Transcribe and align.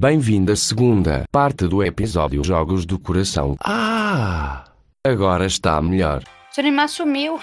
Bem-vindo 0.00 0.52
à 0.52 0.54
segunda 0.54 1.24
parte 1.32 1.66
do 1.66 1.82
episódio 1.82 2.44
Jogos 2.44 2.86
do 2.86 3.00
Coração. 3.00 3.56
Ah! 3.64 4.62
Agora 5.04 5.44
está 5.44 5.82
melhor. 5.82 6.22
Sunimar 6.52 6.88
sumiu. 6.88 7.40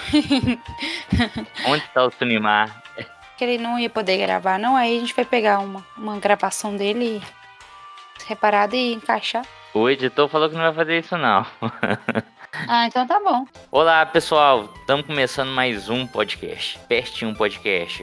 Onde 1.68 1.84
está 1.84 2.06
o 2.06 2.12
Sunimar? 2.12 2.82
que 3.38 3.44
ele 3.44 3.58
não 3.58 3.78
ia 3.78 3.90
poder 3.90 4.18
gravar, 4.20 4.58
não. 4.58 4.78
Aí 4.78 4.96
a 4.96 5.00
gente 5.02 5.14
vai 5.14 5.26
pegar 5.26 5.60
uma, 5.60 5.86
uma 5.98 6.18
gravação 6.18 6.78
dele 6.78 7.22
reparada 8.26 8.74
e 8.74 8.94
encaixar. 8.94 9.46
O 9.74 9.90
editor 9.90 10.30
falou 10.30 10.48
que 10.48 10.56
não 10.56 10.64
vai 10.64 10.74
fazer 10.74 11.00
isso, 11.00 11.18
não. 11.18 11.46
ah, 12.70 12.88
então 12.88 13.06
tá 13.06 13.20
bom. 13.20 13.46
Olá, 13.70 14.06
pessoal. 14.06 14.74
Estamos 14.80 15.06
começando 15.06 15.50
mais 15.50 15.90
um 15.90 16.08
podcast. 16.08 16.80
Peste 16.88 17.26
um 17.26 17.34
podcast. 17.34 18.02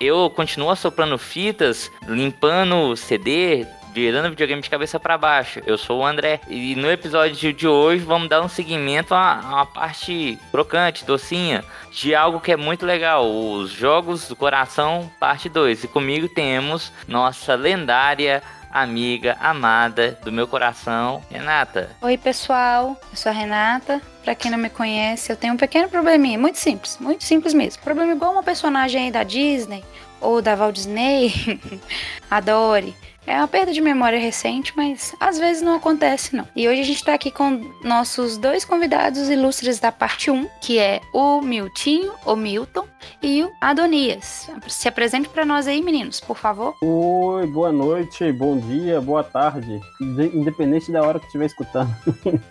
Eu 0.00 0.28
continuo 0.28 0.74
soprando 0.74 1.16
fitas, 1.16 1.88
limpando 2.08 2.96
CD, 2.96 3.64
virando 3.92 4.30
videogame 4.30 4.62
de 4.62 4.70
cabeça 4.70 4.98
para 4.98 5.18
baixo. 5.18 5.60
Eu 5.66 5.76
sou 5.76 6.00
o 6.00 6.06
André 6.06 6.40
e 6.48 6.74
no 6.74 6.90
episódio 6.90 7.52
de 7.52 7.68
hoje 7.68 8.04
vamos 8.04 8.28
dar 8.28 8.42
um 8.42 8.48
seguimento 8.48 9.14
a, 9.14 9.40
uma 9.44 9.66
parte 9.66 10.38
crocante, 10.50 11.04
docinha, 11.04 11.64
de 11.90 12.14
algo 12.14 12.40
que 12.40 12.52
é 12.52 12.56
muito 12.56 12.86
legal, 12.86 13.30
os 13.30 13.70
Jogos 13.70 14.26
do 14.28 14.34
Coração, 14.34 15.10
parte 15.20 15.48
2. 15.48 15.84
E 15.84 15.88
comigo 15.88 16.28
temos 16.28 16.92
nossa 17.06 17.54
lendária 17.54 18.42
amiga, 18.72 19.36
amada 19.38 20.18
do 20.24 20.32
meu 20.32 20.48
coração, 20.48 21.22
Renata. 21.30 21.90
Oi, 22.00 22.16
pessoal. 22.16 22.98
Eu 23.10 23.16
sou 23.16 23.30
a 23.30 23.34
Renata. 23.34 24.00
Pra 24.24 24.34
quem 24.34 24.50
não 24.50 24.56
me 24.56 24.70
conhece, 24.70 25.30
eu 25.30 25.36
tenho 25.36 25.52
um 25.52 25.56
pequeno 25.58 25.88
probleminha, 25.88 26.38
muito 26.38 26.58
simples, 26.58 26.96
muito 26.98 27.22
simples 27.22 27.52
mesmo. 27.52 27.82
Problema 27.82 28.12
igual 28.12 28.32
uma 28.32 28.42
personagem 28.42 29.04
aí 29.04 29.10
da 29.10 29.24
Disney 29.24 29.84
ou 30.20 30.40
da 30.40 30.54
Walt 30.54 30.76
Disney. 30.76 31.60
Adore 32.30 32.94
é 33.26 33.36
uma 33.36 33.48
perda 33.48 33.72
de 33.72 33.80
memória 33.80 34.18
recente, 34.18 34.72
mas 34.76 35.14
às 35.20 35.38
vezes 35.38 35.62
não 35.62 35.76
acontece 35.76 36.34
não. 36.34 36.46
E 36.54 36.68
hoje 36.68 36.80
a 36.80 36.84
gente 36.84 36.96
está 36.96 37.14
aqui 37.14 37.30
com 37.30 37.72
nossos 37.82 38.36
dois 38.36 38.64
convidados 38.64 39.28
ilustres 39.28 39.78
da 39.78 39.92
parte 39.92 40.30
1, 40.30 40.48
que 40.60 40.78
é 40.78 41.00
o 41.12 41.40
Miltinho, 41.40 42.12
o 42.26 42.34
Milton, 42.34 42.86
e 43.22 43.42
o 43.42 43.52
Adonias. 43.60 44.50
Se 44.68 44.88
apresente 44.88 45.28
para 45.28 45.44
nós 45.44 45.66
aí, 45.66 45.82
meninos, 45.82 46.20
por 46.20 46.36
favor. 46.36 46.74
Oi, 46.82 47.46
boa 47.46 47.72
noite, 47.72 48.32
bom 48.32 48.58
dia, 48.58 49.00
boa 49.00 49.22
tarde, 49.22 49.80
independente 50.00 50.90
da 50.90 51.02
hora 51.02 51.20
que 51.20 51.26
estiver 51.26 51.46
escutando. 51.46 51.94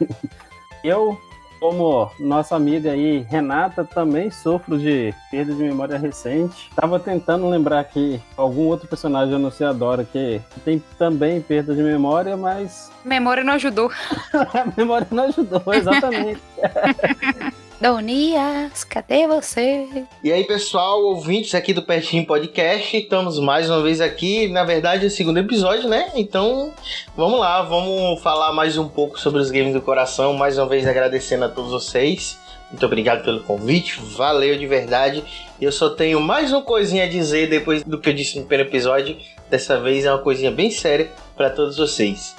Eu 0.84 1.20
como 1.62 2.12
nossa 2.20 2.56
amiga 2.56 2.92
aí, 2.92 3.20
Renata, 3.30 3.86
também 3.86 4.32
sofro 4.32 4.80
de 4.80 5.14
perda 5.30 5.54
de 5.54 5.62
memória 5.62 5.96
recente. 5.96 6.72
Tava 6.76 7.00
tentando 7.00 7.48
lembrar 7.48 7.80
aqui 7.80 8.20
algum 8.36 8.64
outro 8.64 8.88
personagem 8.88 9.36
anunciadora 9.36 10.04
que 10.04 10.42
tem 10.66 10.84
também 10.98 11.40
perda 11.40 11.76
de 11.76 11.84
memória, 11.84 12.36
mas. 12.36 12.92
Memória 13.06 13.44
não 13.44 13.54
ajudou. 13.54 13.92
memória 14.76 15.08
não 15.12 15.26
ajudou, 15.26 15.62
exatamente. 15.72 16.42
Donias, 17.82 18.84
cadê 18.84 19.26
você? 19.26 19.88
E 20.24 20.32
aí, 20.32 20.44
pessoal, 20.44 21.02
ouvintes 21.04 21.56
aqui 21.56 21.74
do 21.74 21.82
Pertinho 21.82 22.24
Podcast, 22.28 22.96
estamos 22.96 23.40
mais 23.40 23.72
uma 23.72 23.82
vez 23.82 24.00
aqui. 24.00 24.48
Na 24.50 24.64
verdade, 24.64 25.06
é 25.06 25.08
o 25.08 25.10
segundo 25.10 25.40
episódio, 25.40 25.90
né? 25.90 26.12
Então, 26.14 26.72
vamos 27.18 27.40
lá, 27.40 27.64
vamos 27.64 28.22
falar 28.22 28.54
mais 28.54 28.78
um 28.78 28.88
pouco 28.88 29.20
sobre 29.20 29.42
os 29.42 29.50
games 29.50 29.74
do 29.74 29.82
coração. 29.82 30.36
Mais 30.36 30.60
uma 30.60 30.68
vez, 30.68 30.86
agradecendo 30.86 31.46
a 31.46 31.50
todos 31.50 31.72
vocês. 31.72 32.38
Muito 32.70 32.86
obrigado 32.86 33.24
pelo 33.26 33.42
convite, 33.42 34.00
valeu 34.16 34.56
de 34.60 34.68
verdade. 34.68 35.24
Eu 35.60 35.72
só 35.72 35.90
tenho 35.90 36.22
mais 36.22 36.52
uma 36.52 36.62
coisinha 36.62 37.06
a 37.06 37.10
dizer 37.10 37.50
depois 37.50 37.84
do 37.84 38.00
que 38.00 38.10
eu 38.10 38.14
disse 38.14 38.38
no 38.38 38.46
primeiro 38.46 38.70
episódio. 38.70 39.18
Dessa 39.50 39.80
vez 39.80 40.06
é 40.06 40.12
uma 40.12 40.22
coisinha 40.22 40.52
bem 40.52 40.70
séria 40.70 41.10
para 41.36 41.50
todos 41.50 41.78
vocês. 41.78 42.36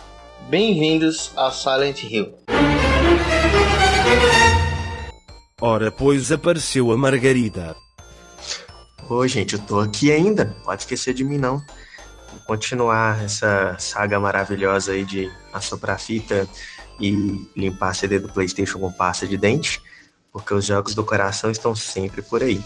Bem-vindos 0.48 1.32
a 1.36 1.50
Silent 1.50 2.04
Hill. 2.04 2.32
Ora, 5.64 5.92
pois 5.92 6.32
apareceu 6.32 6.90
a 6.90 6.96
Margarida. 6.96 7.76
Oi, 9.08 9.28
gente, 9.28 9.54
eu 9.54 9.60
tô 9.60 9.78
aqui 9.78 10.10
ainda. 10.10 10.56
Pode 10.64 10.82
esquecer 10.82 11.14
de 11.14 11.22
mim, 11.22 11.38
não. 11.38 11.58
Vou 12.32 12.40
continuar 12.48 13.22
essa 13.22 13.76
saga 13.78 14.18
maravilhosa 14.18 14.90
aí 14.90 15.04
de 15.04 15.30
assoprar 15.52 16.00
fita 16.00 16.48
e 16.98 17.48
limpar 17.56 17.94
CD 17.94 18.18
do 18.18 18.28
PlayStation 18.28 18.80
com 18.80 18.90
pasta 18.90 19.24
de 19.24 19.36
dente, 19.36 19.80
porque 20.32 20.52
os 20.52 20.66
jogos 20.66 20.96
do 20.96 21.04
coração 21.04 21.48
estão 21.48 21.76
sempre 21.76 22.22
por 22.22 22.42
aí. 22.42 22.60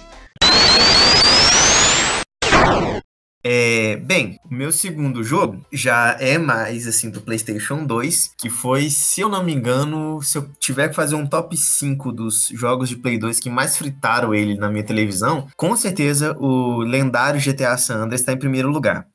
É, 3.48 3.94
bem, 3.98 4.40
o 4.50 4.52
meu 4.52 4.72
segundo 4.72 5.22
jogo 5.22 5.64
já 5.72 6.16
é 6.18 6.36
mais 6.36 6.84
assim 6.84 7.10
do 7.10 7.20
PlayStation 7.20 7.86
2, 7.86 8.32
que 8.36 8.50
foi, 8.50 8.90
se 8.90 9.20
eu 9.20 9.28
não 9.28 9.44
me 9.44 9.54
engano, 9.54 10.20
se 10.20 10.36
eu 10.36 10.50
tiver 10.58 10.88
que 10.88 10.96
fazer 10.96 11.14
um 11.14 11.24
top 11.24 11.56
5 11.56 12.10
dos 12.10 12.48
jogos 12.48 12.88
de 12.88 12.96
Play 12.96 13.16
2 13.16 13.38
que 13.38 13.48
mais 13.48 13.76
fritaram 13.76 14.34
ele 14.34 14.56
na 14.56 14.68
minha 14.68 14.82
televisão, 14.82 15.46
com 15.56 15.76
certeza 15.76 16.36
o 16.40 16.80
lendário 16.80 17.40
GTA 17.40 17.78
San 17.78 17.98
Andreas 17.98 18.22
está 18.22 18.32
em 18.32 18.36
primeiro 18.36 18.68
lugar. 18.68 19.06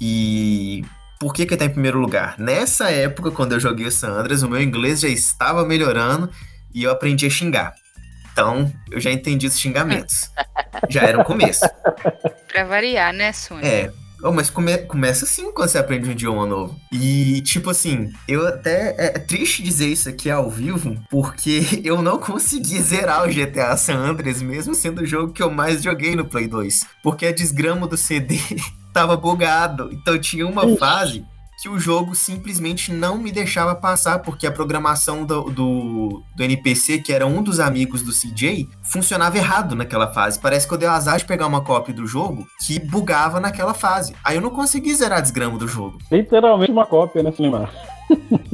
E 0.00 0.82
por 1.20 1.34
que 1.34 1.44
que 1.44 1.54
tá 1.54 1.66
em 1.66 1.70
primeiro 1.70 2.00
lugar? 2.00 2.34
Nessa 2.38 2.90
época, 2.90 3.30
quando 3.30 3.52
eu 3.52 3.60
joguei 3.60 3.86
o 3.86 3.92
San 3.92 4.12
Andreas, 4.12 4.42
o 4.42 4.48
meu 4.48 4.62
inglês 4.62 5.00
já 5.00 5.08
estava 5.08 5.66
melhorando 5.66 6.30
e 6.74 6.84
eu 6.84 6.90
aprendi 6.90 7.26
a 7.26 7.30
xingar. 7.30 7.74
Então, 8.38 8.72
eu 8.88 9.00
já 9.00 9.10
entendi 9.10 9.48
os 9.48 9.58
xingamentos. 9.58 10.30
já 10.88 11.02
era 11.02 11.20
o 11.20 11.24
começo. 11.24 11.68
Pra 12.46 12.62
variar, 12.62 13.12
né, 13.12 13.32
Sônia? 13.32 13.66
É. 13.66 13.92
Oh, 14.22 14.30
mas 14.30 14.48
come, 14.48 14.78
começa 14.78 15.24
assim 15.24 15.50
quando 15.52 15.68
você 15.68 15.78
aprende 15.78 16.08
um 16.08 16.12
idioma 16.12 16.46
novo. 16.46 16.76
E, 16.92 17.40
tipo 17.42 17.68
assim, 17.68 18.12
eu 18.28 18.46
até. 18.46 18.94
É, 18.96 19.06
é 19.06 19.18
triste 19.18 19.60
dizer 19.60 19.88
isso 19.88 20.08
aqui 20.08 20.30
ao 20.30 20.48
vivo, 20.48 20.96
porque 21.10 21.82
eu 21.84 22.00
não 22.00 22.18
consegui 22.18 22.80
zerar 22.80 23.24
o 23.24 23.28
GTA 23.28 23.76
San 23.76 23.96
Andreas, 23.96 24.40
mesmo 24.40 24.72
sendo 24.72 25.02
o 25.02 25.06
jogo 25.06 25.32
que 25.32 25.42
eu 25.42 25.50
mais 25.50 25.82
joguei 25.82 26.14
no 26.14 26.24
Play 26.24 26.46
2. 26.46 26.86
Porque 27.02 27.26
a 27.26 27.32
desgrama 27.32 27.88
do 27.88 27.96
CD 27.96 28.38
tava 28.94 29.16
bugado. 29.16 29.90
Então 29.92 30.16
tinha 30.16 30.46
uma 30.46 30.76
fase 30.76 31.24
que 31.60 31.68
o 31.68 31.78
jogo 31.78 32.14
simplesmente 32.14 32.92
não 32.92 33.18
me 33.18 33.32
deixava 33.32 33.74
passar, 33.74 34.20
porque 34.20 34.46
a 34.46 34.52
programação 34.52 35.24
do, 35.24 35.42
do, 35.50 36.22
do, 36.36 36.42
NPC, 36.42 36.98
que 36.98 37.12
era 37.12 37.26
um 37.26 37.42
dos 37.42 37.58
amigos 37.58 38.00
do 38.02 38.12
CJ, 38.12 38.68
funcionava 38.82 39.36
errado 39.36 39.74
naquela 39.74 40.12
fase. 40.12 40.38
Parece 40.38 40.68
que 40.68 40.74
eu 40.74 40.78
dei 40.78 40.88
o 40.88 40.92
azar 40.92 41.18
de 41.18 41.24
pegar 41.24 41.48
uma 41.48 41.60
cópia 41.60 41.92
do 41.92 42.06
jogo 42.06 42.46
que 42.64 42.78
bugava 42.78 43.40
naquela 43.40 43.74
fase. 43.74 44.14
Aí 44.24 44.36
eu 44.36 44.40
não 44.40 44.50
consegui 44.50 44.94
zerar 44.94 45.18
a 45.18 45.20
desgrama 45.20 45.58
do 45.58 45.66
jogo. 45.66 45.98
Literalmente 46.12 46.70
uma 46.70 46.86
cópia, 46.86 47.22
né, 47.24 47.32
Slimar? 47.32 47.97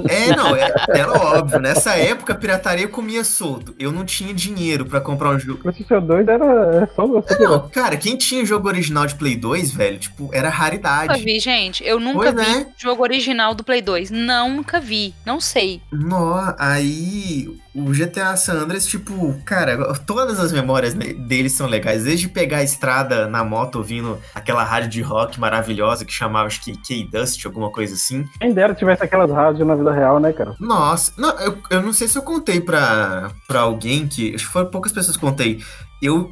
É, 0.08 0.34
não, 0.36 0.54
era, 0.54 0.74
é, 0.88 0.98
era, 0.98 1.12
óbvio. 1.12 1.60
Nessa 1.60 1.96
época, 1.96 2.32
a 2.32 2.36
pirataria 2.36 2.88
comia 2.88 3.24
solto. 3.24 3.74
Eu 3.78 3.92
não 3.92 4.04
tinha 4.04 4.34
dinheiro 4.34 4.84
para 4.84 5.00
comprar 5.00 5.30
um 5.30 5.38
jogo. 5.38 5.60
PlayStation 5.60 6.00
2 6.00 6.28
era 6.28 6.82
é 6.82 6.86
só 6.94 7.06
você. 7.06 7.38
Não, 7.38 7.68
cara, 7.68 7.96
quem 7.96 8.16
tinha 8.16 8.44
jogo 8.44 8.68
original 8.68 9.06
de 9.06 9.14
Play 9.14 9.36
2, 9.36 9.72
velho, 9.72 9.98
tipo, 9.98 10.30
era 10.32 10.48
raridade. 10.48 11.08
Nunca 11.08 11.24
vi, 11.24 11.38
gente. 11.38 11.84
Eu 11.84 11.98
nunca 11.98 12.32
pois 12.32 12.46
vi 12.46 12.62
é. 12.62 12.66
jogo 12.76 13.02
original 13.02 13.54
do 13.54 13.64
Play 13.64 13.80
2. 13.80 14.10
Nunca 14.10 14.80
vi. 14.80 15.14
Não 15.24 15.40
sei. 15.40 15.80
Nó, 15.92 16.54
aí 16.58 17.48
o 17.74 17.90
GTA 17.90 18.36
San 18.36 18.54
Andreas, 18.54 18.86
tipo, 18.86 19.34
cara, 19.44 19.94
todas 20.06 20.38
as 20.38 20.52
memórias 20.52 20.94
dele 20.94 21.50
são 21.50 21.66
legais. 21.66 22.04
Desde 22.04 22.28
pegar 22.28 22.58
a 22.58 22.62
estrada 22.62 23.26
na 23.26 23.42
moto 23.42 23.76
ouvindo 23.76 24.18
aquela 24.34 24.62
rádio 24.62 24.88
de 24.88 25.02
rock 25.02 25.40
maravilhosa 25.40 26.04
que 26.04 26.12
chamava, 26.12 26.46
acho 26.46 26.62
que 26.62 26.76
K-Dust, 26.76 27.44
alguma 27.44 27.70
coisa 27.70 27.94
assim. 27.94 28.24
Quem 28.40 28.52
dera 28.52 28.74
tivesse 28.74 29.02
aquelas 29.02 29.30
rádios 29.30 29.43
na 29.52 29.74
vida 29.74 29.92
real, 29.92 30.18
né, 30.18 30.32
cara? 30.32 30.54
Nossa, 30.58 31.12
não, 31.16 31.38
eu, 31.40 31.58
eu 31.70 31.82
não 31.82 31.92
sei 31.92 32.08
se 32.08 32.16
eu 32.16 32.22
contei 32.22 32.60
pra, 32.60 33.30
pra 33.46 33.60
alguém 33.60 34.06
que. 34.06 34.34
Acho 34.34 34.46
que 34.46 34.52
foram 34.52 34.70
poucas 34.70 34.92
pessoas 34.92 35.16
que 35.16 35.22
contei. 35.22 35.62
Eu 36.00 36.30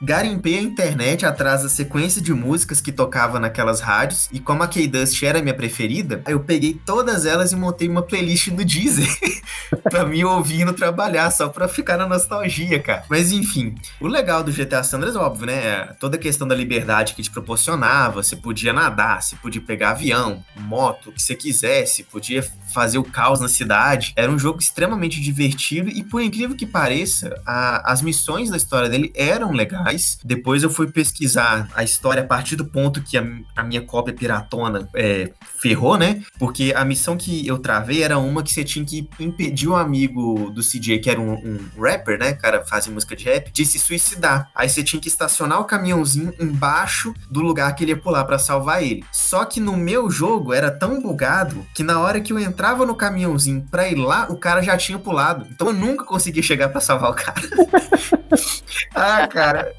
garimpei 0.00 0.58
a 0.58 0.62
internet 0.62 1.24
atrás 1.24 1.62
da 1.62 1.68
sequência 1.68 2.20
de 2.20 2.32
músicas 2.34 2.80
que 2.80 2.92
tocava 2.92 3.40
naquelas 3.40 3.80
rádios, 3.80 4.28
e 4.32 4.38
como 4.38 4.62
a 4.62 4.68
K-Dust 4.68 5.22
era 5.22 5.40
minha 5.40 5.54
preferida, 5.54 6.22
eu 6.26 6.40
peguei 6.40 6.78
todas 6.84 7.24
elas 7.24 7.52
e 7.52 7.56
montei 7.56 7.88
uma 7.88 8.02
playlist 8.02 8.48
no 8.48 8.64
Deezer 8.64 9.08
pra 9.90 10.04
mim 10.04 10.22
ouvindo 10.24 10.72
trabalhar, 10.72 11.30
só 11.30 11.48
pra 11.48 11.68
ficar 11.68 11.96
na 11.96 12.06
nostalgia, 12.06 12.80
cara. 12.80 13.04
Mas 13.08 13.32
enfim, 13.32 13.74
o 14.00 14.06
legal 14.06 14.42
do 14.42 14.52
GTA 14.52 14.82
San 14.82 14.98
Andreas, 14.98 15.16
óbvio, 15.16 15.46
né? 15.46 15.66
É 15.66 15.84
toda 15.98 16.16
a 16.16 16.20
questão 16.20 16.46
da 16.46 16.54
liberdade 16.54 17.14
que 17.14 17.22
te 17.22 17.30
proporcionava, 17.30 18.22
você 18.22 18.36
podia 18.36 18.72
nadar, 18.72 19.22
você 19.22 19.36
podia 19.36 19.60
pegar 19.60 19.90
avião, 19.90 20.44
moto, 20.56 21.10
o 21.10 21.12
que 21.12 21.22
você 21.22 21.34
quisesse, 21.34 22.02
podia 22.04 22.46
fazer 22.72 22.98
o 22.98 23.04
caos 23.04 23.40
na 23.40 23.48
cidade. 23.48 24.12
Era 24.16 24.30
um 24.30 24.38
jogo 24.38 24.60
extremamente 24.60 25.20
divertido 25.20 25.88
e, 25.88 26.02
por 26.02 26.20
incrível 26.20 26.56
que 26.56 26.66
pareça, 26.66 27.40
a, 27.46 27.90
as 27.90 28.02
missões 28.02 28.50
da 28.50 28.56
história 28.56 28.88
dele 28.88 29.12
eram 29.14 29.52
legais 29.52 29.85
Depois 30.24 30.62
eu 30.62 30.70
fui 30.70 30.90
pesquisar 30.90 31.68
a 31.74 31.84
história 31.84 32.22
a 32.22 32.26
partir 32.26 32.56
do 32.56 32.64
ponto 32.64 33.02
que 33.02 33.16
a, 33.16 33.24
a 33.54 33.62
minha 33.62 33.82
cópia 33.82 34.14
piratona 34.14 34.88
é, 34.94 35.32
ferrou, 35.58 35.96
né? 35.96 36.22
Porque 36.38 36.72
a 36.74 36.84
missão 36.84 37.16
que 37.16 37.46
eu 37.46 37.58
travei 37.58 38.02
era 38.02 38.18
uma 38.18 38.42
que 38.42 38.52
você 38.52 38.64
tinha 38.64 38.84
que 38.84 39.08
impedir 39.18 39.68
um 39.68 39.76
amigo 39.76 40.50
do 40.50 40.62
CJ, 40.62 40.98
que 40.98 41.10
era 41.10 41.20
um, 41.20 41.32
um 41.32 41.80
rapper, 41.80 42.18
né? 42.18 42.32
Cara, 42.32 42.64
fazia 42.64 42.92
música 42.92 43.14
de 43.16 43.24
rap, 43.24 43.50
de 43.52 43.64
se 43.64 43.78
suicidar. 43.78 44.50
Aí 44.54 44.68
você 44.68 44.82
tinha 44.82 45.00
que 45.00 45.08
estacionar 45.08 45.60
o 45.60 45.64
caminhãozinho 45.64 46.32
embaixo 46.40 47.14
do 47.30 47.40
lugar 47.40 47.74
que 47.74 47.84
ele 47.84 47.92
ia 47.92 47.96
pular 47.96 48.24
para 48.24 48.38
salvar 48.38 48.82
ele. 48.82 49.04
Só 49.12 49.44
que 49.44 49.60
no 49.60 49.76
meu 49.76 50.10
jogo 50.10 50.52
era 50.52 50.70
tão 50.70 51.00
bugado 51.00 51.66
que 51.74 51.82
na 51.82 52.00
hora 52.00 52.20
que 52.20 52.32
eu 52.32 52.38
entrava 52.38 52.86
no 52.86 52.94
caminhãozinho 52.94 53.66
pra 53.70 53.88
ir 53.88 53.96
lá, 53.96 54.26
o 54.30 54.36
cara 54.36 54.62
já 54.62 54.76
tinha 54.76 54.98
pulado. 54.98 55.46
Então 55.50 55.68
eu 55.68 55.74
nunca 55.74 56.04
conseguia 56.04 56.42
chegar 56.42 56.68
para 56.68 56.80
salvar 56.80 57.10
o 57.10 57.14
cara. 57.14 57.42
ah, 58.94 59.26
cara, 59.28 59.72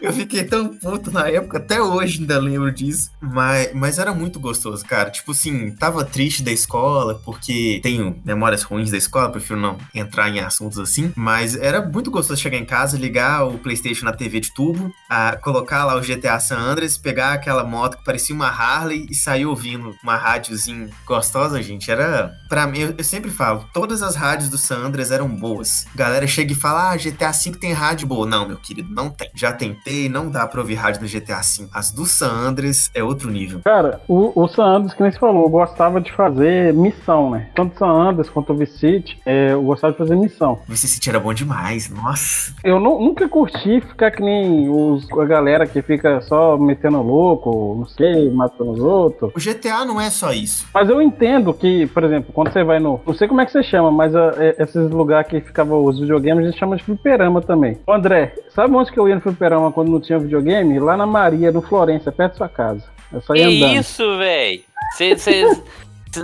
eu 0.00 0.12
fiquei 0.12 0.44
tão 0.44 0.68
puto 0.68 1.10
na 1.10 1.28
época, 1.28 1.58
até 1.58 1.80
hoje 1.80 2.20
ainda 2.20 2.38
lembro 2.38 2.70
disso. 2.70 3.10
Mas, 3.20 3.72
mas 3.72 3.98
era 3.98 4.12
muito 4.12 4.38
gostoso, 4.38 4.84
cara. 4.84 5.10
Tipo 5.10 5.32
assim, 5.32 5.70
tava 5.72 6.04
triste 6.04 6.42
da 6.42 6.52
escola, 6.52 7.14
porque 7.24 7.80
tenho 7.82 8.20
memórias 8.24 8.62
ruins 8.62 8.90
da 8.90 8.98
escola, 8.98 9.30
prefiro 9.30 9.58
não 9.58 9.78
entrar 9.94 10.28
em 10.28 10.40
assuntos 10.40 10.78
assim. 10.78 11.12
Mas 11.16 11.56
era 11.56 11.80
muito 11.80 12.10
gostoso 12.10 12.40
chegar 12.40 12.58
em 12.58 12.64
casa, 12.64 12.98
ligar 12.98 13.46
o 13.46 13.58
PlayStation 13.58 14.04
na 14.04 14.12
TV 14.12 14.40
de 14.40 14.52
tubo, 14.52 14.92
a, 15.08 15.36
colocar 15.36 15.84
lá 15.84 15.96
o 15.96 16.02
GTA 16.02 16.38
San 16.40 16.58
Andreas, 16.58 16.98
pegar 16.98 17.32
aquela 17.32 17.64
moto 17.64 17.96
que 17.98 18.04
parecia 18.04 18.34
uma 18.34 18.48
Harley 18.48 19.06
e 19.10 19.14
sair 19.14 19.46
ouvindo 19.46 19.94
uma 20.02 20.16
rádiozinha 20.16 20.90
gostosa, 21.06 21.62
gente. 21.62 21.90
Era. 21.90 22.34
Pra 22.50 22.66
mim, 22.66 22.80
eu, 22.80 22.94
eu 22.98 23.04
sempre 23.04 23.30
falo, 23.30 23.64
todas 23.72 24.02
as 24.02 24.16
rádios 24.16 24.48
do 24.50 24.58
San 24.58 24.78
Andreas 24.78 25.12
eram 25.12 25.28
boas. 25.28 25.86
galera 25.94 26.26
chega 26.26 26.50
e 26.50 26.56
fala, 26.56 26.90
ah, 26.90 26.96
GTA 26.96 27.30
V 27.30 27.52
tem 27.52 27.72
rádio 27.72 28.08
boa. 28.08 28.26
Não, 28.26 28.48
meu 28.48 28.56
querido, 28.56 28.92
não 28.92 29.08
tem. 29.08 29.30
Já 29.32 29.52
tentei, 29.52 30.08
não 30.08 30.28
dá 30.28 30.44
pra 30.48 30.60
ouvir 30.60 30.74
rádio 30.74 31.00
no 31.00 31.06
GTA 31.06 31.36
V. 31.36 31.68
As 31.72 31.92
do 31.92 32.04
San 32.04 32.32
Andres 32.32 32.90
é 32.92 33.04
outro 33.04 33.30
nível. 33.30 33.60
Cara, 33.62 34.00
o, 34.08 34.32
o 34.34 34.48
San 34.48 34.64
Andres, 34.64 34.94
que 34.94 35.00
nem 35.00 35.12
você 35.12 35.18
falou, 35.18 35.48
gostava 35.48 36.00
de 36.00 36.10
fazer 36.10 36.74
missão, 36.74 37.30
né? 37.30 37.48
Tanto 37.54 37.78
San 37.78 37.86
Andres 37.86 38.28
quanto 38.28 38.52
o 38.52 38.56
Vice 38.56 38.78
City, 38.78 39.20
é, 39.24 39.52
eu 39.52 39.62
gostava 39.62 39.92
de 39.92 39.98
fazer 39.98 40.16
missão. 40.16 40.58
Vice 40.66 40.88
City 40.88 41.08
era 41.08 41.20
bom 41.20 41.32
demais, 41.32 41.88
nossa. 41.88 42.52
Eu 42.64 42.80
não, 42.80 43.00
nunca 43.00 43.28
curti 43.28 43.80
ficar 43.80 44.10
que 44.10 44.22
nem 44.24 44.68
os, 44.68 45.06
a 45.12 45.24
galera 45.24 45.68
que 45.68 45.80
fica 45.82 46.20
só 46.22 46.58
metendo 46.58 47.00
louco, 47.00 47.76
não 47.78 47.86
sei, 47.86 48.28
matando 48.30 48.72
os 48.72 48.80
outros. 48.80 49.32
O 49.36 49.38
GTA 49.38 49.84
não 49.84 50.00
é 50.00 50.10
só 50.10 50.32
isso. 50.32 50.66
Mas 50.74 50.88
eu 50.88 51.00
entendo 51.00 51.54
que, 51.54 51.86
por 51.86 52.02
exemplo, 52.02 52.32
quando 52.40 52.54
você 52.54 52.64
vai 52.64 52.80
no. 52.80 52.98
Não 53.06 53.12
sei 53.12 53.28
como 53.28 53.42
é 53.42 53.44
que 53.44 53.52
você 53.52 53.62
chama, 53.62 53.90
mas 53.90 54.16
a, 54.16 54.32
é, 54.38 54.56
esses 54.58 54.90
lugares 54.90 55.28
que 55.28 55.42
ficavam 55.42 55.84
os 55.84 56.00
videogames, 56.00 56.46
a 56.46 56.50
gente 56.50 56.58
chama 56.58 56.74
de 56.74 56.82
fliperama 56.82 57.42
também. 57.42 57.78
Ô 57.86 57.92
André, 57.92 58.34
sabe 58.48 58.74
onde 58.74 58.90
que 58.90 58.98
eu 58.98 59.06
ia 59.06 59.14
no 59.14 59.20
fliperama 59.20 59.70
quando 59.70 59.90
não 59.90 60.00
tinha 60.00 60.18
videogame? 60.18 60.80
Lá 60.80 60.96
na 60.96 61.04
Maria, 61.04 61.52
no 61.52 61.60
Florença, 61.60 62.10
perto 62.10 62.32
da 62.32 62.38
sua 62.38 62.48
casa. 62.48 62.84
Eu 63.12 63.20
só 63.20 63.34
ia 63.34 63.46
que 63.46 63.62
andando. 63.62 63.78
isso, 63.78 64.16
velho? 64.16 64.62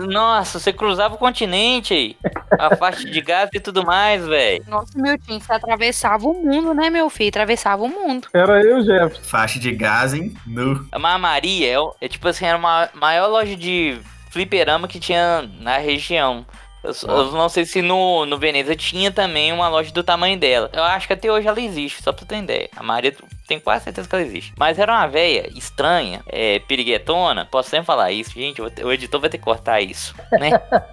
Nossa, 0.09 0.59
você 0.59 0.73
cruzava 0.73 1.17
o 1.17 1.19
continente 1.19 1.93
aí. 1.93 2.17
A 2.51 2.75
faixa 2.75 3.05
de 3.05 3.21
gás 3.21 3.51
e 3.53 3.61
tudo 3.61 3.85
mais, 3.85 4.27
velho. 4.27 4.65
Nossa, 4.67 4.99
meu 4.99 5.19
time, 5.19 5.39
você 5.39 5.53
atravessava 5.53 6.27
o 6.27 6.33
mundo, 6.33 6.73
né, 6.73 6.89
meu 6.89 7.11
filho? 7.11 7.29
Atravessava 7.29 7.83
o 7.83 7.89
mundo. 7.89 8.27
Era 8.33 8.63
eu, 8.63 8.83
Jeff. 8.83 9.21
Faixa 9.23 9.61
de 9.61 9.71
gás, 9.71 10.15
hein? 10.15 10.35
No. 10.47 10.89
A 10.91 11.19
Maria 11.19 11.79
é, 11.79 12.07
é 12.07 12.09
tipo 12.09 12.27
assim, 12.27 12.47
era 12.47 12.57
uma 12.57 12.89
maior 12.95 13.29
loja 13.29 13.55
de 13.55 13.99
fliperama 14.31 14.89
que 14.89 15.01
tinha 15.01 15.49
na 15.61 15.79
região. 15.79 16.47
Eu, 16.87 16.93
eu 17.09 17.33
não 17.33 17.49
sei 17.49 17.65
se 17.65 17.83
no, 17.83 18.25
no 18.27 18.39
Veneza 18.39 18.77
tinha 18.77 19.11
também 19.11 19.53
uma 19.53 19.69
loja 19.69 19.93
do 19.93 20.05
tamanho 20.05 20.39
dela. 20.39 20.71
Eu 20.73 20.85
acho 20.85 21.07
que 21.07 21.13
até 21.13 21.31
hoje 21.31 21.49
ela 21.49 21.61
existe, 21.61 22.03
só 22.03 22.13
pra 22.13 22.25
ter 22.25 22.39
ideia. 22.39 22.69
A 22.77 22.83
Maria 22.83 23.15
tem 23.47 23.59
quase 23.59 23.85
certeza 23.85 24.09
que 24.09 24.15
ela 24.15 24.25
existe. 24.25 24.53
Mas 24.57 24.79
era 24.79 24.93
uma 24.93 25.07
véia 25.07 25.51
estranha, 25.55 26.23
é, 26.27 26.59
piriguetona. 26.61 27.45
Posso 27.47 27.71
sempre 27.71 27.87
falar 27.87 28.13
isso, 28.13 28.33
gente. 28.33 28.63
O 28.63 28.93
editor 28.93 29.21
vai 29.21 29.31
ter 29.31 29.39
que 29.39 29.45
cortar 29.45 29.81
isso, 29.81 30.15
né? 30.33 30.51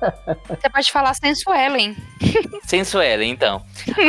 Você 0.50 0.69
pode 0.69 0.91
falar 0.91 1.13
sensuelen. 1.13 1.95
Sensuelen, 2.65 3.29
então. 3.29 3.63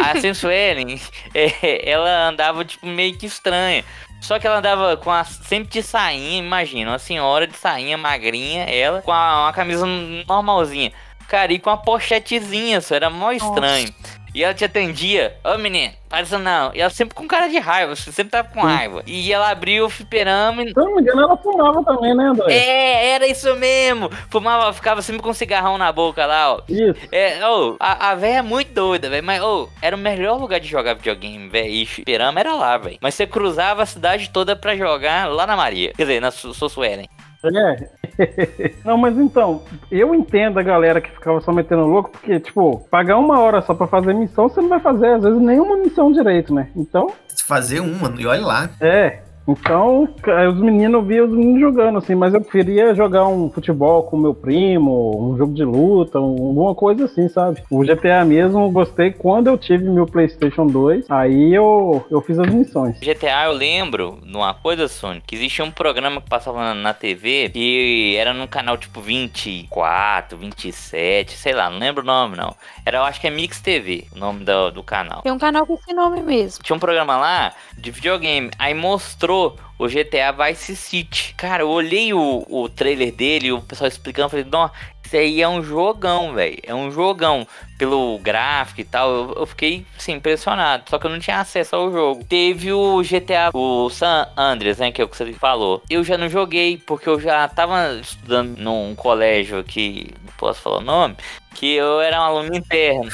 A 0.05 0.20
Sensuelen, 0.20 1.00
é, 1.35 1.91
ela 1.91 2.29
andava 2.29 2.65
tipo 2.65 2.87
meio 2.87 3.17
que 3.19 3.27
estranha. 3.27 3.85
Só 4.25 4.38
que 4.38 4.47
ela 4.47 4.56
andava 4.56 4.97
com 4.97 5.11
a, 5.11 5.23
sempre 5.23 5.69
de 5.69 5.82
sainha, 5.82 6.38
imagina, 6.38 6.93
uma 6.93 6.99
senhora 6.99 7.47
de 7.47 7.55
sainha 7.59 7.99
magrinha, 7.99 8.65
ela, 8.65 9.03
com 9.03 9.12
a, 9.12 9.43
uma 9.43 9.53
camisa 9.53 9.85
normalzinha. 10.26 10.93
Cara, 11.29 11.53
e 11.53 11.59
com 11.59 11.69
uma 11.69 11.76
pochetezinha, 11.76 12.79
isso 12.79 12.94
era 12.94 13.11
mó 13.11 13.32
estranho. 13.32 13.94
E 14.35 14.43
ela 14.43 14.53
te 14.53 14.65
atendia, 14.65 15.37
ô 15.45 15.57
menino, 15.57 15.95
faz 16.09 16.27
isso 16.27 16.39
não. 16.39 16.73
E 16.75 16.81
ela 16.81 16.91
sempre 16.91 17.15
com 17.15 17.27
cara 17.29 17.47
de 17.47 17.59
raiva, 17.59 17.95
você 17.95 18.11
sempre 18.11 18.33
tava 18.33 18.49
com 18.49 18.61
raiva. 18.61 19.03
E 19.07 19.33
ela 19.33 19.49
abriu 19.49 19.87
o 19.87 19.91
fliperama 19.91 20.63
e... 20.63 20.65
Me 20.65 20.71
engano, 21.01 21.23
ela 21.23 21.37
fumava 21.37 21.85
também, 21.85 22.15
né, 22.17 22.25
André? 22.25 22.53
É, 22.53 23.11
era 23.11 23.29
isso 23.29 23.55
mesmo. 23.55 24.11
Fumava, 24.31 24.73
ficava 24.73 25.03
sempre 25.03 25.23
com 25.23 25.31
um 25.31 25.35
cigarrão 25.35 25.79
na 25.79 25.93
boca 25.93 26.27
lá, 26.27 26.55
ó. 26.55 26.63
Isso. 26.69 26.99
É, 27.13 27.47
ô, 27.49 27.77
a, 27.79 28.11
a 28.11 28.15
véia 28.17 28.39
é 28.39 28.43
muito 28.43 28.73
doida, 28.73 29.09
velho. 29.09 29.25
Mas, 29.25 29.41
ô, 29.41 29.69
era 29.81 29.95
o 29.95 29.99
melhor 29.99 30.37
lugar 30.41 30.59
de 30.59 30.67
jogar 30.67 30.95
videogame, 30.95 31.49
velho. 31.49 31.69
E 31.69 31.87
fliperama 31.87 32.41
era 32.41 32.55
lá, 32.55 32.77
velho. 32.77 32.99
Mas 33.01 33.15
você 33.15 33.29
cruzava 33.29 33.85
a 33.85 33.87
cidade 33.87 34.31
toda 34.31 34.57
pra 34.57 34.77
jogar 34.77 35.29
lá 35.29 35.47
na 35.47 35.57
Maria. 35.57 35.93
Quer 35.93 36.03
dizer, 36.03 36.21
na 36.21 36.33
Sossuelen. 36.33 37.09
É. 37.45 38.04
Não, 38.85 38.97
mas 38.97 39.17
então, 39.19 39.63
eu 39.91 40.15
entendo 40.15 40.59
a 40.59 40.63
galera 40.63 41.01
que 41.01 41.11
ficava 41.11 41.41
só 41.41 41.53
metendo 41.53 41.87
louco, 41.87 42.11
porque, 42.11 42.39
tipo, 42.41 42.87
pagar 42.91 43.19
uma 43.19 43.39
hora 43.41 43.63
só 43.63 43.75
pra 43.75 43.87
fazer 43.87 44.15
missão, 44.15 44.49
você 44.49 44.61
não 44.61 44.69
vai 44.69 44.81
fazer, 44.81 45.15
às 45.15 45.23
vezes, 45.23 45.41
nenhuma 45.41 45.77
missão 45.77 46.13
direito, 46.13 46.55
né? 46.55 46.69
Então. 46.77 47.11
Fazer 47.47 47.81
uma, 47.81 48.13
e 48.19 48.27
olha 48.27 48.45
lá. 48.45 48.71
É, 48.81 49.21
então, 49.46 50.08
os 50.49 50.61
meninos, 50.61 50.94
eu 50.94 51.02
via 51.02 51.25
os 51.25 51.31
meninos 51.31 51.61
jogando, 51.61 51.99
assim, 51.99 52.14
mas 52.14 52.32
eu 52.32 52.41
preferia 52.41 52.94
jogar 52.94 53.26
um 53.26 53.50
futebol 53.50 54.05
com 54.05 54.17
meu 54.17 54.35
primo, 54.35 55.32
um 55.32 55.37
jogo 55.37 55.52
de 55.52 55.64
luta, 55.64 56.19
alguma 56.19 56.75
coisa 56.75 57.05
assim, 57.05 57.29
sabe? 57.29 57.62
O 57.70 57.82
GTA 57.82 58.25
mesmo 58.25 58.61
eu 58.61 58.70
gostei 58.70 59.12
quando 59.12 59.49
eu 59.49 59.58
tive 59.58 59.85
meu 59.85 60.06
PlayStation 60.06 60.67
2, 60.67 61.11
aí 61.11 61.55
eu, 61.55 62.05
eu 62.11 62.20
fiz 62.23 62.38
as 62.38 62.49
missões. 62.49 62.99
GTA 63.00 63.44
eu 63.44 63.52
lembro 63.52 64.19
numa 64.25 64.55
coisa, 64.55 64.88
Sony, 64.88 65.23
que 65.26 65.37
existia 65.37 65.64
um 65.64 65.70
programa 65.70 66.20
que 66.23 66.29
passava 66.29 66.58
na, 66.58 66.75
na 66.75 66.94
TV 66.94 67.50
que 67.50 68.17
era 68.17 68.32
num 68.32 68.46
canal 68.46 68.79
tipo 68.79 69.00
24, 69.00 70.38
27, 70.38 71.37
sei 71.37 71.52
lá, 71.52 71.69
não 71.69 71.79
lembro 71.79 72.02
o 72.02 72.06
nome 72.06 72.37
não. 72.37 72.55
Era, 72.87 72.99
eu 72.99 73.02
acho 73.02 73.20
que 73.20 73.26
é 73.26 73.31
Mix 73.31 73.61
TV, 73.61 74.06
o 74.14 74.19
nome 74.19 74.44
do, 74.44 74.70
do 74.70 74.82
canal. 74.82 75.23
Tem 75.23 75.32
um 75.32 75.38
canal 75.38 75.67
com 75.67 75.75
esse 75.75 75.93
nome 75.93 76.23
mesmo. 76.23 76.62
Tinha 76.62 76.76
um 76.76 76.81
programa 76.81 77.17
lá 77.17 77.52
de 77.76 77.91
videogame, 77.91 78.50
aí 78.58 78.73
mostrou 78.73 79.34
o 79.79 79.89
GTA 79.89 80.33
Vice 80.33 80.77
City. 80.77 81.35
Cara, 81.37 81.63
eu 81.63 81.69
olhei 81.69 82.13
o, 82.13 82.45
o 82.49 82.69
trailer 82.69 83.13
dele, 83.13 83.53
o 83.53 83.61
pessoal 83.61 83.89
explicando, 83.89 84.31
falei, 84.31 84.47
não, 84.51 84.71
isso 85.05 85.17
aí 85.17 85.43
é 85.43 85.49
um 85.49 85.63
jogão, 85.63 86.35
velho. 86.35 86.59
É 86.63 86.75
um 86.75 86.91
jogão. 86.91 87.47
Pelo 87.77 88.19
gráfico 88.19 88.81
e 88.81 88.85
tal, 88.85 89.11
eu, 89.11 89.35
eu 89.39 89.47
fiquei, 89.47 89.85
assim, 89.99 90.13
impressionado. 90.13 90.85
Só 90.89 90.99
que 90.99 91.07
eu 91.07 91.11
não 91.11 91.19
tinha 91.19 91.41
acesso 91.41 91.77
ao 91.77 91.93
jogo. 91.93 92.25
Teve 92.25 92.73
o 92.73 93.03
GTA, 93.03 93.51
o 93.53 93.91
San 93.91 94.29
Andreas, 94.37 94.79
né, 94.79 94.93
que 94.93 95.03
é 95.03 95.05
o 95.05 95.08
que 95.08 95.17
você 95.17 95.32
falou. 95.35 95.82
Eu 95.91 96.03
já 96.05 96.17
não 96.17 96.29
joguei, 96.29 96.79
porque 96.79 97.08
eu 97.08 97.20
já 97.20 97.47
tava 97.49 97.94
estudando 98.01 98.56
num 98.58 98.94
colégio 98.94 99.58
aqui, 99.58 100.08
não 100.25 100.32
posso 100.39 100.63
falar 100.63 100.79
o 100.79 100.85
nome, 100.85 101.17
que 101.55 101.75
eu 101.75 102.01
era 102.01 102.20
um 102.20 102.25
aluno 102.25 102.56
interno. 102.56 103.11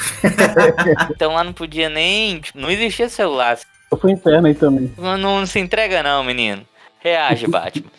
então 1.09 1.33
lá 1.33 1.43
não 1.43 1.53
podia 1.53 1.89
nem, 1.89 2.39
tipo, 2.39 2.59
não 2.59 2.69
existia 2.69 3.09
celular. 3.09 3.57
Eu 3.91 3.97
fui 3.97 4.11
interno 4.11 4.47
aí 4.47 4.55
também. 4.55 4.91
Não, 4.97 5.17
não 5.17 5.45
se 5.45 5.59
entrega 5.59 6.01
não, 6.01 6.23
menino. 6.23 6.65
Reage, 6.99 7.45
Batman. 7.47 7.91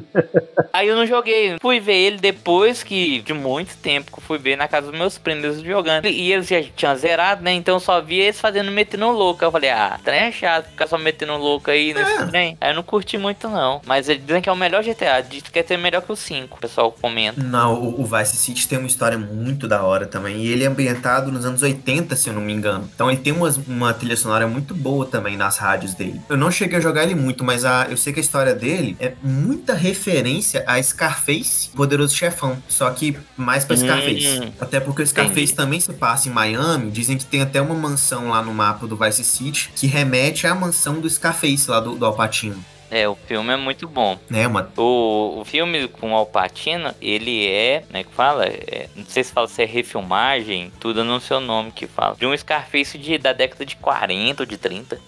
Aí 0.72 0.88
eu 0.88 0.96
não 0.96 1.06
joguei. 1.06 1.56
Fui 1.60 1.80
ver 1.80 1.94
ele 1.96 2.16
depois 2.18 2.82
que, 2.82 3.20
de 3.22 3.32
muito 3.32 3.76
tempo, 3.78 4.10
que 4.12 4.18
eu 4.18 4.22
fui 4.22 4.38
ver 4.38 4.56
na 4.56 4.68
casa 4.68 4.90
dos 4.90 4.98
meus 4.98 5.16
primos 5.18 5.60
jogando. 5.62 6.06
E 6.06 6.32
eles 6.32 6.46
já 6.48 6.62
tinham 6.74 6.94
zerado, 6.96 7.42
né? 7.42 7.52
Então 7.52 7.76
eu 7.76 7.80
só 7.80 8.00
via 8.00 8.24
eles 8.24 8.40
fazendo 8.40 8.70
metendo 8.70 9.10
louco. 9.10 9.42
Eu 9.44 9.50
falei, 9.52 9.70
ah, 9.70 9.98
trem 10.04 10.20
é 10.20 10.32
chato 10.32 10.68
ficar 10.70 10.86
só 10.86 10.98
metendo 10.98 11.36
louco 11.36 11.70
aí 11.70 11.94
nesse 11.94 12.10
É. 12.12 12.26
trem. 12.26 12.58
Aí 12.60 12.70
eu 12.70 12.74
não 12.76 12.82
curti 12.82 13.16
muito, 13.16 13.48
não. 13.48 13.80
Mas 13.86 14.08
eles 14.08 14.24
dizem 14.24 14.42
que 14.42 14.48
é 14.48 14.52
o 14.52 14.56
melhor 14.56 14.82
GTA. 14.82 15.20
Diz 15.22 15.42
que 15.42 15.58
é 15.58 15.76
melhor 15.76 16.02
que 16.02 16.12
o 16.12 16.16
5, 16.16 16.56
o 16.56 16.60
pessoal 16.60 16.92
comenta. 16.92 17.42
Não, 17.42 17.74
o, 17.74 18.02
o 18.02 18.04
Vice 18.04 18.36
City 18.36 18.68
tem 18.68 18.78
uma 18.78 18.86
história 18.86 19.16
muito 19.18 19.66
da 19.66 19.82
hora 19.82 20.06
também. 20.06 20.36
E 20.38 20.48
ele 20.52 20.64
é 20.64 20.66
ambientado 20.66 21.32
nos 21.32 21.44
anos 21.44 21.62
80, 21.62 22.14
se 22.16 22.28
eu 22.28 22.34
não 22.34 22.40
me 22.42 22.52
engano. 22.52 22.88
Então 22.94 23.10
ele 23.10 23.20
tem 23.20 23.32
umas- 23.32 23.56
uma 23.56 23.92
trilha 23.94 24.16
sonora 24.16 24.46
muito 24.46 24.74
boa 24.74 25.06
também 25.06 25.36
nas 25.36 25.56
rádios 25.58 25.94
dele. 25.94 26.20
Eu 26.28 26.36
não 26.36 26.50
cheguei 26.50 26.78
a 26.78 26.80
jogar 26.80 27.02
ele 27.04 27.14
muito, 27.14 27.42
mas 27.44 27.64
a, 27.64 27.86
eu 27.90 27.96
sei 27.96 28.12
que 28.12 28.20
a 28.20 28.22
história 28.22 28.54
dele 28.54 28.96
é 29.00 29.12
muita 29.22 29.74
referência 29.86 30.64
a 30.66 30.82
Scarface, 30.82 31.70
Poderoso 31.70 32.14
Chefão. 32.14 32.62
Só 32.68 32.90
que 32.90 33.16
mais 33.36 33.64
pra 33.64 33.76
Scarface. 33.76 34.40
Hum, 34.40 34.52
Até 34.60 34.80
porque 34.80 35.02
o 35.02 35.06
Scarface 35.06 35.40
entendi. 35.40 35.54
também 35.54 35.80
se 35.80 35.92
passa 35.92 36.28
em 36.28 36.32
Miami. 36.32 36.90
Dizem 36.90 37.16
que 37.16 37.24
tem 37.24 37.42
até 37.42 37.60
uma 37.60 37.74
mansão 37.74 38.28
lá 38.30 38.42
no 38.42 38.52
mapa 38.52 38.86
do 38.86 38.96
Vice 38.96 39.24
City 39.24 39.70
que 39.74 39.86
remete 39.86 40.46
à 40.46 40.54
mansão 40.54 41.00
do 41.00 41.08
Scarface 41.08 41.70
lá 41.70 41.80
do, 41.80 41.94
do 41.96 42.04
Alpatino. 42.06 42.62
É, 42.90 43.08
o 43.08 43.16
filme 43.26 43.52
é 43.52 43.56
muito 43.56 43.88
bom. 43.88 44.16
Né, 44.30 44.46
uma 44.46 44.70
O, 44.76 45.40
o 45.40 45.44
filme 45.44 45.88
com 45.88 46.12
o 46.12 46.14
Alpatino, 46.14 46.94
ele 47.00 47.44
é, 47.46 47.82
né, 47.90 48.04
que 48.04 48.14
fala, 48.14 48.46
é, 48.46 48.88
não 48.94 49.04
sei 49.04 49.24
se 49.24 49.32
fala 49.32 49.48
se 49.48 49.60
é 49.62 49.66
refilmagem, 49.66 50.70
tudo 50.78 51.02
no 51.02 51.20
seu 51.20 51.40
nome 51.40 51.72
que 51.72 51.86
fala, 51.86 52.14
de 52.16 52.24
um 52.26 52.36
Scarface 52.36 52.96
de, 52.96 53.18
da 53.18 53.32
década 53.32 53.66
de 53.66 53.74
40 53.76 54.42
ou 54.42 54.46
de 54.46 54.56
30. 54.56 55.00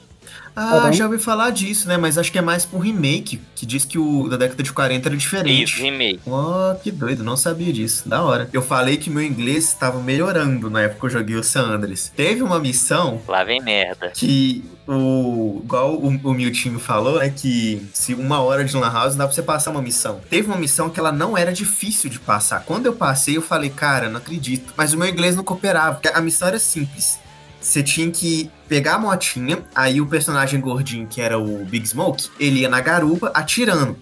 Ah, 0.59 0.93
já 0.93 1.07
ouvi 1.07 1.19
falar 1.19 1.50
disso, 1.50 1.87
né? 1.88 1.97
Mas 1.97 2.19
acho 2.19 2.31
que 2.33 2.38
é 2.38 2.43
mais 2.43 2.65
pro 2.65 2.79
remake, 2.79 3.41
que 3.55 3.65
diz 3.65 3.85
que 3.85 3.99
o 3.99 4.29
da 4.29 4.37
década 4.37 4.62
de 4.62 4.73
40 4.73 5.09
era 5.09 5.17
diferente. 5.17 5.73
Isso, 5.75 5.83
remake. 5.83 6.21
Ó, 6.27 6.75
que 6.75 6.91
doido, 6.91 7.23
não 7.23 7.37
sabia 7.37 7.73
disso. 7.73 8.09
Da 8.09 8.23
hora. 8.23 8.49
Eu 8.53 8.62
falei 8.62 8.97
que 8.97 9.09
meu 9.11 9.23
inglês 9.23 9.65
estava 9.69 10.00
melhorando 10.00 10.69
na 10.71 10.83
época 10.83 11.00
que 11.00 11.07
eu 11.07 11.11
joguei 11.21 11.37
o 11.37 11.45
San 11.45 11.62
Andreas. 11.62 12.12
Teve 12.17 12.43
uma 12.43 12.59
missão 12.59 13.21
Lá 13.29 13.45
vem 13.45 13.61
merda. 13.62 14.11
que 14.15 14.65
o. 14.87 15.61
Igual 15.65 15.95
o, 15.97 16.09
o 16.09 16.35
Miltinho 16.35 16.79
falou, 16.79 17.19
né? 17.19 17.31
Que 17.35 17.87
se 17.93 18.15
uma 18.15 18.41
hora 18.41 18.65
de 18.65 18.77
Lan 18.77 18.91
House 18.93 19.15
dá 19.17 19.25
pra 19.27 19.35
você 19.35 19.43
passar 19.43 19.71
uma 19.71 19.83
missão. 19.83 20.21
Teve 20.31 20.49
uma 20.49 20.57
missão 20.57 20.88
que 20.91 20.99
ela 20.99 21.12
não 21.12 21.37
era 21.37 21.53
difícil 21.53 22.09
de 22.11 22.19
passar. 22.19 22.65
Quando 22.65 22.87
eu 22.87 22.93
passei, 22.95 23.37
eu 23.37 23.43
falei, 23.43 23.71
cara, 23.71 24.09
não 24.09 24.19
acredito. 24.19 24.73
Mas 24.77 24.93
o 24.93 24.99
meu 24.99 25.09
inglês 25.09 25.37
não 25.37 25.45
cooperava, 25.45 25.97
porque 25.97 26.09
a 26.09 26.21
missão 26.21 26.49
era 26.49 26.59
simples. 26.59 27.19
Você 27.61 27.83
tinha 27.83 28.11
que 28.11 28.50
pegar 28.69 28.95
a 28.95 28.99
motinha, 28.99 29.59
aí 29.75 30.00
o 30.00 30.07
personagem 30.07 30.61
gordinho, 30.61 31.07
que 31.07 31.21
era 31.21 31.38
o 31.38 31.65
Big 31.65 31.87
Smoke, 31.88 32.29
ele 32.38 32.61
ia 32.61 32.69
na 32.69 32.81
garupa 32.81 33.31
atirando. 33.35 33.97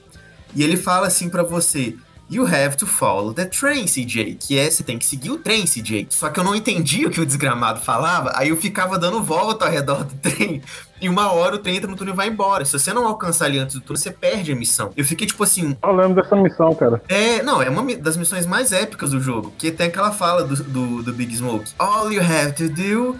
E 0.54 0.62
ele 0.62 0.76
fala 0.76 1.06
assim 1.06 1.28
pra 1.28 1.42
você: 1.42 1.94
You 2.28 2.44
have 2.46 2.76
to 2.76 2.86
follow 2.86 3.32
the 3.32 3.44
train, 3.44 3.86
CJ. 3.86 4.36
Que 4.40 4.58
é, 4.58 4.70
você 4.70 4.82
tem 4.82 4.98
que 4.98 5.06
seguir 5.06 5.30
o 5.30 5.38
trem, 5.38 5.64
CJ. 5.64 6.08
Só 6.10 6.28
que 6.28 6.40
eu 6.40 6.44
não 6.44 6.54
entendia 6.54 7.06
o 7.06 7.10
que 7.10 7.20
o 7.20 7.26
desgramado 7.26 7.80
falava, 7.80 8.32
aí 8.34 8.48
eu 8.48 8.56
ficava 8.56 8.98
dando 8.98 9.22
volta 9.22 9.64
ao 9.64 9.70
redor 9.70 10.04
do 10.04 10.14
trem. 10.18 10.60
E 11.00 11.10
uma 11.10 11.30
hora 11.30 11.56
o 11.56 11.58
trem 11.58 11.76
entra 11.76 11.90
no 11.90 11.94
túnel 11.96 12.14
e 12.14 12.16
vai 12.16 12.28
embora. 12.28 12.64
Se 12.64 12.72
você 12.72 12.92
não 12.92 13.06
alcançar 13.06 13.44
ali 13.44 13.58
antes 13.58 13.74
do 13.74 13.82
túnel, 13.82 14.00
você 14.00 14.10
perde 14.10 14.50
a 14.50 14.56
missão. 14.56 14.90
Eu 14.96 15.04
fiquei 15.04 15.26
tipo 15.26 15.44
assim, 15.44 15.76
Eu 15.82 15.92
lembro 15.94 16.14
dessa 16.20 16.34
missão, 16.34 16.74
cara. 16.74 17.02
é, 17.06 17.42
não, 17.42 17.60
é 17.60 17.68
uma 17.68 17.84
das 17.96 18.16
missões 18.16 18.46
mais 18.46 18.72
épicas 18.72 19.10
do 19.10 19.20
jogo. 19.20 19.52
Que 19.58 19.70
tem 19.70 19.88
aquela 19.88 20.10
fala 20.10 20.42
do, 20.42 20.56
do, 20.56 21.02
do 21.02 21.12
Big 21.12 21.36
Smoke. 21.36 21.70
All 21.78 22.10
you 22.10 22.22
have 22.22 22.52
to 22.54 22.68
do 22.70 23.14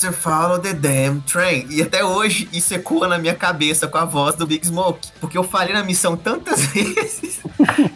to 0.00 0.12
follow 0.12 0.58
the 0.58 0.72
damn 0.72 1.20
train. 1.22 1.66
E 1.70 1.82
até 1.82 2.04
hoje 2.04 2.48
isso 2.52 2.74
ecoa 2.74 3.08
na 3.08 3.18
minha 3.18 3.34
cabeça 3.34 3.88
com 3.88 3.98
a 3.98 4.04
voz 4.04 4.34
do 4.34 4.46
Big 4.46 4.66
Smoke. 4.66 5.08
Porque 5.20 5.36
eu 5.36 5.42
falei 5.42 5.72
na 5.72 5.82
missão 5.82 6.16
tantas 6.16 6.66
vezes 6.72 7.40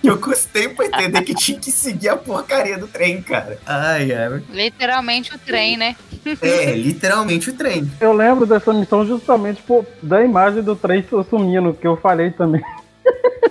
que 0.01 0.07
eu 0.07 0.19
custei 0.19 0.69
pra 0.69 0.87
entender 0.87 1.23
que 1.23 1.35
tinha 1.35 1.59
que 1.59 1.71
seguir 1.71 2.09
a 2.09 2.17
porcaria 2.17 2.79
do 2.79 2.87
trem, 2.87 3.23
cara. 3.23 3.59
Ai, 3.67 4.13
ai. 4.13 4.43
Literalmente 4.51 5.35
o 5.35 5.39
trem, 5.39 5.77
né? 5.77 5.97
É, 6.41 6.73
literalmente 6.73 7.51
o 7.51 7.53
trem. 7.55 7.91
Eu 8.01 8.13
lembro 8.13 8.47
dessa 8.47 8.73
missão 8.73 9.07
justamente 9.07 9.63
por, 9.63 9.87
da 10.03 10.25
imagem 10.25 10.63
do 10.63 10.75
trem 10.75 11.05
sumindo, 11.29 11.75
que 11.75 11.87
eu 11.87 11.97
falei 11.97 12.31
também. 12.31 12.63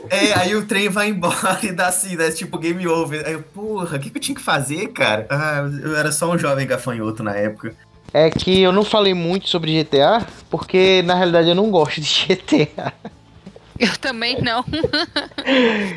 É, 0.09 0.33
aí 0.39 0.55
o 0.55 0.65
trem 0.65 0.89
vai 0.89 1.09
embora 1.09 1.59
e 1.63 1.71
dá 1.71 1.87
assim, 1.87 2.15
né? 2.15 2.29
Tipo, 2.31 2.57
game 2.57 2.87
over. 2.87 3.25
Aí 3.25 3.33
eu, 3.33 3.41
porra, 3.41 3.97
o 3.97 3.99
que, 3.99 4.09
que 4.09 4.17
eu 4.17 4.21
tinha 4.21 4.35
que 4.35 4.41
fazer, 4.41 4.87
cara? 4.89 5.25
Ah, 5.29 5.67
eu 5.83 5.95
era 5.95 6.11
só 6.11 6.31
um 6.31 6.37
jovem 6.37 6.67
gafanhoto 6.67 7.23
na 7.23 7.33
época. 7.35 7.73
É 8.17 8.29
que 8.29 8.61
eu 8.61 8.71
não 8.71 8.85
falei 8.85 9.13
muito 9.13 9.49
sobre 9.49 9.83
GTA, 9.83 10.25
porque 10.49 11.01
na 11.03 11.15
realidade 11.15 11.49
eu 11.49 11.55
não 11.55 11.69
gosto 11.69 11.99
de 11.99 12.07
GTA. 12.33 12.93
Eu 13.77 13.97
também 13.97 14.41
não. 14.41 14.61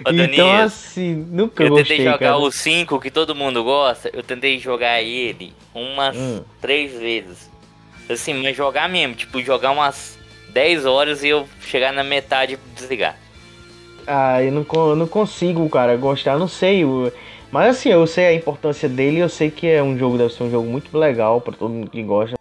Ô, 0.05 0.11
então, 0.11 0.51
assim, 0.53 1.15
nunca 1.31 1.63
eu 1.63 1.69
gostei, 1.69 1.99
tentei 1.99 2.13
jogar 2.13 2.19
cara. 2.19 2.39
o 2.39 2.51
5 2.51 2.99
que 2.99 3.09
todo 3.09 3.37
mundo 3.37 3.63
gosta. 3.63 4.11
Eu 4.13 4.25
tentei 4.25 4.59
jogar 4.59 5.01
ele 5.01 5.53
umas 5.73 6.17
Hum. 6.17 6.43
três 6.61 6.93
vezes. 6.99 7.49
Assim, 8.11 8.35
mas 8.35 8.57
jogar 8.57 8.89
mesmo. 8.89 9.15
Tipo, 9.15 9.41
jogar 9.41 9.71
umas 9.71 10.19
10 10.49 10.87
horas 10.87 11.23
e 11.23 11.29
eu 11.29 11.49
chegar 11.61 11.93
na 11.93 12.03
metade 12.03 12.55
e 12.55 12.59
desligar. 12.75 13.17
Ah, 14.09 14.43
eu 14.43 14.51
não, 14.51 14.67
eu 14.75 14.97
não 14.97 15.07
consigo, 15.07 15.69
cara, 15.71 15.97
gostar, 15.97 16.37
não 16.37 16.49
sei. 16.49 16.83
eu- 16.83 17.13
Mas 17.51 17.79
assim, 17.79 17.89
eu 17.89 18.07
sei 18.07 18.27
a 18.27 18.35
importância 18.35 18.87
dele, 18.89 19.21
eu 19.21 19.29
sei 19.29 19.51
que 19.51 19.67
é 19.67 19.83
um 19.83 19.97
jogo, 19.97 20.19
deve 20.19 20.35
ser 20.35 20.43
um 20.43 20.51
jogo 20.51 20.69
muito 20.69 20.97
legal 20.97 21.41
pra 21.41 21.55
todo 21.55 21.71
mundo 21.71 21.91
que 21.91 22.03
gosta. 22.03 22.37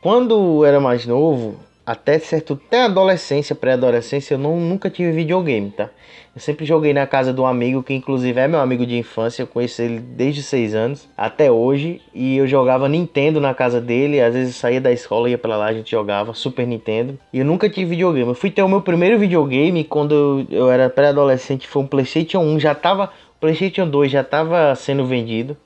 Quando 0.00 0.64
era 0.64 0.80
mais 0.80 1.04
novo, 1.04 1.60
até 1.84 2.18
certo, 2.18 2.58
até 2.66 2.84
adolescência, 2.84 3.54
pré-adolescência, 3.54 4.34
eu 4.34 4.38
não, 4.38 4.58
nunca 4.58 4.88
tive 4.88 5.12
videogame, 5.12 5.70
tá? 5.70 5.90
Eu 6.34 6.40
sempre 6.40 6.66
joguei 6.66 6.92
na 6.92 7.06
casa 7.06 7.32
de 7.32 7.40
um 7.40 7.46
amigo 7.46 7.80
que 7.80 7.94
inclusive 7.94 8.40
é 8.40 8.48
meu 8.48 8.58
amigo 8.58 8.84
de 8.84 8.98
infância, 8.98 9.42
eu 9.42 9.46
conheço 9.46 9.80
ele 9.80 10.00
desde 10.00 10.42
6 10.42 10.74
anos 10.74 11.08
até 11.16 11.48
hoje, 11.48 12.00
e 12.12 12.36
eu 12.36 12.46
jogava 12.48 12.88
Nintendo 12.88 13.40
na 13.40 13.54
casa 13.54 13.80
dele, 13.80 14.20
às 14.20 14.34
vezes 14.34 14.56
saía 14.56 14.80
da 14.80 14.90
escola, 14.90 15.30
ia 15.30 15.38
pra 15.38 15.56
lá, 15.56 15.66
a 15.66 15.72
gente 15.72 15.92
jogava 15.92 16.34
Super 16.34 16.66
Nintendo, 16.66 17.16
e 17.32 17.38
eu 17.38 17.44
nunca 17.44 17.70
tive 17.70 17.90
videogame. 17.90 18.26
Eu 18.26 18.34
fui 18.34 18.50
ter 18.50 18.62
o 18.64 18.68
meu 18.68 18.82
primeiro 18.82 19.16
videogame 19.16 19.84
quando 19.84 20.44
eu, 20.50 20.68
era 20.68 20.90
pré-adolescente, 20.90 21.68
foi 21.68 21.82
um 21.82 21.86
PlayStation 21.86 22.40
1, 22.40 22.58
já 22.58 22.74
tava, 22.74 23.12
PlayStation 23.40 23.88
2 23.88 24.10
já 24.10 24.24
tava 24.24 24.74
sendo 24.74 25.06
vendido, 25.06 25.56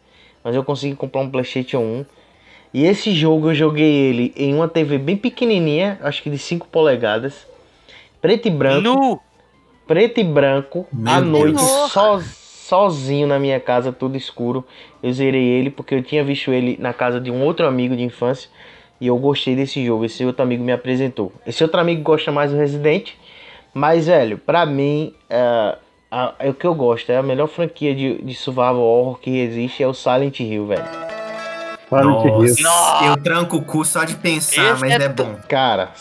mas 0.44 0.54
eu 0.54 0.62
consegui 0.62 0.94
comprar 0.94 1.22
um 1.22 1.30
PlayStation 1.30 1.78
1. 1.78 2.04
E 2.74 2.84
esse 2.84 3.14
jogo 3.14 3.48
eu 3.48 3.54
joguei 3.54 3.90
ele 3.90 4.34
em 4.36 4.54
uma 4.54 4.68
TV 4.68 4.98
bem 4.98 5.16
pequenininha, 5.16 5.98
acho 6.02 6.22
que 6.22 6.28
de 6.28 6.36
5 6.36 6.68
polegadas, 6.68 7.46
preto 8.20 8.48
e 8.48 8.50
branco 8.50 8.82
Nu! 8.82 9.27
Preto 9.88 10.20
e 10.20 10.24
branco, 10.24 10.86
Meu 10.92 11.12
à 11.12 11.20
Deus. 11.20 11.32
noite, 11.32 11.60
so- 11.90 12.22
sozinho 12.68 13.26
na 13.26 13.38
minha 13.38 13.58
casa, 13.58 13.90
tudo 13.90 14.16
escuro. 14.16 14.64
Eu 15.02 15.12
zerei 15.12 15.42
ele 15.42 15.70
porque 15.70 15.94
eu 15.94 16.02
tinha 16.02 16.22
visto 16.22 16.52
ele 16.52 16.76
na 16.78 16.92
casa 16.92 17.18
de 17.20 17.30
um 17.30 17.42
outro 17.42 17.66
amigo 17.66 17.96
de 17.96 18.02
infância 18.04 18.48
e 19.00 19.06
eu 19.06 19.16
gostei 19.16 19.56
desse 19.56 19.84
jogo. 19.84 20.04
Esse 20.04 20.24
outro 20.24 20.42
amigo 20.42 20.62
me 20.62 20.70
apresentou. 20.72 21.32
Esse 21.46 21.62
outro 21.64 21.80
amigo 21.80 22.02
gosta 22.02 22.30
mais 22.30 22.50
do 22.52 22.58
Resident, 22.58 23.10
mas 23.72 24.06
velho, 24.06 24.36
pra 24.38 24.66
mim 24.66 25.14
é, 25.30 25.76
a- 26.10 26.34
é 26.38 26.50
o 26.50 26.54
que 26.54 26.66
eu 26.66 26.74
gosto. 26.74 27.10
É 27.10 27.16
a 27.16 27.22
melhor 27.22 27.48
franquia 27.48 27.94
de, 27.94 28.20
de 28.22 28.34
survival 28.34 28.78
horror 28.80 29.18
que 29.18 29.38
existe 29.40 29.82
é 29.82 29.86
o 29.88 29.94
Silent 29.94 30.38
Hill, 30.40 30.66
velho. 30.66 30.84
Silent 31.88 32.24
Hill. 32.26 32.64
Nossa. 32.64 33.04
eu 33.06 33.16
tranco 33.22 33.56
o 33.56 33.62
cu 33.64 33.82
só 33.82 34.04
de 34.04 34.14
pensar, 34.16 34.72
Esse 34.72 34.80
mas 34.82 34.90
é 34.92 35.04
é 35.04 35.08
bom. 35.08 35.36
Cara, 35.48 35.92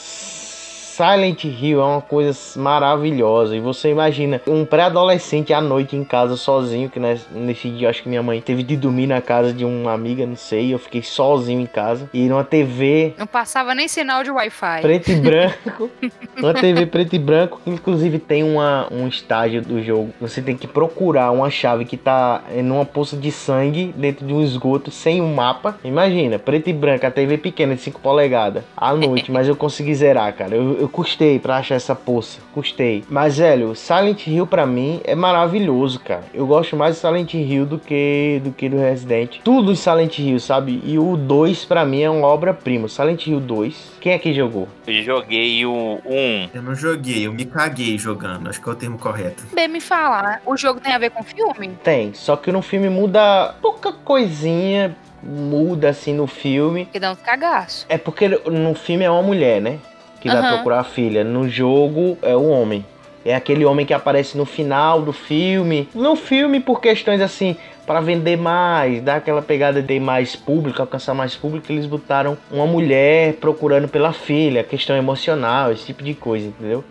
Silent 1.02 1.44
Hill 1.44 1.80
é 1.80 1.84
uma 1.84 2.02
coisa 2.02 2.36
maravilhosa. 2.60 3.56
E 3.56 3.60
você 3.60 3.92
imagina 3.92 4.42
um 4.48 4.66
pré-adolescente 4.66 5.54
à 5.54 5.62
noite 5.62 5.96
em 5.96 6.04
casa 6.04 6.36
sozinho, 6.36 6.90
que 6.90 7.00
nes- 7.00 7.28
nesse 7.32 7.70
dia 7.70 7.88
acho 7.92 8.02
que 8.02 8.10
minha 8.10 8.24
mãe 8.24 8.42
teve 8.42 8.64
de 8.64 8.76
dormir 8.76 9.06
na 9.06 9.22
casa 9.22 9.54
de 9.54 9.64
uma 9.64 9.94
amiga, 9.94 10.26
não 10.26 10.36
sei. 10.36 10.74
Eu 10.74 10.80
fiquei 10.80 11.04
sozinho 11.04 11.62
em 11.62 11.68
casa. 11.68 12.10
E 12.12 12.28
numa 12.28 12.44
TV 12.44 13.14
Não 13.16 13.28
passava 13.28 13.76
nem 13.76 13.88
sinal 13.88 14.24
de 14.24 14.32
Wi-Fi. 14.32 14.82
preto 14.82 15.12
e 15.12 15.16
branco. 15.22 15.92
uma 16.36 16.54
TV 16.56 16.88
preto 16.88 17.16
e 17.16 17.20
branco, 17.20 17.62
que 17.64 17.70
inclusive 17.70 18.18
tem 18.18 18.42
uma, 18.44 18.88
um 18.92 19.08
estágio 19.08 19.62
do 19.62 19.84
jogo. 19.84 20.10
Você 20.20 20.42
tem 20.42 20.58
que 20.58 20.66
procurar 20.66 21.30
uma 21.30 21.52
chave 21.52 21.86
que 21.86 21.96
tá 21.96 22.42
em 22.52 22.68
uma 22.72 22.86
poça 22.86 23.16
de 23.16 23.32
sangue 23.32 23.94
dentro 23.96 24.26
de 24.26 24.34
um 24.34 24.42
esgoto 24.42 24.90
sem 24.90 25.22
um 25.22 25.32
mapa. 25.36 25.78
Imagina, 25.84 26.40
preto 26.40 26.72
e 26.72 26.74
branco, 26.74 27.06
a 27.06 27.12
TV 27.12 27.38
pequena 27.38 27.76
de 27.76 27.82
5 27.82 28.00
polegadas 28.02 28.64
à 28.76 28.96
noite, 28.96 29.30
mas 29.32 29.48
eu 29.48 29.56
consegui 29.56 29.94
zerar, 29.94 30.34
cara. 30.34 30.56
Eu, 30.56 30.76
eu 30.80 30.87
custei 30.90 31.40
pra 31.40 31.58
achar 31.58 31.76
essa 31.76 31.96
poça, 31.96 32.40
custei. 32.54 33.04
Mas, 33.10 33.38
velho, 33.38 33.76
Silent 33.76 34.28
Hill 34.28 34.48
pra 34.48 34.66
mim 34.66 35.02
é 35.04 35.16
maravilhoso, 35.16 36.00
cara. 36.00 36.24
Eu 36.34 36.46
gosto 36.48 36.76
mais 36.76 36.96
de 36.96 37.02
Silent 37.02 37.34
Hill 37.34 37.66
do 37.66 37.80
que 37.80 38.42
do 38.44 38.52
que 38.52 38.70
do 38.70 38.78
Resident. 38.78 39.40
Tudo 39.44 39.72
em 39.72 39.76
Silent 39.76 40.20
Hill, 40.20 40.40
sabe? 40.40 40.82
E 40.84 40.98
o 40.98 41.16
2 41.18 41.66
pra 41.66 41.86
mim 41.86 42.02
é 42.02 42.10
uma 42.10 42.28
obra-prima. 42.28 42.88
Silent 42.88 43.28
Hill 43.28 43.40
2. 43.40 43.98
Quem 44.00 44.14
é 44.14 44.20
que 44.20 44.34
jogou? 44.34 44.68
Eu 44.86 45.04
joguei 45.04 45.66
o 45.66 46.00
1. 46.06 46.50
Eu 46.54 46.62
não 46.62 46.76
joguei, 46.76 47.28
eu 47.28 47.34
me 47.34 47.46
caguei 47.46 47.98
jogando, 47.98 48.50
acho 48.50 48.62
que 48.62 48.70
é 48.70 48.72
o 48.72 48.76
termo 48.76 48.98
correto. 48.98 49.44
Bem 49.54 49.68
me 49.68 49.82
falar, 49.82 50.24
né? 50.24 50.40
O 50.46 50.56
jogo 50.56 50.80
tem 50.80 50.94
a 50.94 50.98
ver 50.98 51.12
com 51.12 51.24
filme? 51.24 51.70
Tem, 51.84 52.14
só 52.14 52.36
que 52.36 52.52
no 52.52 52.62
filme 52.62 52.90
muda 52.90 53.56
pouca 53.62 53.92
coisinha, 53.92 54.96
muda 55.22 55.90
assim 55.90 56.14
no 56.14 56.28
filme. 56.28 56.86
Que 56.86 57.00
dá 57.00 57.12
uns 57.12 57.20
cagaço. 57.20 57.86
É 57.90 57.98
porque 57.98 58.28
no 58.30 58.74
filme 58.74 59.04
é 59.04 59.10
uma 59.10 59.22
mulher, 59.22 59.62
né? 59.62 59.80
Que 60.22 60.30
vai 60.30 60.54
procurar 60.54 60.80
a 60.80 60.84
filha. 60.84 61.24
No 61.24 61.48
jogo 61.48 62.18
é 62.22 62.36
o 62.36 62.48
homem. 62.50 62.86
É 63.24 63.36
aquele 63.36 63.66
homem 63.66 63.86
que 63.86 63.94
aparece 63.94 64.38
no 64.38 64.46
final 64.46 65.02
do 65.02 65.12
filme. 65.12 65.90
No 65.94 66.16
filme, 66.16 66.60
por 66.62 66.80
questões 66.80 67.20
assim, 67.20 67.58
para 67.86 68.00
vender 68.00 68.38
mais, 68.38 69.02
dar 69.02 69.18
aquela 69.18 69.42
pegada 69.42 69.82
de 69.82 70.00
mais 70.00 70.36
público, 70.36 70.82
alcançar 70.82 71.14
mais 71.14 71.36
público, 71.36 71.72
eles 71.72 71.86
botaram 71.86 72.38
uma 72.50 72.66
mulher 72.66 73.34
procurando 73.34 73.88
pela 73.88 74.14
filha, 74.14 74.64
questão 74.64 74.96
emocional, 74.96 75.72
esse 75.72 75.88
tipo 75.88 76.04
de 76.04 76.14
coisa, 76.14 76.48
entendeu? 76.48 76.84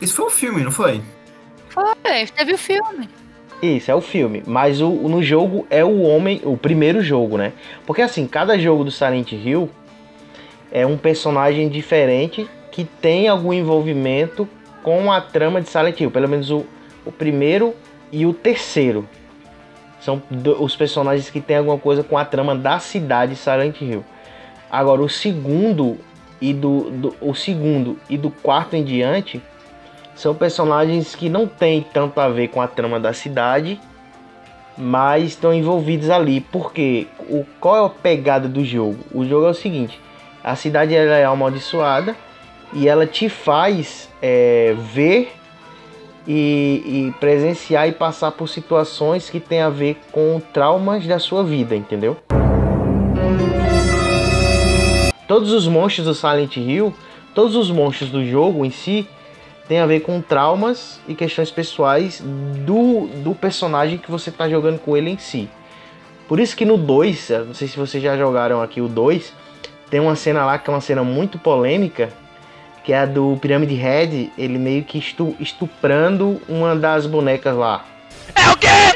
Isso 0.00 0.14
foi 0.14 0.26
um 0.26 0.30
filme, 0.30 0.62
não 0.62 0.72
foi? 0.72 1.00
Foi, 1.68 2.26
teve 2.34 2.54
o 2.54 2.58
filme. 2.58 3.08
Isso, 3.62 3.90
é 3.90 3.94
o 3.94 4.00
filme. 4.00 4.42
Mas 4.46 4.80
o, 4.80 4.88
no 4.90 5.22
jogo 5.22 5.66
é 5.70 5.84
o 5.84 6.02
homem, 6.02 6.40
o 6.44 6.56
primeiro 6.56 7.02
jogo, 7.02 7.38
né? 7.38 7.52
Porque 7.86 8.02
assim, 8.02 8.26
cada 8.26 8.58
jogo 8.58 8.84
do 8.84 8.90
Silent 8.90 9.32
Hill 9.32 9.70
é 10.70 10.86
um 10.86 10.96
personagem 10.96 11.68
diferente 11.68 12.48
que 12.76 12.84
tem 12.84 13.26
algum 13.26 13.54
envolvimento 13.54 14.46
com 14.82 15.10
a 15.10 15.18
trama 15.18 15.62
de 15.62 15.68
Silent 15.70 15.98
Hill. 15.98 16.10
Pelo 16.10 16.28
menos 16.28 16.50
o, 16.50 16.66
o 17.06 17.10
primeiro 17.10 17.74
e 18.12 18.26
o 18.26 18.34
terceiro. 18.34 19.08
São 19.98 20.22
os 20.60 20.76
personagens 20.76 21.30
que 21.30 21.40
têm 21.40 21.56
alguma 21.56 21.78
coisa 21.78 22.02
com 22.04 22.18
a 22.18 22.24
trama 22.26 22.54
da 22.54 22.78
cidade 22.78 23.34
Silent 23.34 23.80
Hill. 23.80 24.04
Agora, 24.70 25.00
o 25.00 25.08
segundo 25.08 25.96
e 26.38 26.52
do, 26.52 26.90
do- 26.90 27.16
o 27.18 27.34
segundo 27.34 27.98
e 28.10 28.18
do 28.18 28.30
quarto 28.30 28.76
em 28.76 28.84
diante 28.84 29.40
são 30.14 30.34
personagens 30.34 31.14
que 31.14 31.30
não 31.30 31.46
têm 31.46 31.80
tanto 31.80 32.20
a 32.20 32.28
ver 32.28 32.48
com 32.48 32.60
a 32.60 32.68
trama 32.68 33.00
da 33.00 33.14
cidade, 33.14 33.80
mas 34.76 35.24
estão 35.24 35.54
envolvidos 35.54 36.10
ali. 36.10 36.42
Porque 36.42 37.06
o, 37.20 37.42
qual 37.58 37.84
é 37.84 37.86
a 37.86 37.88
pegada 37.88 38.46
do 38.46 38.62
jogo? 38.62 38.98
O 39.14 39.24
jogo 39.24 39.46
é 39.46 39.50
o 39.50 39.54
seguinte: 39.54 39.98
A 40.44 40.54
cidade 40.54 40.94
ela 40.94 41.14
é 41.14 41.24
amaldiçoada 41.24 42.14
e 42.72 42.88
ela 42.88 43.06
te 43.06 43.28
faz 43.28 44.08
é, 44.20 44.74
ver 44.92 45.32
e, 46.26 46.82
e 47.08 47.14
presenciar 47.20 47.88
e 47.88 47.92
passar 47.92 48.32
por 48.32 48.48
situações 48.48 49.30
que 49.30 49.38
tem 49.38 49.60
a 49.60 49.70
ver 49.70 49.96
com 50.10 50.40
traumas 50.52 51.06
da 51.06 51.18
sua 51.18 51.44
vida, 51.44 51.76
entendeu? 51.76 52.16
Todos 55.28 55.52
os 55.52 55.66
monstros 55.66 56.06
do 56.06 56.14
Silent 56.14 56.56
Hill, 56.56 56.94
todos 57.34 57.56
os 57.56 57.70
monstros 57.70 58.10
do 58.10 58.24
jogo 58.24 58.64
em 58.64 58.70
si, 58.70 59.08
tem 59.68 59.80
a 59.80 59.86
ver 59.86 60.00
com 60.00 60.20
traumas 60.20 61.00
e 61.08 61.14
questões 61.14 61.50
pessoais 61.50 62.22
do, 62.64 63.08
do 63.22 63.34
personagem 63.34 63.98
que 63.98 64.10
você 64.10 64.30
está 64.30 64.48
jogando 64.48 64.78
com 64.78 64.96
ele 64.96 65.10
em 65.10 65.18
si. 65.18 65.48
Por 66.28 66.40
isso 66.40 66.56
que 66.56 66.64
no 66.64 66.76
2, 66.76 67.30
não 67.46 67.54
sei 67.54 67.68
se 67.68 67.76
vocês 67.76 68.02
já 68.02 68.16
jogaram 68.16 68.62
aqui 68.62 68.80
o 68.80 68.88
2, 68.88 69.32
tem 69.90 70.00
uma 70.00 70.16
cena 70.16 70.44
lá 70.44 70.58
que 70.58 70.68
é 70.68 70.72
uma 70.72 70.80
cena 70.80 71.02
muito 71.02 71.38
polêmica, 71.38 72.12
que 72.86 72.92
é 72.92 73.00
a 73.00 73.04
do 73.04 73.36
Pirâmide 73.42 73.74
Head, 73.74 74.32
ele 74.38 74.58
meio 74.58 74.84
que 74.84 74.96
estu, 74.96 75.34
estuprando 75.40 76.40
uma 76.48 76.76
das 76.76 77.04
bonecas 77.04 77.56
lá. 77.56 77.84
É 78.32 78.48
o 78.48 78.56
quê? 78.56 78.95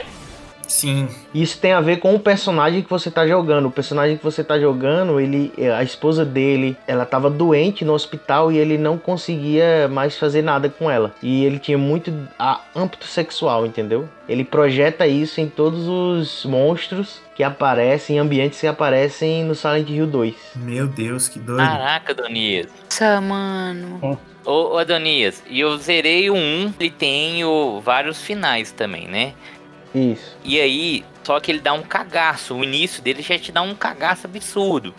Sim. 0.70 1.08
Isso 1.34 1.58
tem 1.58 1.72
a 1.72 1.80
ver 1.80 1.98
com 1.98 2.14
o 2.14 2.20
personagem 2.20 2.80
que 2.80 2.88
você 2.88 3.10
tá 3.10 3.26
jogando. 3.26 3.66
O 3.66 3.70
personagem 3.72 4.16
que 4.16 4.22
você 4.22 4.44
tá 4.44 4.58
jogando, 4.58 5.20
ele, 5.20 5.52
a 5.76 5.82
esposa 5.82 6.24
dele, 6.24 6.76
ela 6.86 7.04
tava 7.04 7.28
doente 7.28 7.84
no 7.84 7.92
hospital 7.92 8.52
e 8.52 8.58
ele 8.58 8.78
não 8.78 8.96
conseguia 8.96 9.88
mais 9.88 10.16
fazer 10.16 10.42
nada 10.42 10.68
com 10.68 10.88
ela. 10.88 11.12
E 11.20 11.44
ele 11.44 11.58
tinha 11.58 11.76
muito 11.76 12.14
a, 12.38 12.60
âmbito 12.74 13.04
sexual, 13.04 13.66
entendeu? 13.66 14.08
Ele 14.28 14.44
projeta 14.44 15.08
isso 15.08 15.40
em 15.40 15.48
todos 15.48 15.88
os 15.88 16.44
monstros 16.44 17.20
que 17.34 17.42
aparecem, 17.42 18.18
ambientes 18.18 18.60
que 18.60 18.66
aparecem 18.66 19.44
no 19.44 19.56
Silent 19.56 19.90
Hill 19.90 20.06
2. 20.06 20.34
Meu 20.54 20.86
Deus, 20.86 21.28
que 21.28 21.40
doido. 21.40 21.66
Caraca, 21.66 22.12
Adonias. 22.12 22.68
Nossa, 22.84 23.20
mano. 23.20 24.18
Ô, 24.44 24.74
ô, 24.74 24.78
Adonias, 24.78 25.42
e 25.48 25.58
eu 25.58 25.76
zerei 25.78 26.30
o 26.30 26.34
1, 26.34 26.74
ele 26.78 26.90
tem 26.90 27.44
o, 27.44 27.80
vários 27.80 28.22
finais 28.22 28.70
também, 28.70 29.08
né? 29.08 29.34
Isso. 29.94 30.36
E 30.44 30.60
aí, 30.60 31.04
só 31.24 31.38
que 31.40 31.50
ele 31.50 31.60
dá 31.60 31.72
um 31.72 31.82
cagaço. 31.82 32.54
O 32.54 32.64
início 32.64 33.02
dele 33.02 33.22
já 33.22 33.38
te 33.38 33.50
dá 33.52 33.62
um 33.62 33.74
cagaço 33.74 34.26
absurdo. 34.26 34.94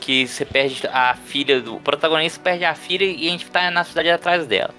Que 0.00 0.26
você 0.26 0.44
perde 0.44 0.86
a 0.92 1.14
filha 1.14 1.60
do. 1.60 1.76
O 1.76 1.80
protagonista 1.80 2.40
perde 2.42 2.64
a 2.64 2.74
filha 2.74 3.04
e 3.04 3.26
a 3.28 3.30
gente 3.30 3.46
tá 3.46 3.70
na 3.70 3.82
cidade 3.82 4.10
atrás 4.10 4.46
dela. 4.46 4.74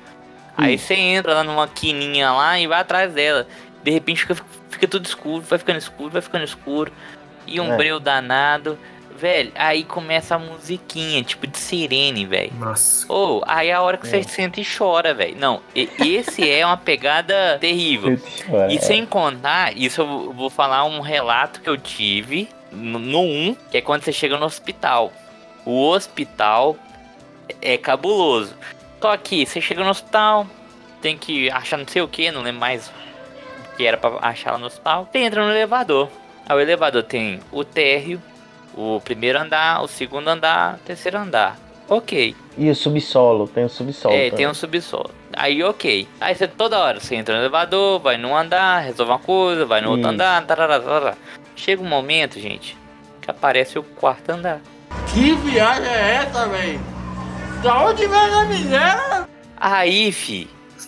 Aí 0.56 0.78
você 0.78 0.96
entra 0.96 1.34
lá 1.36 1.44
numa 1.44 1.68
quininha 1.68 2.32
lá 2.32 2.60
e 2.60 2.66
vai 2.66 2.80
atrás 2.80 3.14
dela. 3.14 3.48
De 3.84 3.92
repente 3.92 4.22
fica, 4.22 4.36
fica 4.70 4.88
tudo 4.88 5.06
escuro, 5.06 5.42
vai 5.44 5.60
ficando 5.60 5.78
escuro, 5.78 6.10
vai 6.10 6.22
ficando 6.22 6.44
escuro. 6.44 6.92
E 7.46 7.60
um 7.60 7.74
É. 7.74 7.78
breu 7.78 8.00
danado. 8.00 8.78
Velho, 9.18 9.52
aí 9.56 9.84
começa 9.84 10.36
a 10.36 10.40
musiquinha, 10.40 11.24
tipo 11.24 11.48
de 11.48 11.58
sirene, 11.58 12.26
velho. 12.26 12.54
Nossa. 12.60 13.06
Ou 13.12 13.44
aí 13.48 13.70
é 13.70 13.74
a 13.74 13.82
hora 13.82 13.98
que 13.98 14.06
É. 14.06 14.10
você 14.10 14.24
senta 14.24 14.60
e 14.62 14.66
chora, 14.66 15.14
velho. 15.14 15.36
Não, 15.38 15.62
esse 15.76 16.48
é 16.50 16.64
uma 16.64 16.78
pegada 16.78 17.58
terrível. 17.60 18.20
E 18.70 18.80
sem 18.80 19.06
contar, 19.08 19.76
isso 19.76 20.02
eu 20.02 20.32
vou 20.34 20.50
falar 20.52 20.84
um 20.86 21.00
relato 21.02 21.62
que 21.62 21.70
eu 21.70 21.78
tive 21.78 22.48
no, 22.72 23.00
no 23.00 23.22
1, 23.22 23.56
que 23.72 23.78
é 23.78 23.82
quando 23.82 24.04
você 24.04 24.12
chega 24.12 24.38
no 24.38 24.46
hospital. 24.46 25.12
O 25.66 25.90
hospital 25.90 26.78
é 27.62 27.76
cabuloso. 27.78 28.54
Só 29.02 29.18
que 29.18 29.46
você 29.46 29.60
chega 29.60 29.84
no 29.84 29.90
hospital, 29.90 30.46
tem 31.02 31.18
que 31.18 31.50
achar 31.50 31.78
não 31.78 31.88
sei 31.88 32.02
o 32.04 32.08
que, 32.08 32.30
não 32.32 32.42
lembro 32.44 32.60
mais 32.62 32.88
o 32.88 33.78
que 33.78 33.86
era 33.86 33.98
pra 33.98 34.18
achar 34.22 34.52
lá 34.52 34.58
no 34.60 34.68
hospital. 34.68 35.08
Você 35.12 35.18
entra 35.20 35.44
no 35.44 35.52
elevador. 35.52 36.08
Aí 36.48 36.56
o 36.56 36.60
elevador 36.60 37.04
tem 37.04 37.40
o 37.52 37.64
térreo, 37.64 38.22
o 38.78 39.02
primeiro 39.02 39.40
andar, 39.40 39.82
o 39.82 39.88
segundo 39.88 40.28
andar, 40.28 40.76
o 40.76 40.78
terceiro 40.86 41.18
andar. 41.18 41.58
Ok. 41.90 42.36
E 42.58 42.70
o 42.70 42.76
subsolo, 42.76 43.48
tem 43.48 43.66
o 43.66 43.70
subsolo. 43.70 44.14
É, 44.14 44.26
também. 44.26 44.32
tem 44.32 44.48
um 44.48 44.54
subsolo. 44.54 45.10
Aí, 45.34 45.64
ok. 45.64 46.08
Aí 46.22 46.36
você 46.36 46.48
toda 46.48 46.78
hora 46.78 47.00
você 47.00 47.16
entra 47.16 47.36
no 47.36 47.42
elevador, 47.42 48.00
vai 48.00 48.18
num 48.18 48.36
andar, 48.36 48.80
resolve 48.80 49.12
uma 49.12 49.20
coisa, 49.20 49.66
vai 49.66 49.82
no 49.82 49.90
outro 49.90 50.02
Isso. 50.02 50.12
andar, 50.12 50.46
tarará, 50.46 50.80
tarará. 50.80 51.16
Chega 51.56 51.82
um 51.82 51.88
momento, 51.88 52.40
gente, 52.40 52.78
que 53.22 53.32
aparece 53.32 53.80
o 53.80 53.84
quarto 53.84 54.30
andar. 54.32 54.62
Que 55.14 55.34
viagem 55.34 55.90
é 55.90 56.16
essa, 56.16 56.48
velho? 56.48 56.80
Da 57.64 57.84
onde 57.84 58.06
vem 58.06 58.20
a 58.20 58.46
miséria? 58.46 59.30
Aí, 59.56 60.12
fi, 60.12 60.48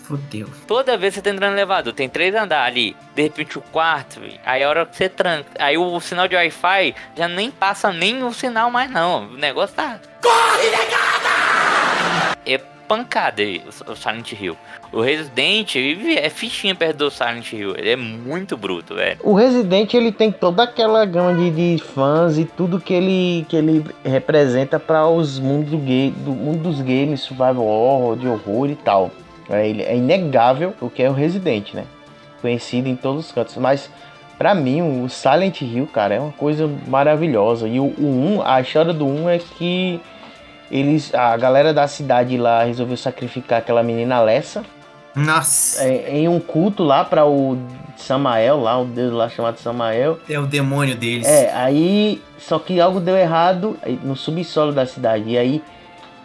Fudeu. 0.10 0.50
toda 0.65 0.98
vez 0.98 1.13
que 1.13 1.19
você 1.19 1.22
tá 1.22 1.30
entrando 1.30 1.52
no 1.52 1.58
elevador, 1.58 1.93
tem 1.93 2.10
três 2.10 2.34
andares 2.34 2.72
ali, 2.72 2.95
de 3.13 3.22
repente 3.22 3.60
o 3.60 3.62
quarto, 3.62 4.19
aí 4.43 4.63
a 4.63 4.67
hora 4.67 4.84
que 4.88 4.95
você 4.95 5.08
tranca, 5.08 5.48
aí 5.60 5.78
o 5.78 6.00
sinal 6.00 6.28
de 6.28 6.36
Wi-Fi 6.36 6.95
já 7.15 7.28
nem 7.28 7.52
passa 7.52 7.93
nem 7.93 8.24
o 8.24 8.34
sinal 8.34 8.72
mais 8.72 8.89
não. 8.89 9.26
O 9.26 9.38
negócio 9.38 9.76
tá. 9.76 10.00
É 12.43 12.58
pancada 12.88 13.43
aí, 13.43 13.62
o 13.88 13.95
Silent 13.95 14.32
Hill. 14.32 14.58
O 14.91 15.02
Resident 15.02 15.76
é 16.17 16.28
fichinha 16.28 16.74
perto 16.74 16.98
do 16.98 17.12
Silent 17.12 17.54
Hill. 17.54 17.76
Ele 17.78 17.91
é 17.91 17.95
muito 17.95 18.58
bruto, 18.58 18.95
velho. 18.95 19.19
O 19.22 19.36
Resident 19.36 19.93
ele 19.93 20.12
tem 20.12 20.32
toda 20.32 20.63
aquela 20.63 21.06
gama 21.06 21.36
de, 21.36 21.52
de 21.78 21.84
fãs 21.84 22.39
e 22.39 22.45
tudo 22.45 22.80
que 22.80 22.95
ele, 22.95 23.45
que 23.48 23.56
ele 23.56 23.86
representa 24.04 24.80
para 24.80 25.08
os 25.08 25.38
mundos 25.38 25.69
do, 25.69 25.78
game, 25.78 26.12
do 26.12 26.32
mundo 26.32 26.63
dos 26.63 26.82
games, 26.82 27.22
survival 27.22 27.63
horror, 27.63 28.17
de 28.17 28.28
horror 28.28 28.72
e 28.72 28.76
tal. 28.76 29.12
É, 29.50 29.68
ele, 29.68 29.84
é 29.84 29.96
inegável 29.96 30.74
o 30.80 30.90
que 30.90 31.02
é 31.02 31.10
o 31.10 31.14
Resident, 31.14 31.74
né? 31.74 31.86
Conhecido 32.42 32.88
em 32.88 32.96
todos 32.96 33.26
os 33.28 33.32
cantos. 33.32 33.58
Mas 33.58 33.90
pra 34.38 34.54
mim 34.56 35.04
o 35.04 35.10
Silent 35.10 35.62
Hill, 35.62 35.88
cara, 35.88 36.16
é 36.16 36.20
uma 36.20 36.32
coisa 36.32 36.70
maravilhosa. 36.88 37.68
E 37.68 37.80
o, 37.80 37.86
o 37.86 38.38
1, 38.40 38.42
a 38.46 38.62
história 38.62 38.94
do 38.94 39.06
1 39.06 39.30
é 39.30 39.38
que 39.40 40.00
eles, 40.72 41.14
a 41.14 41.36
galera 41.36 41.74
da 41.74 41.88
cidade 41.88 42.38
lá 42.38 42.64
resolveu 42.64 42.96
sacrificar 42.96 43.60
aquela 43.60 43.82
menina 43.82 44.22
Lessa 44.22 44.64
Nossa. 45.16 45.84
é, 45.84 46.20
em 46.20 46.28
um 46.28 46.40
culto 46.40 46.84
lá 46.84 47.04
para 47.04 47.26
o 47.26 47.58
Samael, 47.98 48.60
lá 48.60 48.80
o 48.80 48.86
deus 48.86 49.12
lá 49.12 49.28
chamado 49.30 49.58
Samael. 49.58 50.20
É, 50.30 50.40
o 50.40 50.46
demônio 50.46 50.96
deles. 50.96 51.28
É, 51.28 51.52
aí 51.54 52.22
só 52.38 52.60
que 52.60 52.80
algo 52.80 53.00
deu 53.00 53.18
errado 53.18 53.78
no 54.04 54.16
subsolo 54.16 54.72
da 54.72 54.86
cidade 54.86 55.32
e 55.32 55.38
aí 55.38 55.64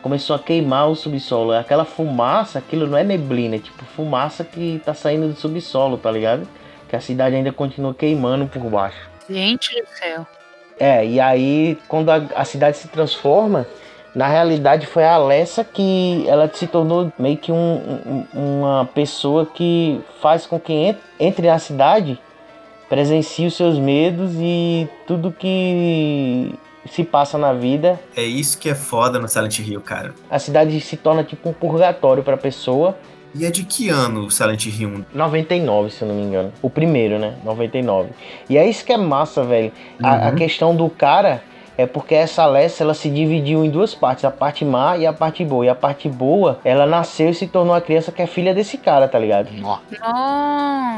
começou 0.04 0.36
a 0.36 0.38
queimar 0.38 0.90
o 0.90 0.94
subsolo. 0.94 1.52
Aquela 1.52 1.86
fumaça, 1.86 2.58
aquilo 2.58 2.86
não 2.86 2.98
é 2.98 3.02
neblina, 3.02 3.56
é 3.56 3.58
tipo 3.58 3.82
fumaça 3.96 4.44
que 4.44 4.78
tá 4.84 4.92
saindo 4.92 5.28
do 5.28 5.34
subsolo, 5.34 5.96
tá 5.96 6.10
ligado? 6.10 6.46
Que 6.90 6.94
a 6.94 7.00
cidade 7.00 7.34
ainda 7.34 7.50
continua 7.50 7.94
queimando 7.94 8.46
por 8.46 8.62
baixo. 8.64 8.98
Gente 9.30 9.70
do 9.80 9.88
céu. 9.98 10.26
É, 10.78 11.06
e 11.06 11.18
aí 11.18 11.78
quando 11.88 12.10
a, 12.10 12.16
a 12.36 12.44
cidade 12.44 12.76
se 12.76 12.88
transforma, 12.88 13.66
na 14.14 14.28
realidade 14.28 14.86
foi 14.86 15.04
a 15.04 15.14
Alessa 15.14 15.64
que 15.64 16.24
ela 16.28 16.50
se 16.52 16.66
tornou 16.66 17.10
meio 17.18 17.38
que 17.38 17.50
um- 17.50 18.26
um- 18.34 18.60
uma 18.60 18.84
pessoa 18.94 19.46
que 19.46 20.00
faz 20.20 20.46
com 20.46 20.60
que 20.60 20.72
en- 20.74 20.96
entre 21.18 21.46
na 21.46 21.58
cidade, 21.58 22.20
presencie 22.90 23.46
os 23.46 23.56
seus 23.56 23.78
medos 23.78 24.32
e 24.38 24.86
tudo 25.06 25.32
que 25.32 26.54
se 26.90 27.02
passa 27.04 27.36
na 27.38 27.52
vida. 27.52 27.98
É 28.16 28.22
isso 28.22 28.58
que 28.58 28.68
é 28.68 28.74
foda 28.74 29.18
no 29.18 29.28
Silent 29.28 29.58
Hill, 29.58 29.80
cara. 29.80 30.14
A 30.30 30.38
cidade 30.38 30.78
se 30.80 30.96
torna 30.96 31.24
tipo 31.24 31.48
um 31.48 31.52
purgatório 31.52 32.22
pra 32.22 32.36
pessoa. 32.36 32.96
E 33.34 33.44
é 33.44 33.50
de 33.50 33.64
que 33.64 33.88
ano 33.88 34.26
o 34.26 34.30
Silent 34.30 34.66
Hill 34.66 34.88
1? 34.88 35.04
99, 35.12 35.90
se 35.90 36.02
eu 36.02 36.08
não 36.08 36.14
me 36.14 36.22
engano. 36.22 36.52
O 36.62 36.70
primeiro, 36.70 37.18
né? 37.18 37.34
99. 37.44 38.10
E 38.48 38.56
é 38.56 38.64
isso 38.68 38.84
que 38.84 38.92
é 38.92 38.96
massa, 38.96 39.42
velho. 39.42 39.72
A, 40.02 40.26
a 40.26 40.30
Uhum. 40.30 40.36
questão 40.36 40.76
do 40.76 40.88
cara 40.88 41.42
é 41.76 41.84
porque 41.84 42.14
essa 42.14 42.44
Alessa, 42.44 42.84
ela 42.84 42.94
se 42.94 43.10
dividiu 43.10 43.64
em 43.64 43.70
duas 43.70 43.92
partes. 43.92 44.24
A 44.24 44.30
parte 44.30 44.64
má 44.64 44.96
e 44.96 45.04
a 45.04 45.12
parte 45.12 45.44
boa. 45.44 45.66
E 45.66 45.68
a 45.68 45.74
parte 45.74 46.08
boa, 46.08 46.60
ela 46.64 46.86
nasceu 46.86 47.30
e 47.30 47.34
se 47.34 47.48
tornou 47.48 47.74
a 47.74 47.80
criança 47.80 48.12
que 48.12 48.22
é 48.22 48.26
filha 48.28 48.54
desse 48.54 48.78
cara, 48.78 49.08
tá 49.08 49.18
ligado? 49.18 49.50
Nossa. 49.54 49.82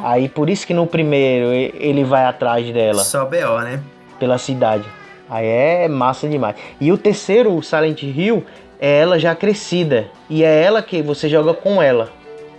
Aí 0.05 0.29
por 0.29 0.51
isso 0.51 0.67
que 0.67 0.75
no 0.75 0.87
primeiro 0.87 1.53
ele 1.53 2.05
vai 2.05 2.27
atrás 2.27 2.71
dela, 2.73 3.03
Só 3.03 3.25
BO, 3.25 3.61
né? 3.63 3.81
pela 4.19 4.37
cidade. 4.37 4.85
Aí 5.29 5.47
é 5.47 5.89
massa 5.89 6.29
demais. 6.29 6.57
E 6.81 6.93
o 6.93 6.99
terceiro, 6.99 7.55
o 7.57 7.63
Silent 7.63 8.03
Hill, 8.03 8.45
é 8.79 9.01
ela 9.01 9.19
já 9.19 9.35
crescida. 9.35 10.07
E 10.31 10.45
é 10.45 10.63
ela 10.63 10.83
que 10.83 11.03
você 11.03 11.29
joga 11.29 11.53
com 11.55 11.81
ela. 11.83 12.11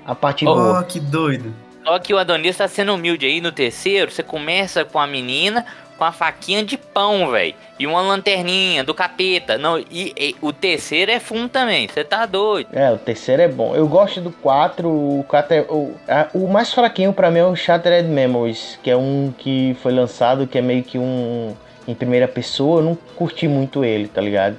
A 0.06 0.13
parte 0.15 0.45
boa. 0.45 0.80
Oh, 0.82 0.84
que 0.84 0.99
doido. 0.99 1.53
Só 1.86 1.99
que 1.99 2.13
o 2.13 2.17
Adonis 2.17 2.58
tá 2.58 2.67
sendo 2.67 2.93
humilde 2.93 3.25
aí 3.25 3.39
no 3.39 3.51
terceiro. 3.51 4.12
Você 4.12 4.21
começa 4.23 4.84
com 4.84 4.99
a 4.99 5.08
menina 5.08 5.65
com 5.97 6.03
a 6.03 6.12
faquinha 6.12 6.63
de 6.63 6.77
pão, 6.77 7.32
velho. 7.32 7.56
E 7.80 7.88
uma 7.88 8.01
lanterninha 8.01 8.84
do 8.84 8.93
capeta. 8.93 9.58
Não, 9.58 9.80
e, 9.80 10.13
e 10.15 10.36
o 10.41 10.53
terceiro 10.53 11.12
é 11.12 11.19
fundo 11.19 11.49
também. 11.49 11.88
Você 11.88 12.03
tá 12.03 12.25
doido. 12.25 12.67
É, 12.71 12.91
o 12.91 12.97
terceiro 12.97 13.41
é 13.41 13.47
bom. 13.47 13.75
Eu 13.75 13.88
gosto 13.88 14.21
do 14.21 14.32
4. 14.32 14.88
O, 14.88 15.25
4 15.27 15.53
é, 15.56 15.62
o, 15.62 15.93
a- 16.08 16.27
o 16.34 16.47
mais 16.47 16.71
fraquinho 16.73 17.12
pra 17.13 17.32
mim 17.32 17.39
é 17.39 17.45
o 17.45 17.56
Shattered 17.56 18.08
Memories, 18.08 18.77
que 18.84 18.91
é 18.91 18.95
um 18.97 19.34
que 19.38 19.75
foi 19.82 19.91
lançado 19.91 20.45
que 20.45 20.58
é 20.58 20.62
meio 20.62 20.84
que 20.84 20.97
um 20.99 21.56
em 21.88 21.93
primeira 21.93 22.28
pessoa. 22.28 22.82
Eu 22.82 22.86
não 22.86 22.95
curti 23.15 23.47
muito 23.47 23.84
ele, 23.84 24.08
tá 24.08 24.21
ligado? 24.21 24.58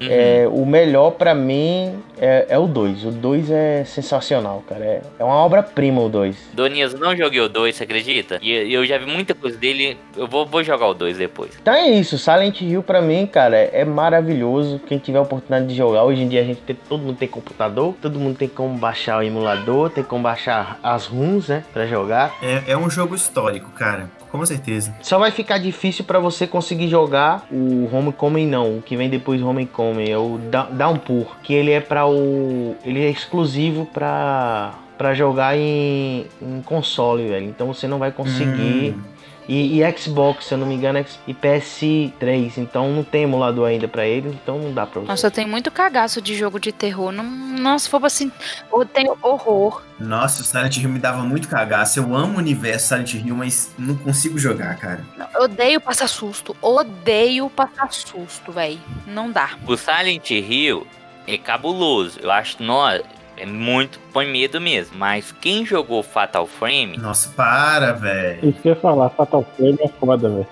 Uhum. 0.00 0.08
É, 0.08 0.48
o 0.48 0.64
melhor 0.64 1.12
pra 1.12 1.34
mim 1.34 2.00
é, 2.18 2.46
é 2.48 2.58
o 2.58 2.66
2. 2.66 3.04
O 3.04 3.10
2 3.10 3.50
é 3.50 3.84
sensacional, 3.84 4.62
cara. 4.68 4.84
É, 4.84 5.02
é 5.18 5.24
uma 5.24 5.34
obra-prima 5.34 6.00
o 6.00 6.08
2. 6.08 6.50
Donias, 6.52 6.92
eu 6.94 7.00
não 7.00 7.16
joguei 7.16 7.40
o 7.40 7.48
2, 7.48 7.74
você 7.74 7.84
acredita? 7.84 8.38
E 8.40 8.72
eu 8.72 8.84
já 8.86 8.96
vi 8.98 9.06
muita 9.06 9.34
coisa 9.34 9.56
dele. 9.58 9.98
Eu 10.16 10.28
vou, 10.28 10.46
vou 10.46 10.62
jogar 10.62 10.86
o 10.86 10.94
2 10.94 11.18
depois. 11.18 11.50
Então 11.60 11.74
é 11.74 11.88
isso, 11.88 12.16
Silent 12.16 12.60
Hill 12.60 12.82
pra 12.82 13.00
mim, 13.00 13.26
cara, 13.26 13.56
é 13.56 13.84
maravilhoso. 13.84 14.80
Quem 14.86 14.98
tiver 14.98 15.18
a 15.18 15.22
oportunidade 15.22 15.66
de 15.66 15.74
jogar, 15.74 16.04
hoje 16.04 16.22
em 16.22 16.28
dia 16.28 16.40
a 16.40 16.44
gente 16.44 16.60
tem, 16.60 16.76
todo 16.88 17.02
mundo 17.02 17.16
tem 17.16 17.28
computador, 17.28 17.94
todo 18.00 18.18
mundo 18.18 18.36
tem 18.36 18.48
como 18.48 18.76
baixar 18.78 19.18
o 19.18 19.22
emulador, 19.22 19.90
tem 19.90 20.04
como 20.04 20.22
baixar 20.22 20.78
as 20.82 21.06
ROMs, 21.06 21.48
né, 21.48 21.64
pra 21.72 21.86
jogar. 21.86 22.34
É, 22.40 22.72
é 22.72 22.76
um 22.76 22.88
jogo 22.88 23.14
histórico, 23.14 23.70
cara. 23.72 24.10
Com 24.30 24.44
certeza. 24.44 24.94
Só 25.00 25.18
vai 25.18 25.30
ficar 25.30 25.58
difícil 25.58 26.04
pra 26.04 26.18
você 26.18 26.46
conseguir 26.46 26.88
jogar 26.88 27.46
o 27.50 27.88
Homecoming 27.92 28.46
não, 28.46 28.78
o 28.78 28.82
que 28.82 28.96
vem 28.96 29.08
depois 29.08 29.40
do 29.40 29.48
Homecoming, 29.48 30.10
é 30.10 30.18
o 30.18 30.38
Downpour, 30.72 31.36
que 31.42 31.54
ele 31.54 31.70
é 31.70 31.80
para 31.80 32.06
o 32.06 32.76
ele 32.84 33.02
é 33.04 33.10
exclusivo 33.10 33.86
pra 33.86 34.74
para 34.96 35.14
jogar 35.14 35.56
em, 35.56 36.26
em 36.42 36.60
console, 36.62 37.28
velho. 37.28 37.46
Então 37.46 37.68
você 37.68 37.86
não 37.86 37.98
vai 37.98 38.10
conseguir 38.10 38.96
Hum. 38.96 39.17
E, 39.48 39.80
e 39.82 39.98
Xbox, 39.98 40.44
se 40.44 40.54
eu 40.54 40.58
não 40.58 40.66
me 40.66 40.74
engano, 40.74 40.98
X- 40.98 41.18
e 41.26 41.32
PS3, 41.34 42.58
então 42.58 42.90
não 42.92 43.02
tem 43.02 43.22
emulador 43.24 43.66
ainda 43.68 43.88
pra 43.88 44.06
ele, 44.06 44.28
então 44.28 44.58
não 44.58 44.72
dá 44.72 44.86
pra 44.86 45.00
você. 45.00 45.08
Nossa, 45.08 45.26
eu 45.26 45.30
tenho 45.30 45.48
muito 45.48 45.70
cagaço 45.70 46.20
de 46.20 46.34
jogo 46.34 46.60
de 46.60 46.70
terror. 46.70 47.10
Não, 47.12 47.24
nossa, 47.24 47.84
se 47.84 47.90
for 47.90 48.04
assim, 48.04 48.30
eu 48.72 48.84
tenho 48.84 49.16
horror. 49.22 49.82
Nossa, 49.98 50.42
o 50.42 50.44
Silent 50.44 50.76
Hill 50.76 50.88
me 50.90 50.98
dava 50.98 51.22
muito 51.22 51.48
cagaço. 51.48 51.98
Eu 51.98 52.14
amo 52.14 52.34
o 52.34 52.38
universo 52.38 52.88
Silent 52.88 53.14
Hill, 53.14 53.34
mas 53.34 53.72
não 53.78 53.96
consigo 53.96 54.38
jogar, 54.38 54.76
cara. 54.76 55.04
Eu 55.34 55.42
odeio 55.44 55.80
passar 55.80 56.06
susto. 56.08 56.54
Odeio 56.62 57.48
passar 57.50 57.90
susto, 57.92 58.52
velho. 58.52 58.78
Não 59.06 59.30
dá. 59.30 59.50
O 59.66 59.76
Silent 59.76 60.30
Hill 60.30 60.86
é 61.26 61.36
cabuloso. 61.38 62.20
Eu 62.22 62.30
acho, 62.30 62.62
nossa, 62.62 63.02
é 63.40 63.46
muito. 63.46 63.98
põe 64.12 64.26
medo 64.26 64.60
mesmo. 64.60 64.96
Mas 64.98 65.32
quem 65.32 65.64
jogou 65.64 66.02
Fatal 66.02 66.46
Frame, 66.46 66.96
Nossa, 66.96 67.28
para, 67.30 67.92
velho. 67.92 68.48
Isso 68.48 68.60
que 68.60 68.68
eu 68.68 68.74
ia 68.74 68.80
falar, 68.80 69.10
Fatal 69.10 69.46
Frame 69.56 69.78
é 69.80 69.88
foda, 69.88 70.28
velho. 70.28 70.46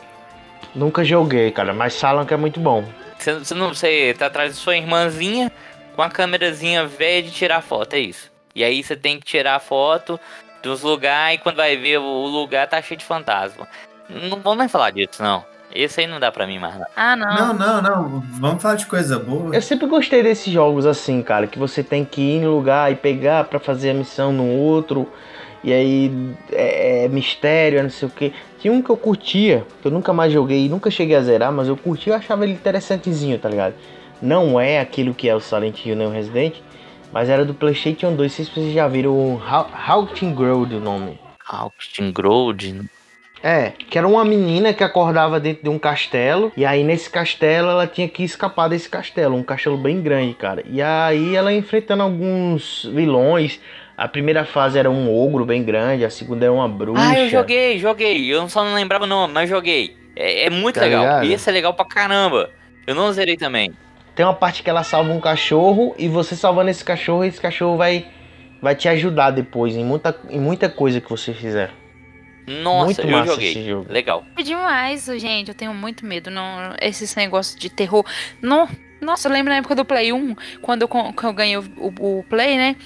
Nunca 0.74 1.04
joguei, 1.04 1.50
cara, 1.50 1.72
mas 1.72 1.98
falam 1.98 2.26
que 2.26 2.34
é 2.34 2.36
muito 2.36 2.60
bom. 2.60 2.84
você, 3.18 3.34
você 3.34 3.54
não 3.54 3.68
você 3.68 4.14
tá 4.18 4.26
atrás 4.26 4.52
de 4.52 4.58
sua 4.58 4.76
irmãzinha 4.76 5.50
com 5.94 6.02
a 6.02 6.10
câmerazinha 6.10 6.86
velha 6.86 7.22
de 7.22 7.30
tirar 7.30 7.62
foto, 7.62 7.94
é 7.94 8.00
isso. 8.00 8.30
E 8.54 8.62
aí 8.62 8.82
você 8.82 8.94
tem 8.94 9.18
que 9.18 9.24
tirar 9.24 9.58
foto 9.60 10.20
dos 10.62 10.82
lugares 10.82 11.38
e 11.38 11.42
quando 11.42 11.56
vai 11.56 11.76
ver 11.76 11.98
o 11.98 12.26
lugar 12.26 12.68
tá 12.68 12.80
cheio 12.82 12.98
de 12.98 13.04
fantasma. 13.04 13.66
Não 14.08 14.38
vamos 14.40 14.58
nem 14.58 14.68
falar 14.68 14.90
disso, 14.90 15.22
não. 15.22 15.44
Esse 15.76 16.00
aí 16.00 16.06
não 16.06 16.18
dá 16.18 16.30
pra 16.32 16.46
mim 16.46 16.58
mais. 16.58 16.76
Não. 16.78 16.86
Ah, 16.96 17.16
não. 17.16 17.34
Não, 17.34 17.54
não, 17.54 17.82
não. 17.82 18.20
Vamos 18.32 18.62
falar 18.62 18.74
de 18.76 18.86
coisa 18.86 19.18
boa. 19.18 19.54
Eu 19.54 19.62
sempre 19.62 19.86
gostei 19.86 20.22
desses 20.22 20.52
jogos 20.52 20.86
assim, 20.86 21.22
cara, 21.22 21.46
que 21.46 21.58
você 21.58 21.82
tem 21.82 22.04
que 22.04 22.20
ir 22.20 22.40
no 22.40 22.54
lugar 22.56 22.90
e 22.90 22.96
pegar 22.96 23.44
pra 23.44 23.58
fazer 23.58 23.90
a 23.90 23.94
missão 23.94 24.32
no 24.32 24.46
outro. 24.46 25.08
E 25.64 25.72
aí 25.72 26.12
é, 26.52 27.04
é 27.04 27.08
mistério, 27.08 27.78
é 27.78 27.82
não 27.82 27.90
sei 27.90 28.06
o 28.08 28.10
que. 28.10 28.32
Tinha 28.60 28.72
um 28.72 28.80
que 28.80 28.90
eu 28.90 28.96
curtia, 28.96 29.64
que 29.82 29.88
eu 29.88 29.92
nunca 29.92 30.12
mais 30.12 30.32
joguei, 30.32 30.68
nunca 30.68 30.90
cheguei 30.90 31.16
a 31.16 31.20
zerar, 31.20 31.50
mas 31.52 31.66
eu 31.68 31.76
curti, 31.76 32.08
eu 32.10 32.14
achava 32.16 32.44
ele 32.44 32.52
interessantezinho, 32.52 33.38
tá 33.38 33.48
ligado? 33.48 33.74
Não 34.22 34.58
é 34.60 34.80
aquilo 34.80 35.12
que 35.12 35.28
é 35.28 35.34
o 35.34 35.40
Silent 35.40 35.84
Hill 35.84 35.96
nem 35.96 36.06
o 36.06 36.10
Resident, 36.10 36.54
mas 37.12 37.28
era 37.28 37.44
do 37.44 37.52
PlayStation 37.52 38.14
2. 38.14 38.18
Não 38.18 38.28
sei 38.36 38.44
se 38.44 38.50
vocês 38.52 38.72
já 38.72 38.86
viram 38.88 39.12
o 39.12 39.42
Hau- 39.44 39.68
Haunting 39.86 40.34
Ground 40.34 40.72
o 40.72 40.80
nome. 40.80 41.18
Austin 41.48 42.10
Grold. 42.12 42.88
É, 43.42 43.72
que 43.90 43.96
era 43.98 44.08
uma 44.08 44.24
menina 44.24 44.72
que 44.72 44.82
acordava 44.82 45.38
dentro 45.38 45.62
de 45.62 45.68
um 45.68 45.78
castelo. 45.78 46.52
E 46.56 46.64
aí 46.64 46.82
nesse 46.82 47.08
castelo 47.08 47.70
ela 47.70 47.86
tinha 47.86 48.08
que 48.08 48.24
escapar 48.24 48.68
desse 48.68 48.88
castelo. 48.88 49.36
Um 49.36 49.42
castelo 49.42 49.76
bem 49.76 50.00
grande, 50.00 50.34
cara. 50.34 50.62
E 50.68 50.80
aí 50.82 51.36
ela 51.36 51.52
enfrentando 51.52 52.02
alguns 52.02 52.88
vilões. 52.92 53.60
A 53.96 54.06
primeira 54.08 54.44
fase 54.44 54.78
era 54.78 54.90
um 54.90 55.10
ogro 55.14 55.44
bem 55.44 55.62
grande, 55.62 56.04
a 56.04 56.10
segunda 56.10 56.44
era 56.44 56.52
uma 56.52 56.68
bruxa. 56.68 57.00
Ah, 57.02 57.18
eu 57.18 57.28
joguei, 57.30 57.78
joguei. 57.78 58.26
Eu 58.26 58.48
só 58.48 58.62
não 58.64 58.74
lembrava 58.74 59.04
o 59.04 59.06
nome, 59.06 59.32
mas 59.32 59.48
joguei. 59.48 59.96
É, 60.14 60.46
é 60.46 60.50
muito 60.50 60.74
Tá 60.74 60.82
legal. 60.82 61.02
ligado? 61.02 61.24
Esse 61.24 61.48
é 61.48 61.52
legal 61.52 61.72
pra 61.72 61.84
caramba. 61.84 62.50
Eu 62.86 62.94
não 62.94 63.10
zerei 63.12 63.36
também. 63.36 63.72
Tem 64.14 64.24
uma 64.24 64.34
parte 64.34 64.62
que 64.62 64.68
ela 64.70 64.82
salva 64.82 65.12
um 65.12 65.20
cachorro 65.20 65.94
e 65.98 66.08
você 66.08 66.34
salvando 66.34 66.70
esse 66.70 66.84
cachorro, 66.84 67.24
esse 67.24 67.40
cachorro 67.40 67.76
vai, 67.76 68.06
vai 68.62 68.74
te 68.74 68.88
ajudar 68.88 69.30
depois 69.30 69.76
em 69.76 69.84
muita, 69.84 70.18
em 70.30 70.40
muita 70.40 70.68
coisa 70.68 71.00
que 71.00 71.08
você 71.10 71.32
fizer. 71.32 71.70
Nossa, 72.46 72.84
Muito 72.86 73.00
eu 73.02 73.08
massa 73.10 73.32
joguei. 73.32 73.50
esse 73.50 73.66
jogo. 73.66 73.92
Legal. 73.92 74.24
É 74.38 74.42
demais, 74.42 75.04
gente. 75.18 75.48
Eu 75.48 75.54
tenho 75.54 75.74
muito 75.74 76.06
medo. 76.06 76.30
Não, 76.30 76.74
esses 76.80 77.14
negócios 77.16 77.58
de 77.58 77.68
terror. 77.68 78.04
Não, 78.40 78.68
nossa, 79.00 79.28
eu 79.28 79.32
lembro 79.32 79.50
na 79.52 79.58
época 79.58 79.74
do 79.74 79.84
Play 79.84 80.12
1, 80.12 80.34
quando 80.62 80.82
eu, 80.82 80.88
que 80.88 81.24
eu 81.24 81.32
ganhei 81.32 81.56
o, 81.56 81.64
o- 81.78 82.18
o 82.20 82.24
Play, 82.28 82.56
né? 82.56 82.76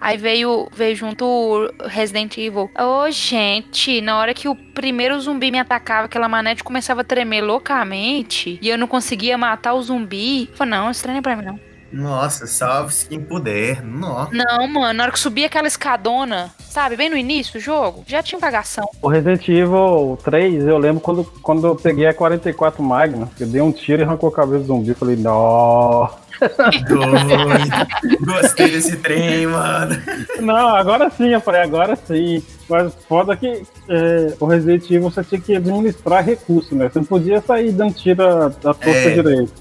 Aí 0.00 0.16
veio, 0.16 0.66
veio 0.72 0.96
junto 0.96 1.26
o 1.26 1.70
Resident 1.86 2.34
Evil. 2.38 2.70
Ô, 2.74 3.10
gente, 3.10 4.00
na 4.00 4.16
hora 4.18 4.32
que 4.32 4.48
o 4.48 4.54
primeiro 4.54 5.20
zumbi 5.20 5.50
me 5.50 5.58
atacava, 5.58 6.06
aquela 6.06 6.26
manete 6.26 6.64
começava 6.64 7.02
a 7.02 7.04
tremer 7.04 7.42
loucamente 7.42 8.58
e 8.62 8.68
eu 8.70 8.78
não 8.78 8.86
conseguia 8.86 9.36
matar 9.36 9.74
o 9.74 9.82
zumbi. 9.82 10.48
Eu 10.50 10.56
falei, 10.56 10.70
não, 10.72 10.90
isso 10.90 11.06
não 11.06 11.16
é 11.16 11.20
pra 11.20 11.36
mim, 11.36 11.44
não. 11.44 11.60
Nossa, 11.92 12.46
salve-se 12.46 13.06
quem 13.06 13.20
puder. 13.20 13.82
Nossa. 13.82 14.30
Não, 14.32 14.68
mano, 14.68 14.92
na 14.94 15.02
hora 15.04 15.12
que 15.12 15.18
subia 15.18 15.46
aquela 15.46 15.66
escadona, 15.66 16.50
sabe, 16.60 16.96
bem 16.96 17.10
no 17.10 17.16
início 17.16 17.54
do 17.54 17.60
jogo, 17.60 18.04
já 18.06 18.22
tinha 18.22 18.40
cagação. 18.40 18.88
O 19.02 19.08
Resident 19.08 19.48
Evil 19.48 20.18
3, 20.22 20.66
eu 20.66 20.78
lembro 20.78 21.00
quando, 21.00 21.24
quando 21.42 21.66
eu 21.66 21.74
peguei 21.74 22.06
a 22.06 22.14
44 22.14 22.82
Magna, 22.82 23.28
eu 23.40 23.46
dei 23.46 23.60
um 23.60 23.72
tiro 23.72 24.02
e 24.02 24.04
arrancou 24.04 24.28
a 24.28 24.32
cabeça 24.32 24.60
do 24.60 24.66
zumbi. 24.66 24.90
Eu 24.90 24.94
falei, 24.94 25.16
não. 25.16 26.08
Doido. 26.88 28.24
Gostei 28.24 28.70
desse 28.70 28.96
trem, 28.96 29.46
mano. 29.46 29.96
Não, 30.40 30.68
agora 30.76 31.10
sim, 31.10 31.28
eu 31.28 31.40
falei, 31.40 31.62
agora 31.62 31.96
sim. 31.96 32.42
Mas 32.68 32.94
foda 33.08 33.36
que 33.36 33.62
é, 33.88 34.34
o 34.38 34.46
Resident 34.46 34.84
Evil 34.90 35.10
você 35.10 35.24
tinha 35.24 35.40
que 35.40 35.56
administrar 35.56 36.24
recursos, 36.24 36.72
né? 36.72 36.88
Você 36.88 37.00
não 37.00 37.06
podia 37.06 37.40
sair 37.42 37.72
dando 37.72 37.94
tiro 37.94 38.22
à 38.22 38.46
à 38.46 38.50
torta 38.50 38.88
É. 38.88 39.10
direito. 39.10 39.52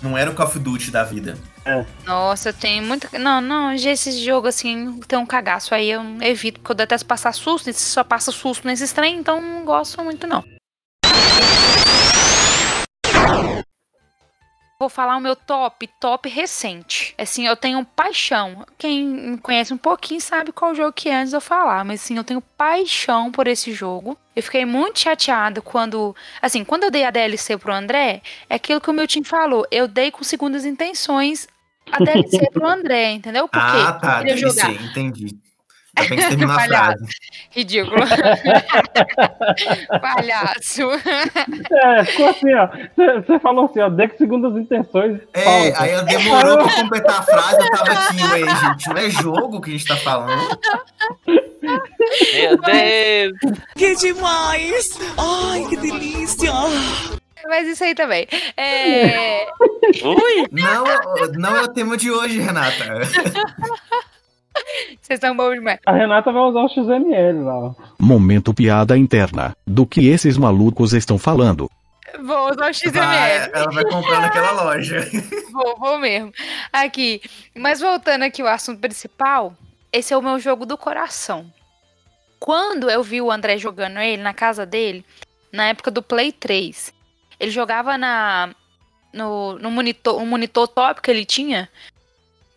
Não 0.00 0.16
era 0.16 0.30
o 0.30 0.34
Call 0.34 0.46
of 0.46 0.58
Duty 0.60 0.90
da 0.92 1.02
vida. 1.02 1.36
Nossa, 2.04 2.50
eu 2.50 2.52
tenho 2.52 2.82
muita. 2.82 3.18
Não, 3.18 3.40
não, 3.40 3.72
esse 3.72 4.12
jogo 4.24 4.48
assim 4.48 5.00
tem 5.06 5.18
um 5.18 5.26
cagaço 5.26 5.74
aí, 5.74 5.90
eu 5.90 6.02
evito, 6.22 6.60
porque 6.60 6.72
eu 6.72 6.76
detesto 6.76 7.06
passar 7.06 7.32
susto, 7.32 7.68
e 7.68 7.72
se 7.72 7.82
só 7.82 8.02
passa 8.02 8.32
susto 8.32 8.66
nesses 8.66 8.92
trem, 8.92 9.18
então 9.18 9.40
não 9.40 9.64
gosto 9.64 10.02
muito, 10.02 10.26
não. 10.26 10.42
Vou 14.80 14.88
falar 14.88 15.16
o 15.16 15.20
meu 15.20 15.34
top, 15.34 15.88
top 15.98 16.28
recente. 16.28 17.12
Assim, 17.18 17.44
eu 17.44 17.56
tenho 17.56 17.84
paixão. 17.84 18.64
Quem 18.78 19.04
me 19.04 19.38
conhece 19.38 19.74
um 19.74 19.76
pouquinho 19.76 20.20
sabe 20.20 20.52
qual 20.52 20.72
jogo 20.72 20.92
que 20.92 21.08
é 21.08 21.16
antes 21.16 21.30
de 21.30 21.36
eu 21.36 21.40
falar, 21.40 21.84
mas 21.84 22.00
assim, 22.00 22.16
eu 22.16 22.22
tenho 22.22 22.40
paixão 22.40 23.32
por 23.32 23.48
esse 23.48 23.72
jogo. 23.72 24.16
Eu 24.36 24.42
fiquei 24.42 24.64
muito 24.64 25.00
chateada 25.00 25.60
quando, 25.60 26.14
assim, 26.40 26.62
quando 26.62 26.84
eu 26.84 26.92
dei 26.92 27.04
a 27.04 27.10
DLC 27.10 27.58
pro 27.58 27.72
André, 27.74 28.22
é 28.48 28.54
aquilo 28.54 28.80
que 28.80 28.88
o 28.88 28.92
meu 28.92 29.08
time 29.08 29.26
falou, 29.26 29.66
eu 29.68 29.88
dei 29.88 30.12
com 30.12 30.22
segundas 30.22 30.64
intenções 30.64 31.48
a 31.90 31.98
DLC 31.98 32.48
pro 32.52 32.64
André, 32.64 33.10
entendeu? 33.14 33.48
Porque 33.48 33.66
ah, 33.66 33.92
tá. 33.94 34.22
eu 34.28 34.36
jogar. 34.36 34.70
entendi. 34.70 35.36
Bem 36.08 36.18
que 36.18 36.22
você 36.22 36.28
terminou 36.28 36.54
a 36.54 36.58
Palhaço. 36.58 36.98
frase. 36.98 37.12
Ridículo. 37.50 37.96
Palhaço. 40.00 40.82
É, 41.72 42.04
ficou 42.04 42.28
assim, 42.28 42.54
ó. 42.54 42.68
Você- 43.26 43.38
falou 43.40 43.64
assim, 43.66 43.80
ó, 43.80 43.88
dê 43.88 44.08
com 44.08 44.16
segundas 44.18 44.56
intenções. 44.56 45.20
É, 45.32 45.44
pausa. 45.44 45.82
aí 45.82 45.92
eu 45.92 46.04
demorou 46.04 46.58
pra 46.58 46.74
completar 46.74 47.20
a 47.20 47.22
frase, 47.22 47.56
eu 47.60 47.70
tava 47.70 47.92
aqui, 47.92 48.22
ué, 48.22 48.40
gente, 48.60 48.88
não 48.88 48.96
é 48.96 49.10
jogo 49.10 49.60
que 49.60 49.70
a 49.70 49.72
gente 49.72 49.86
tá 49.86 49.96
falando. 49.96 50.58
Meu 51.26 52.56
Deus! 52.58 53.32
Que 53.76 53.94
demais! 53.96 54.98
Ai, 55.18 55.66
que 55.68 55.76
delícia! 55.76 56.52
Mas 57.48 57.68
isso 57.68 57.84
aí 57.84 57.94
também. 57.94 58.26
É... 58.56 59.46
Ui! 60.04 60.46
Não, 60.52 60.84
não 61.38 61.56
é 61.56 61.62
o 61.62 61.68
tema 61.68 61.96
de 61.96 62.10
hoje, 62.10 62.40
Renata. 62.40 62.84
Vocês 65.08 65.20
são 65.20 65.34
bons 65.34 65.54
demais. 65.54 65.80
A 65.86 65.92
Renata 65.92 66.30
vai 66.30 66.42
usar 66.42 66.60
o 66.60 66.68
XML 66.68 67.42
lá. 67.42 67.58
ó. 67.58 67.74
Momento 67.98 68.52
piada 68.52 68.94
interna. 68.94 69.56
Do 69.66 69.86
que 69.86 70.06
esses 70.06 70.36
malucos 70.36 70.92
estão 70.92 71.18
falando? 71.18 71.70
Vou 72.22 72.50
usar 72.50 72.70
o 72.70 72.74
XML. 72.74 72.92
Vai, 72.92 73.50
ela 73.54 73.70
vai 73.72 73.84
comprar 73.84 74.20
naquela 74.20 74.52
loja. 74.64 75.08
Vou, 75.50 75.76
vou 75.78 75.98
mesmo. 75.98 76.30
Aqui. 76.70 77.22
Mas 77.56 77.80
voltando 77.80 78.22
aqui 78.22 78.42
ao 78.42 78.48
assunto 78.48 78.80
principal, 78.80 79.54
esse 79.90 80.12
é 80.12 80.16
o 80.16 80.22
meu 80.22 80.38
jogo 80.38 80.66
do 80.66 80.76
coração. 80.76 81.50
Quando 82.38 82.90
eu 82.90 83.02
vi 83.02 83.20
o 83.22 83.32
André 83.32 83.56
jogando 83.56 83.98
ele 83.98 84.22
na 84.22 84.34
casa 84.34 84.66
dele, 84.66 85.04
na 85.50 85.64
época 85.64 85.90
do 85.90 86.02
Play 86.02 86.30
3, 86.32 86.92
ele 87.40 87.50
jogava 87.50 87.96
na 87.96 88.50
no, 89.12 89.58
no 89.58 89.70
monitor, 89.70 90.20
um 90.20 90.26
monitor 90.26 90.68
top 90.68 91.00
que 91.00 91.10
ele 91.10 91.24
tinha, 91.24 91.68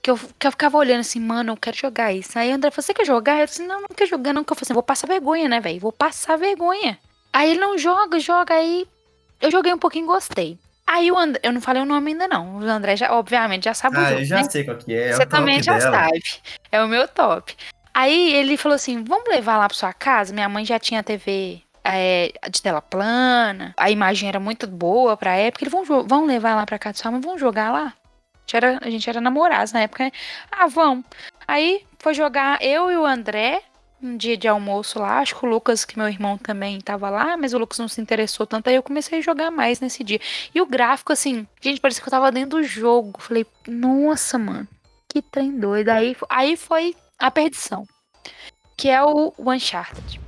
que 0.01 0.09
eu, 0.09 0.19
que 0.39 0.47
eu 0.47 0.51
ficava 0.51 0.77
olhando 0.77 1.01
assim, 1.01 1.19
mano, 1.19 1.53
eu 1.53 1.57
quero 1.57 1.77
jogar 1.77 2.11
isso. 2.11 2.37
Aí 2.37 2.51
o 2.51 2.55
André 2.55 2.71
falou, 2.71 2.83
você 2.83 2.93
quer 2.93 3.05
jogar? 3.05 3.39
Eu 3.39 3.45
disse, 3.45 3.61
não, 3.65 3.81
não 3.81 3.87
quero 3.95 4.09
jogar 4.09 4.33
não, 4.33 4.43
que 4.43 4.51
eu 4.51 4.55
falei 4.55 4.65
assim, 4.65 4.73
vou 4.73 4.83
passar 4.83 5.07
vergonha, 5.07 5.47
né, 5.47 5.59
velho? 5.59 5.79
Vou 5.79 5.91
passar 5.91 6.37
vergonha. 6.37 6.97
Aí 7.31 7.51
ele 7.51 7.59
não 7.59 7.77
joga, 7.77 8.19
joga, 8.19 8.53
aí 8.55 8.87
eu 9.39 9.51
joguei 9.51 9.73
um 9.73 9.77
pouquinho 9.77 10.05
e 10.05 10.07
gostei. 10.07 10.57
Aí 10.87 11.09
o 11.11 11.17
André, 11.17 11.39
eu 11.43 11.53
não 11.53 11.61
falei 11.61 11.81
o 11.81 11.85
nome 11.85 12.11
ainda 12.11 12.27
não. 12.27 12.57
O 12.57 12.63
André 12.63 12.95
já, 12.97 13.13
obviamente, 13.13 13.63
já 13.65 13.73
sabe 13.73 13.95
o 13.95 13.99
Ah, 13.99 14.05
jogo, 14.09 14.21
eu 14.21 14.25
já 14.25 14.35
né? 14.37 14.43
sei 14.49 14.63
qual 14.63 14.75
que 14.77 14.93
é. 14.93 15.09
é 15.09 15.13
o 15.13 15.17
Você 15.17 15.25
também 15.25 15.61
já 15.63 15.77
dela. 15.77 15.91
sabe. 16.05 16.21
É 16.71 16.83
o 16.83 16.87
meu 16.87 17.07
top. 17.07 17.55
Aí 17.93 18.33
ele 18.33 18.57
falou 18.57 18.75
assim: 18.75 19.03
vamos 19.03 19.29
levar 19.29 19.57
lá 19.57 19.67
pra 19.67 19.77
sua 19.77 19.93
casa? 19.93 20.33
Minha 20.33 20.49
mãe 20.49 20.65
já 20.65 20.77
tinha 20.79 21.01
TV 21.03 21.61
é, 21.83 22.33
de 22.49 22.61
tela 22.61 22.81
plana, 22.81 23.73
a 23.77 23.89
imagem 23.89 24.27
era 24.27 24.39
muito 24.39 24.67
boa 24.67 25.15
pra 25.15 25.35
época. 25.35 25.63
Ele 25.63 25.71
vão, 25.71 25.85
vão 26.05 26.25
levar 26.25 26.55
lá 26.55 26.65
pra 26.65 26.77
casa 26.79 26.93
de 26.93 26.99
sua 26.99 27.11
mãe, 27.11 27.21
vão 27.21 27.37
jogar 27.37 27.71
lá? 27.71 27.93
Gente 28.51 28.55
era, 28.57 28.79
a 28.81 28.89
gente 28.89 29.09
era 29.09 29.21
namorados 29.21 29.71
na 29.71 29.81
época, 29.81 30.03
né? 30.03 30.11
Ah, 30.51 30.67
vamos. 30.67 31.05
Aí 31.47 31.85
foi 31.99 32.13
jogar 32.13 32.61
eu 32.61 32.91
e 32.91 32.97
o 32.97 33.05
André. 33.05 33.63
Um 34.03 34.17
dia 34.17 34.35
de 34.35 34.47
almoço 34.47 34.97
lá, 34.97 35.19
acho 35.19 35.35
que 35.35 35.45
o 35.45 35.49
Lucas, 35.49 35.85
que 35.85 35.95
meu 35.95 36.09
irmão 36.09 36.35
também 36.35 36.81
tava 36.81 37.07
lá, 37.07 37.37
mas 37.37 37.53
o 37.53 37.59
Lucas 37.59 37.77
não 37.77 37.87
se 37.87 38.01
interessou 38.01 38.47
tanto, 38.47 38.67
aí 38.67 38.75
eu 38.75 38.81
comecei 38.81 39.19
a 39.19 39.21
jogar 39.21 39.51
mais 39.51 39.79
nesse 39.79 40.03
dia. 40.03 40.19
E 40.55 40.59
o 40.59 40.65
gráfico, 40.65 41.13
assim, 41.13 41.47
gente, 41.61 41.79
parecia 41.79 42.01
que 42.01 42.09
eu 42.09 42.11
tava 42.11 42.31
dentro 42.31 42.57
do 42.57 42.63
jogo. 42.63 43.21
Falei, 43.21 43.45
nossa, 43.67 44.39
mano, 44.39 44.67
que 45.07 45.21
trem 45.21 45.55
doido. 45.57 45.89
Aí, 45.89 46.17
aí 46.27 46.57
foi 46.57 46.95
a 47.19 47.29
perdição. 47.29 47.85
Que 48.75 48.89
é 48.89 49.03
o 49.03 49.31
Uncharted. 49.37 50.19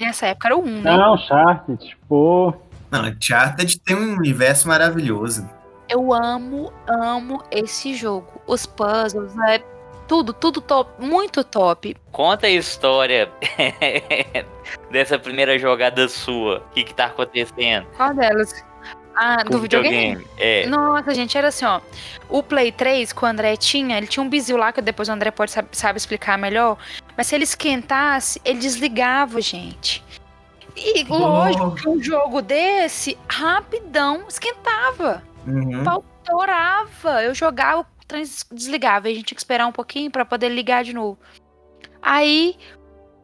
Nessa 0.00 0.26
época 0.28 0.48
era 0.48 0.56
o 0.56 0.64
1, 0.64 0.80
né? 0.80 0.96
Não, 0.96 1.14
Uncharted, 1.16 1.98
pô. 2.08 2.54
Não, 2.94 3.08
Uncharted 3.08 3.80
tem 3.80 3.96
um 3.96 4.16
universo 4.16 4.68
maravilhoso. 4.68 5.50
Eu 5.88 6.14
amo, 6.14 6.72
amo 6.86 7.42
esse 7.50 7.92
jogo. 7.92 8.40
Os 8.46 8.66
puzzles, 8.66 9.34
né? 9.34 9.58
Tudo, 10.06 10.32
tudo 10.32 10.60
top, 10.60 11.04
muito 11.04 11.42
top. 11.42 11.96
Conta 12.12 12.46
a 12.46 12.50
história 12.50 13.28
dessa 14.92 15.18
primeira 15.18 15.58
jogada 15.58 16.08
sua. 16.08 16.58
O 16.58 16.74
que, 16.74 16.84
que 16.84 16.94
tá 16.94 17.06
acontecendo? 17.06 17.84
Qual 17.96 18.14
delas? 18.14 18.64
Ah, 19.16 19.42
do 19.42 19.56
o 19.56 19.60
videogame? 19.60 20.24
É. 20.38 20.66
Nossa, 20.66 21.12
gente, 21.14 21.36
era 21.36 21.48
assim, 21.48 21.64
ó. 21.64 21.80
O 22.28 22.44
Play 22.44 22.70
3, 22.70 23.12
que 23.12 23.24
o 23.24 23.26
André 23.26 23.56
tinha, 23.56 23.98
ele 23.98 24.06
tinha 24.06 24.22
um 24.22 24.28
bizil 24.28 24.56
lá, 24.56 24.72
que 24.72 24.80
depois 24.80 25.08
o 25.08 25.12
André 25.12 25.32
pode 25.32 25.50
sabe, 25.50 25.68
sabe 25.72 25.96
explicar 25.96 26.38
melhor. 26.38 26.76
Mas 27.16 27.26
se 27.26 27.34
ele 27.34 27.44
esquentasse, 27.44 28.40
ele 28.44 28.60
desligava, 28.60 29.40
gente. 29.40 30.04
E 30.76 31.04
lógico 31.04 31.74
que 31.74 31.88
um 31.88 32.02
jogo 32.02 32.42
desse, 32.42 33.16
rapidão, 33.28 34.24
esquentava. 34.28 35.22
Uhum. 35.46 35.80
O 35.80 35.84
pau 35.84 36.04
torava. 36.24 37.22
Eu 37.22 37.34
jogava, 37.34 37.86
desligava. 38.50 39.08
E 39.08 39.12
a 39.12 39.14
gente 39.14 39.26
tinha 39.26 39.36
que 39.36 39.40
esperar 39.40 39.66
um 39.66 39.72
pouquinho 39.72 40.10
pra 40.10 40.24
poder 40.24 40.48
ligar 40.48 40.82
de 40.84 40.92
novo. 40.92 41.18
Aí, 42.02 42.56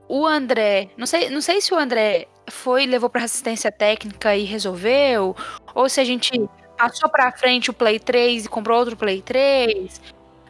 o 0.09 0.27
André, 0.27 0.91
não 0.97 1.07
sei, 1.07 1.29
não 1.29 1.41
sei 1.41 1.61
se 1.61 1.75
o 1.75 1.79
André 1.79 2.27
foi, 2.49 2.87
levou 2.87 3.11
pra 3.11 3.25
assistência 3.25 3.71
técnica 3.71 4.35
e 4.35 4.45
resolveu, 4.45 5.37
ou 5.75 5.89
se 5.89 6.01
a 6.01 6.05
gente 6.05 6.33
passou 6.77 7.09
pra 7.11 7.31
frente 7.31 7.71
o 7.71 7.75
Play 7.75 7.99
3 8.01 8.47
e 8.47 8.49
comprou 8.49 8.79
outro 8.79 8.97
Play 8.97 9.21
3. 9.23 10.01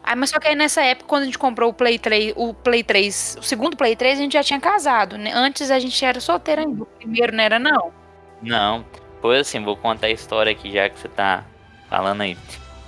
Aí, 0.03 0.15
mas 0.15 0.31
só 0.31 0.39
que 0.39 0.47
aí 0.47 0.55
nessa 0.55 0.81
época, 0.81 1.07
quando 1.07 1.23
a 1.23 1.25
gente 1.25 1.37
comprou 1.37 1.69
o 1.69 1.73
Play 1.73 1.99
3, 1.99 2.33
o 2.35 2.53
Play 2.53 2.83
3, 2.83 3.37
o 3.39 3.43
segundo 3.43 3.77
Play 3.77 3.95
3, 3.95 4.17
a 4.17 4.21
gente 4.21 4.33
já 4.33 4.43
tinha 4.43 4.59
casado, 4.59 5.17
né? 5.17 5.31
Antes 5.33 5.69
a 5.69 5.79
gente 5.79 6.03
era 6.03 6.19
solteiro 6.19 6.61
ainda. 6.61 6.83
O 6.83 6.85
primeiro 6.85 7.35
não 7.35 7.43
era, 7.43 7.59
não. 7.59 7.93
Não. 8.41 8.85
Pois 9.21 9.41
assim, 9.41 9.63
vou 9.63 9.77
contar 9.77 10.07
a 10.07 10.11
história 10.11 10.51
aqui 10.51 10.71
já 10.71 10.89
que 10.89 10.99
você 10.99 11.07
tá 11.07 11.45
falando 11.89 12.21
aí. 12.21 12.35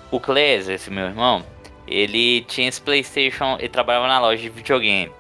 O 0.10 0.19
Clés, 0.19 0.67
esse 0.67 0.89
meu 0.89 1.06
irmão, 1.06 1.45
ele 1.88 2.41
tinha 2.41 2.67
esse 2.67 2.82
Playstation, 2.82 3.58
ele 3.60 3.69
trabalhava 3.69 4.08
na 4.08 4.19
loja 4.19 4.41
de 4.41 4.49
videogame. 4.49 5.12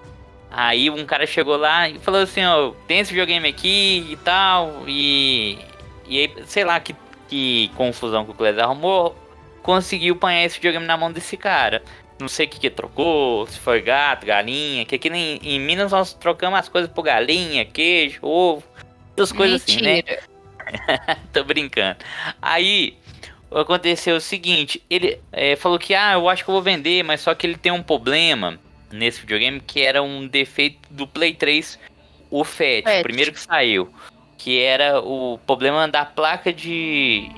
Aí 0.49 0.89
um 0.89 1.05
cara 1.05 1.25
chegou 1.25 1.57
lá 1.57 1.89
e 1.89 1.99
falou 1.99 2.21
assim, 2.21 2.43
ó, 2.45 2.71
tem 2.87 2.99
esse 2.99 3.11
videogame 3.11 3.47
aqui 3.47 4.07
e 4.09 4.15
tal, 4.17 4.83
e. 4.87 5.57
E 6.05 6.19
aí, 6.19 6.33
sei 6.45 6.63
lá 6.63 6.79
que, 6.79 6.95
que 7.27 7.71
confusão 7.75 8.25
que 8.25 8.31
o 8.31 8.33
Clés 8.33 8.57
arrumou, 8.57 9.15
conseguiu 9.63 10.13
apanhar 10.13 10.43
esse 10.43 10.55
videogame 10.55 10.85
na 10.85 10.95
mão 10.95 11.11
desse 11.11 11.35
cara. 11.35 11.81
Não 12.19 12.27
sei 12.27 12.45
o 12.45 12.49
que 12.49 12.59
que 12.59 12.69
trocou, 12.69 13.47
se 13.47 13.57
foi 13.57 13.81
gato, 13.81 14.25
galinha, 14.25 14.85
que 14.85 14.95
aqui 14.95 15.09
em, 15.09 15.39
em 15.41 15.59
Minas 15.59 15.91
nós 15.91 16.13
trocamos 16.13 16.59
as 16.59 16.69
coisas 16.69 16.91
por 16.91 17.01
galinha, 17.01 17.65
queijo, 17.65 18.19
ovo, 18.21 18.63
essas 19.17 19.31
coisas 19.31 19.63
assim, 19.63 19.81
né? 19.81 19.95
Mentira. 19.95 20.23
Tô 21.33 21.43
brincando. 21.43 21.97
Aí 22.41 22.97
aconteceu 23.51 24.17
o 24.17 24.21
seguinte: 24.21 24.83
ele 24.89 25.19
é, 25.31 25.55
falou 25.55 25.79
que, 25.79 25.95
ah, 25.95 26.13
eu 26.13 26.29
acho 26.29 26.43
que 26.43 26.49
eu 26.49 26.53
vou 26.53 26.61
vender, 26.61 27.03
mas 27.03 27.21
só 27.21 27.33
que 27.33 27.47
ele 27.47 27.57
tem 27.57 27.71
um 27.71 27.83
problema 27.83 28.59
nesse 28.91 29.21
videogame 29.21 29.59
que 29.59 29.81
era 29.81 30.03
um 30.03 30.27
defeito 30.27 30.79
do 30.91 31.07
Play 31.07 31.33
3, 31.33 31.79
o 32.29 32.43
Fat. 32.43 32.83
o 32.99 33.03
primeiro 33.03 33.33
que 33.33 33.39
saiu. 33.39 33.91
Que 34.37 34.59
era 34.59 34.99
o 34.99 35.39
problema 35.45 35.87
da 35.87 36.05
placa 36.05 36.51
de, 36.51 37.29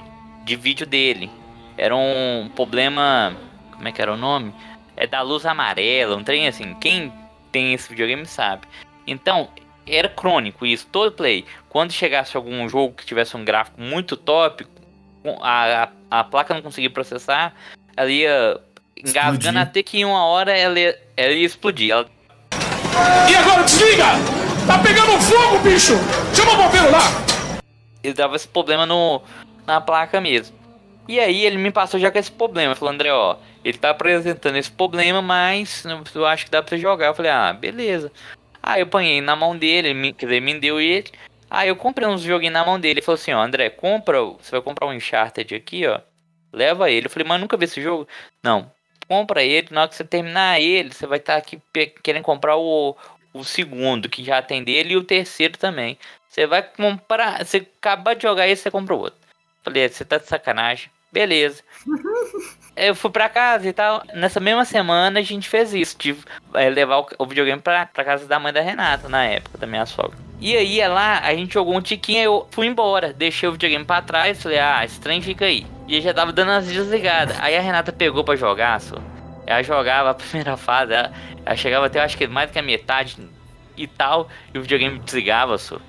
de 0.44 0.56
vídeo 0.56 0.86
dele. 0.86 1.30
Era 1.78 1.96
um 1.96 2.50
problema. 2.56 3.36
Como 3.72 3.88
é 3.88 3.92
que 3.92 4.02
era 4.02 4.14
o 4.14 4.18
nome? 4.18 4.54
É 4.96 5.06
da 5.06 5.22
luz 5.22 5.46
amarela, 5.46 6.16
um 6.16 6.24
trem 6.24 6.48
assim. 6.48 6.74
Quem 6.76 7.12
tem 7.52 7.74
esse 7.74 7.90
videogame 7.90 8.26
sabe. 8.26 8.68
Então, 9.06 9.50
era 9.86 10.10
crônico 10.10 10.66
isso, 10.66 10.88
todo 10.92 11.12
play. 11.12 11.46
Quando 11.70 11.92
chegasse 11.92 12.36
algum 12.36 12.68
jogo 12.68 12.94
que 12.94 13.06
tivesse 13.06 13.36
um 13.36 13.46
gráfico 13.46 13.80
muito 13.82 14.16
top, 14.16 14.66
a, 15.42 15.90
a, 16.10 16.20
a 16.20 16.24
placa 16.24 16.54
não 16.54 16.62
conseguia 16.62 16.90
processar, 16.90 17.54
ela 17.96 18.10
ia 18.10 18.60
engasgando 18.98 19.60
até 19.60 19.84
que 19.84 20.00
em 20.00 20.06
uma 20.06 20.26
hora 20.26 20.58
ela 20.58 20.80
ia, 20.80 21.00
ela 21.18 21.34
ia 21.34 21.46
explodir. 21.46 21.92
Ela 21.92 22.10
E 23.30 23.36
agora 23.36 23.64
desliga! 23.64 24.06
Tá 24.66 24.80
pegando 24.80 25.22
fogo, 25.22 25.60
bicho! 25.60 25.94
Chama 26.34 26.54
o 26.54 26.58
bombeiro 26.58 26.92
lá! 26.92 27.26
ele 28.06 28.14
dava 28.14 28.36
esse 28.36 28.48
problema 28.48 28.86
no, 28.86 29.22
na 29.66 29.82
placa 29.82 30.22
mesmo. 30.22 30.56
E 31.08 31.20
aí 31.20 31.46
ele 31.46 31.58
me 31.58 31.72
passou 31.72 32.00
já 32.00 32.12
com 32.12 32.18
esse 32.18 32.32
problema. 32.32 32.76
Falou, 32.76 32.94
André, 32.94 33.12
ó, 33.12 33.38
ele 33.64 33.78
tá 33.78 33.92
apresentando 33.92 34.58
esse 34.58 34.72
problema, 34.72 35.22
mas 35.22 35.84
eu 36.14 36.26
acho 36.26 36.46
que 36.46 36.52
dá 36.52 36.62
pra 36.62 36.70
você 36.70 36.78
jogar. 36.82 37.08
Eu 37.08 37.14
falei, 37.16 37.32
ah, 37.32 37.54
beleza. 37.54 38.12
Aí 38.62 38.82
eu 38.82 38.88
apanhei 38.88 39.22
na 39.22 39.36
mão 39.36 39.56
dele, 39.58 39.94
me, 39.94 40.14
quer 40.14 40.26
dizer, 40.26 40.42
me 40.42 40.60
deu 40.60 40.80
ele. 40.82 41.12
Aí 41.50 41.70
eu 41.70 41.76
comprei 41.76 42.08
uns 42.08 42.22
joguinhos 42.22 42.54
na 42.54 42.66
mão 42.66 42.80
dele. 42.80 43.00
Ele 43.00 43.02
falou 43.06 43.16
assim, 43.20 43.32
ó, 43.34 43.42
André, 43.42 43.70
compra, 43.70 44.22
você 44.24 44.52
vai 44.52 44.62
comprar 44.62 44.88
um 44.88 44.92
Uncharted 44.92 45.54
aqui, 45.54 45.86
ó. 45.86 46.00
Leva 46.52 46.90
ele. 46.90 47.06
Eu 47.06 47.10
falei, 47.12 47.28
mas 47.28 47.40
nunca 47.40 47.56
vi 47.58 47.66
esse 47.66 47.82
jogo. 47.82 48.08
Não, 48.44 48.72
compra 49.08 49.44
ele, 49.44 49.68
na 49.72 49.82
hora 49.82 49.90
que 49.90 49.96
você 49.96 50.04
terminar 50.04 50.60
ele, 50.60 50.92
você 50.92 51.06
vai 51.06 51.20
estar 51.20 51.36
aqui 51.36 51.62
pe- 51.72 51.94
querendo 52.02 52.24
comprar 52.24 52.58
o, 52.58 52.98
o 53.34 53.44
segundo, 53.44 54.10
que 54.10 54.24
já 54.24 54.42
tem 54.42 54.64
dele, 54.64 54.94
e 54.94 54.98
o 54.98 55.04
terceiro 55.04 55.58
também. 55.58 55.98
Você 56.28 56.48
vai 56.48 56.64
comprar. 56.64 57.46
Você 57.46 57.58
acabar 57.78 58.16
de 58.16 58.24
jogar 58.24 58.48
esse, 58.48 58.64
você 58.64 58.72
compra 58.72 58.96
o 58.96 59.00
outro. 59.00 59.25
Falei, 59.66 59.90
você 59.90 60.06
tá 60.06 60.20
de 60.20 60.28
sacanagem. 60.28 60.92
Beleza. 61.12 61.64
eu 62.76 62.94
fui 62.94 63.10
pra 63.10 63.28
casa 63.28 63.68
e 63.68 63.74
tal. 63.74 64.04
Nessa 64.14 64.40
mesma 64.40 64.64
semana 64.64 65.20
a 65.20 65.24
gente 65.24 65.50
fez 65.50 65.74
isso. 65.74 65.98
De 65.98 66.16
é, 66.54 66.70
levar 66.70 67.04
o, 67.18 67.26
videogame 67.26 67.60
pra, 67.60 67.88
pra 67.88 68.04
casa 68.04 68.28
da 68.28 68.40
mãe 68.40 68.54
da 68.54 68.62
Renata, 68.62 69.10
na 69.10 69.26
época, 69.26 69.58
da 69.58 69.66
minha 69.66 69.88
sogra. 69.88 70.18
E 70.40 70.56
aí 70.56 70.80
é 70.80 70.88
lá, 70.88 71.20
a 71.20 71.34
gente 71.34 71.54
jogou 71.54 71.76
um 71.76 71.82
tiquinho, 71.82 72.22
eu 72.22 72.48
fui 72.52 72.68
embora. 72.68 73.12
Deixei 73.12 73.50
o 73.50 73.54
videogame 73.54 73.86
pra 73.86 74.04
trás. 74.04 74.44
Falei, 74.44 74.60
ah, 74.60 74.86
trem 75.02 75.20
fica 75.20 75.46
aí. 75.46 75.66
E 75.88 76.00
já 76.00 76.14
tava 76.14 76.32
dando 76.32 76.52
as 76.52 76.68
desligadas. 76.68 77.36
Aí 77.40 77.58
a 77.58 77.62
Renata 77.62 77.92
pegou 77.92 78.24
pra 78.24 78.36
jogar, 78.36 78.80
só. 78.80 78.98
Ela 79.48 79.64
jogava 79.64 80.12
a 80.12 80.14
primeira 80.16 80.56
fase. 80.56 80.94
Ela, 80.94 81.12
ela 81.44 81.56
chegava 81.56 81.88
até, 81.88 82.02
acho 82.02 82.18
que 82.18 82.28
mais 82.28 82.50
do 82.50 82.54
que 82.54 82.60
a 82.60 82.62
metade 82.62 83.18
e 83.76 83.88
tal. 83.88 84.28
E 84.54 84.60
o 84.60 84.62
videogame 84.62 85.00
desligava, 85.00 85.58
só. 85.58 85.80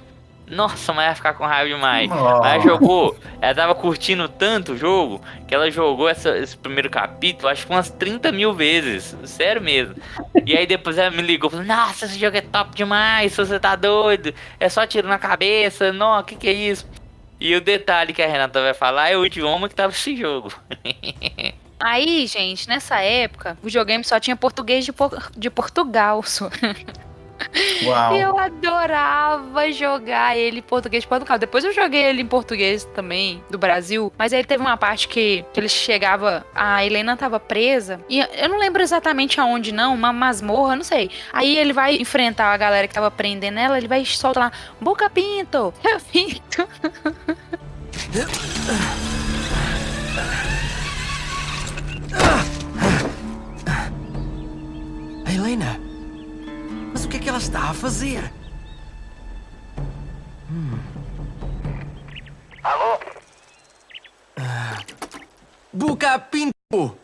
Nossa, 0.49 0.93
mas 0.93 1.09
ia 1.09 1.15
ficar 1.17 1.35
com 1.35 1.45
raiva 1.45 1.69
demais. 1.69 2.09
Mas 2.09 2.21
ela 2.21 2.59
jogou, 2.61 3.19
ela 3.41 3.55
tava 3.55 3.75
curtindo 3.75 4.29
tanto 4.29 4.73
o 4.73 4.77
jogo 4.77 5.21
que 5.49 5.55
ela 5.55 5.69
jogou 5.71 6.09
essa- 6.09 6.37
esse 6.39 6.57
primeiro 6.57 6.89
capítulo, 6.89 7.49
acho 7.49 7.67
que 7.67 7.73
umas 7.73 7.91
30 7.91 8.31
mil 8.31 8.53
vezes. 8.55 9.17
Sério 9.25 9.61
mesmo. 9.61 9.97
E 10.45 10.57
aí 10.57 10.65
depois 10.67 10.99
ela 10.99 11.11
me 11.11 11.21
ligou 11.23 11.51
falou: 11.51 11.65
Nossa, 11.65 12.05
esse 12.05 12.19
jogo 12.19 12.37
é 12.37 12.41
top 12.41 12.75
demais, 12.77 13.35
você 13.35 13.59
tá 13.59 13.75
doido. 13.75 14.33
É 14.61 14.69
só 14.69 14.87
tiro 14.87 15.09
na 15.09 15.19
cabeça, 15.19 15.93
não, 15.93 16.23
que 16.23 16.37
que 16.37 16.49
é 16.49 16.53
isso? 16.53 16.87
E 17.41 17.55
o 17.55 17.61
detalhe 17.61 18.13
que 18.15 18.23
a 18.23 18.27
Renata 18.29 18.63
vai 18.63 18.73
falar 18.73 19.11
é 19.11 19.17
o 19.17 19.27
idioma 19.27 19.69
que 19.69 19.75
tava 19.75 19.93
esse 19.93 20.17
jogo. 20.17 20.53
Aí, 21.79 22.27
gente, 22.27 22.67
nessa 22.69 23.01
época, 23.01 23.59
o 23.63 23.67
videogame 23.67 24.03
só 24.03 24.19
tinha 24.19 24.35
português 24.35 24.85
de, 24.85 24.93
Por- 24.93 25.31
de 25.37 25.51
Portugal. 25.51 26.23
só. 26.23 26.49
Uau. 27.85 28.17
Eu 28.17 28.39
adorava 28.39 29.71
jogar 29.73 30.37
ele 30.37 30.59
em 30.59 30.63
português 30.63 31.03
de 31.03 31.09
Portugal. 31.09 31.39
Depois 31.39 31.65
eu 31.65 31.73
joguei 31.73 32.03
ele 32.05 32.23
em 32.23 32.27
português 32.27 32.85
também, 32.95 33.43
do 33.51 33.59
Brasil. 33.59 34.13
Mas 34.17 34.33
aí 34.33 34.45
teve 34.45 34.63
uma 34.63 34.77
parte 34.77 35.09
que, 35.09 35.45
que 35.53 35.61
ele 35.61 35.69
chegava. 35.69 36.47
A 36.55 36.85
Helena 36.85 37.17
tava 37.17 37.39
presa. 37.39 38.01
E 38.09 38.21
eu 38.21 38.49
não 38.49 38.59
lembro 38.59 38.83
exatamente 38.83 39.41
aonde, 39.41 39.73
não. 39.73 39.95
Uma 39.95 40.13
masmorra, 40.13 40.77
não 40.77 40.85
sei. 40.85 41.11
Aí 41.33 41.57
ele 41.57 41.73
vai 41.73 41.97
enfrentar 41.97 42.53
a 42.53 42.57
galera 42.57 42.89
que 42.89 42.95
tava 42.95 43.11
prendendo 43.11 43.59
ela. 43.59 43.77
Ele 43.77 43.89
vai 43.89 44.03
e 44.03 44.07
solta 44.07 44.41
lá: 44.41 44.53
Boca 44.81 45.09
Pinto! 45.11 45.73
Eu 45.85 46.01
pinto! 46.01 46.69
Helena, 55.29 55.79
mas 56.97 57.05
o 57.05 57.09
que 57.11 57.19
é 57.19 57.21
que 57.21 57.29
ela 57.29 57.37
está 57.37 57.61
a 57.61 57.75
fazer? 57.75 58.33
Hum. 60.51 60.79
Alô? 62.63 62.99
Ah. 64.39 64.79
Buca 65.75 66.19
Pinto! 66.19 66.97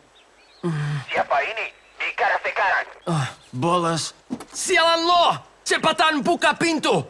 Siapaini, 1.11 1.71
de 1.99 2.11
cara 2.15 2.39
se 2.43 2.51
cara! 2.53 2.87
Ah, 3.05 3.29
bolas! 3.51 4.15
Sialan 4.51 5.05
lo! 5.05 5.39
Cepatan 5.63 6.07
é 6.07 6.13
tá 6.13 6.21
Buca 6.23 6.55
Pinto! 6.55 7.07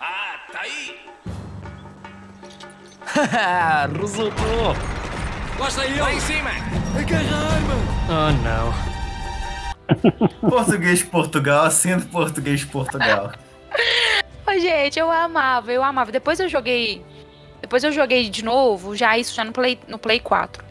Ah, 0.00 0.34
tá 0.50 0.62
aí! 0.62 1.00
Haha, 3.06 3.86
resultou! 4.00 4.74
Lá 5.60 5.68
está! 5.68 5.82
Lá 5.82 6.12
em 6.12 6.20
cima! 6.20 6.50
Agarra 6.98 7.36
a 7.36 7.54
arma! 7.54 7.74
Oh, 8.08 8.32
não! 8.42 8.97
Português 10.40 11.02
Portugal 11.02 11.70
sendo 11.70 12.06
português 12.06 12.64
Portugal. 12.64 13.32
Ô, 14.46 14.52
gente, 14.58 14.98
eu 14.98 15.10
amava, 15.10 15.72
eu 15.72 15.82
amava. 15.82 16.10
Depois 16.12 16.40
eu 16.40 16.48
joguei. 16.48 17.04
Depois 17.60 17.84
eu 17.84 17.92
joguei 17.92 18.28
de 18.30 18.44
novo, 18.44 18.96
já 18.96 19.18
isso 19.18 19.34
já 19.34 19.44
no 19.44 19.52
Play, 19.52 19.78
no 19.88 19.98
Play 19.98 20.20
4. 20.20 20.64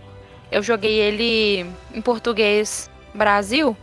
Eu 0.51 0.63
joguei 0.63 0.93
ele 0.93 1.69
em 1.93 2.01
português 2.01 2.89
Brasil. 3.13 3.75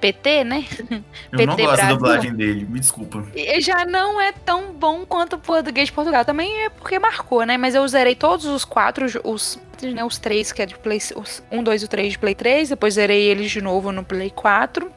PT, 0.00 0.44
né? 0.44 0.64
Eu 1.32 1.46
não 1.46 1.56
PT 1.56 1.62
gosto 1.62 1.66
da 1.66 1.76
Brasil. 1.76 1.96
dublagem 1.96 2.34
dele, 2.34 2.64
me 2.64 2.80
desculpa. 2.80 3.24
Já 3.60 3.84
não 3.84 4.20
é 4.20 4.32
tão 4.32 4.72
bom 4.72 5.04
quanto 5.04 5.36
o 5.36 5.38
português 5.38 5.88
de 5.88 5.92
Portugal. 5.92 6.24
Também 6.24 6.64
é 6.64 6.70
porque 6.70 6.98
marcou, 6.98 7.44
né? 7.44 7.56
Mas 7.56 7.74
eu 7.74 7.86
zerei 7.88 8.14
todos 8.14 8.46
os 8.46 8.64
quatro, 8.64 9.06
os, 9.24 9.58
né, 9.82 10.04
os 10.04 10.18
três, 10.18 10.52
que 10.52 10.62
é 10.62 10.66
de 10.66 10.76
Play. 10.78 10.98
Os 11.16 11.42
1, 11.50 11.62
2 11.62 11.82
e 11.82 11.84
o 11.84 11.88
3 11.88 12.12
de 12.12 12.18
Play 12.18 12.34
3. 12.34 12.68
Depois 12.70 12.94
zerei 12.94 13.22
eles 13.22 13.50
de 13.50 13.60
novo 13.60 13.92
no 13.92 14.04
Play 14.04 14.30
4, 14.30 14.90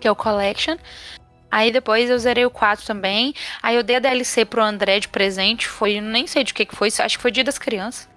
que 0.00 0.08
é 0.08 0.10
o 0.10 0.16
Collection. 0.16 0.76
Aí 1.50 1.70
depois 1.70 2.08
eu 2.08 2.18
zerei 2.18 2.46
o 2.46 2.50
4 2.50 2.86
também. 2.86 3.34
Aí 3.62 3.76
eu 3.76 3.82
dei 3.82 3.96
a 3.96 4.00
DLC 4.00 4.44
pro 4.44 4.62
André 4.62 5.00
de 5.00 5.08
presente. 5.08 5.68
Foi, 5.68 6.00
nem 6.00 6.26
sei 6.26 6.44
de 6.44 6.54
que 6.54 6.64
que 6.64 6.74
foi. 6.74 6.88
Acho 6.88 7.16
que 7.16 7.22
foi 7.22 7.30
Dia 7.30 7.44
das 7.44 7.58
Crianças. 7.58 8.11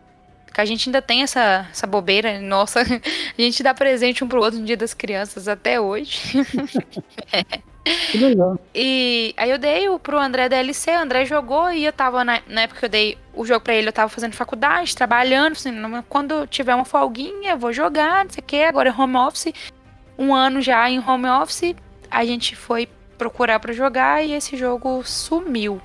Que 0.56 0.62
a 0.62 0.66
gente 0.66 0.88
ainda 0.88 1.02
tem 1.02 1.22
essa, 1.22 1.68
essa 1.70 1.86
bobeira. 1.86 2.40
Nossa, 2.40 2.80
a 3.38 3.42
gente 3.42 3.62
dá 3.62 3.74
presente 3.74 4.24
um 4.24 4.28
pro 4.30 4.42
outro 4.42 4.58
no 4.58 4.66
Dia 4.66 4.78
das 4.78 4.94
Crianças 4.94 5.50
até 5.50 5.82
hoje. 5.82 6.22
Que 8.10 8.18
legal. 8.18 8.58
E 8.74 9.34
aí 9.36 9.52
eu 9.52 9.58
dei 9.58 9.90
o 9.90 10.00
pro 10.00 10.18
André 10.18 10.48
DLC, 10.48 10.92
o 10.92 11.00
André 11.00 11.26
jogou 11.26 11.72
e 11.72 11.86
eu 11.86 11.94
tava, 11.94 12.24
na, 12.24 12.42
na 12.48 12.62
época 12.62 12.80
que 12.80 12.86
eu 12.86 12.90
dei 12.90 13.18
o 13.34 13.46
jogo 13.46 13.62
pra 13.66 13.76
ele, 13.76 13.90
eu 13.90 13.94
tava 13.94 14.10
fazendo 14.10 14.34
faculdade, 14.34 14.96
trabalhando, 14.96 15.52
assim, 15.52 15.72
quando 16.10 16.48
tiver 16.48 16.74
uma 16.74 16.86
folguinha, 16.86 17.52
eu 17.52 17.58
vou 17.58 17.72
jogar, 17.72 18.24
não 18.26 18.32
sei 18.32 18.42
o 18.42 18.46
que, 18.46 18.64
agora 18.64 18.90
é 18.90 18.92
home 18.92 19.18
office, 19.18 19.54
um 20.18 20.34
ano 20.34 20.62
já 20.62 20.90
em 20.90 21.00
home 21.00 21.28
office, 21.28 21.76
a 22.10 22.26
gente 22.26 22.56
foi 22.56 22.88
procurar 23.18 23.60
pra 23.60 23.72
jogar 23.72 24.24
e 24.24 24.34
esse 24.34 24.58
jogo 24.58 25.04
sumiu. 25.04 25.80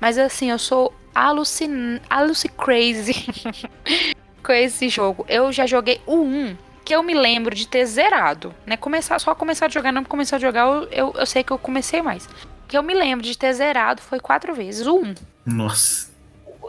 Mas 0.00 0.16
assim, 0.16 0.50
eu 0.50 0.58
sou 0.58 0.94
alucin... 1.26 2.00
aluci 2.08 2.48
crazy 2.48 3.14
com 4.42 4.52
esse 4.52 4.88
jogo. 4.88 5.24
Eu 5.28 5.50
já 5.52 5.66
joguei 5.66 6.00
o 6.06 6.16
1, 6.22 6.56
que 6.84 6.94
eu 6.94 7.02
me 7.02 7.14
lembro 7.14 7.54
de 7.54 7.66
ter 7.66 7.84
zerado, 7.86 8.54
né? 8.66 8.76
Começar, 8.76 9.18
só 9.18 9.34
começar 9.34 9.66
a 9.66 9.68
jogar, 9.68 9.92
não 9.92 10.04
começar 10.04 10.36
a 10.36 10.38
jogar, 10.38 10.66
eu, 10.66 10.88
eu, 10.90 11.14
eu 11.18 11.26
sei 11.26 11.42
que 11.42 11.52
eu 11.52 11.58
comecei 11.58 12.00
mais. 12.02 12.28
Que 12.66 12.76
eu 12.76 12.82
me 12.82 12.94
lembro 12.94 13.24
de 13.24 13.36
ter 13.36 13.52
zerado 13.52 14.00
foi 14.02 14.20
quatro 14.20 14.54
vezes. 14.54 14.86
O 14.86 14.96
1, 15.00 15.14
Nossa. 15.46 16.10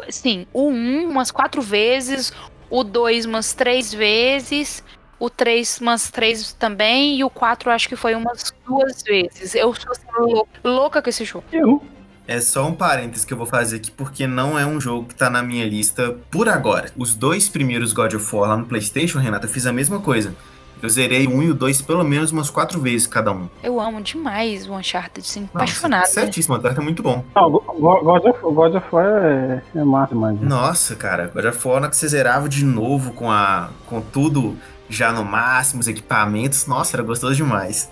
sim, 0.10 0.46
o 0.54 0.70
1 0.70 1.10
umas 1.10 1.32
quatro 1.32 1.62
vezes, 1.62 2.32
o 2.70 2.84
2 2.84 3.26
umas 3.26 3.54
três 3.54 3.94
vezes, 3.94 4.84
o 5.20 5.30
3 5.30 5.80
umas 5.82 6.10
três 6.10 6.54
também, 6.54 7.18
e 7.18 7.24
o 7.24 7.30
4 7.30 7.70
acho 7.70 7.88
que 7.90 7.96
foi 7.98 8.16
umas 8.16 8.54
duas 8.66 9.04
vezes. 9.04 9.56
Eu 9.56 9.74
sou 9.76 9.92
assim, 9.92 10.06
lou- 10.18 10.48
louca 10.64 11.02
com 11.02 11.10
esse 11.10 11.26
jogo. 11.26 11.44
Eu. 11.52 11.82
É 12.30 12.40
só 12.40 12.68
um 12.68 12.76
parênteses 12.76 13.26
que 13.26 13.34
eu 13.34 13.38
vou 13.40 13.48
fazer 13.48 13.78
aqui, 13.78 13.90
porque 13.90 14.28
não 14.28 14.58
é 14.58 14.64
um 14.64 14.80
jogo 14.80 15.08
que 15.08 15.16
tá 15.16 15.32
na 15.32 15.42
minha 15.42 15.66
lista 15.66 16.16
por 16.30 16.48
agora. 16.48 16.92
Os 16.96 17.16
dois 17.16 17.50
primeiros 17.50 17.92
God 17.92 18.14
of 18.14 18.36
War 18.36 18.50
lá 18.50 18.56
no 18.56 18.68
PlayStation, 18.68 19.18
Renata, 19.18 19.48
eu 19.48 19.50
fiz 19.50 19.66
a 19.66 19.74
mesma 19.74 20.00
coisa. 20.00 20.36
Eu 20.80 20.88
zerei 20.90 21.26
o 21.26 21.32
um 21.32 21.42
e 21.42 21.50
o 21.50 21.56
dois 21.56 21.82
pelo 21.82 22.04
menos 22.04 22.32
umas 22.32 22.52
quatro 22.52 22.80
vezes 22.80 23.08
cada 23.08 23.32
um. 23.32 23.50
Eu 23.64 23.82
amo 23.82 24.00
demais 24.00 24.68
o 24.70 24.76
Uncharted, 24.76 25.28
assim, 25.28 25.42
Nossa, 25.42 25.56
apaixonada. 25.56 26.06
Certíssimo, 26.06 26.56
o 26.56 26.68
é 26.68 26.80
muito 26.80 27.02
bom. 27.02 27.26
Não, 27.36 27.50
God 27.50 28.26
of, 28.26 28.40
God 28.44 28.76
of 28.76 28.86
War 28.92 29.08
é, 29.08 29.64
é 29.74 29.84
massa, 29.84 30.14
mano. 30.14 30.38
Nossa, 30.44 30.96
cara, 30.96 31.32
God 31.34 31.46
of 31.46 31.68
War, 31.68 31.78
na 31.78 31.82
hora 31.82 31.90
que 31.90 31.98
você 31.98 32.08
zerava 32.08 32.48
de 32.48 32.64
novo 32.64 33.12
com, 33.14 33.32
a, 33.32 33.72
com 33.88 34.02
tudo 34.02 34.56
já 34.88 35.12
no 35.12 35.26
máximo, 35.26 35.80
os 35.80 35.88
equipamentos, 35.88 36.68
nossa, 36.68 36.96
era 36.96 37.02
gostoso 37.02 37.36
demais. 37.36 37.90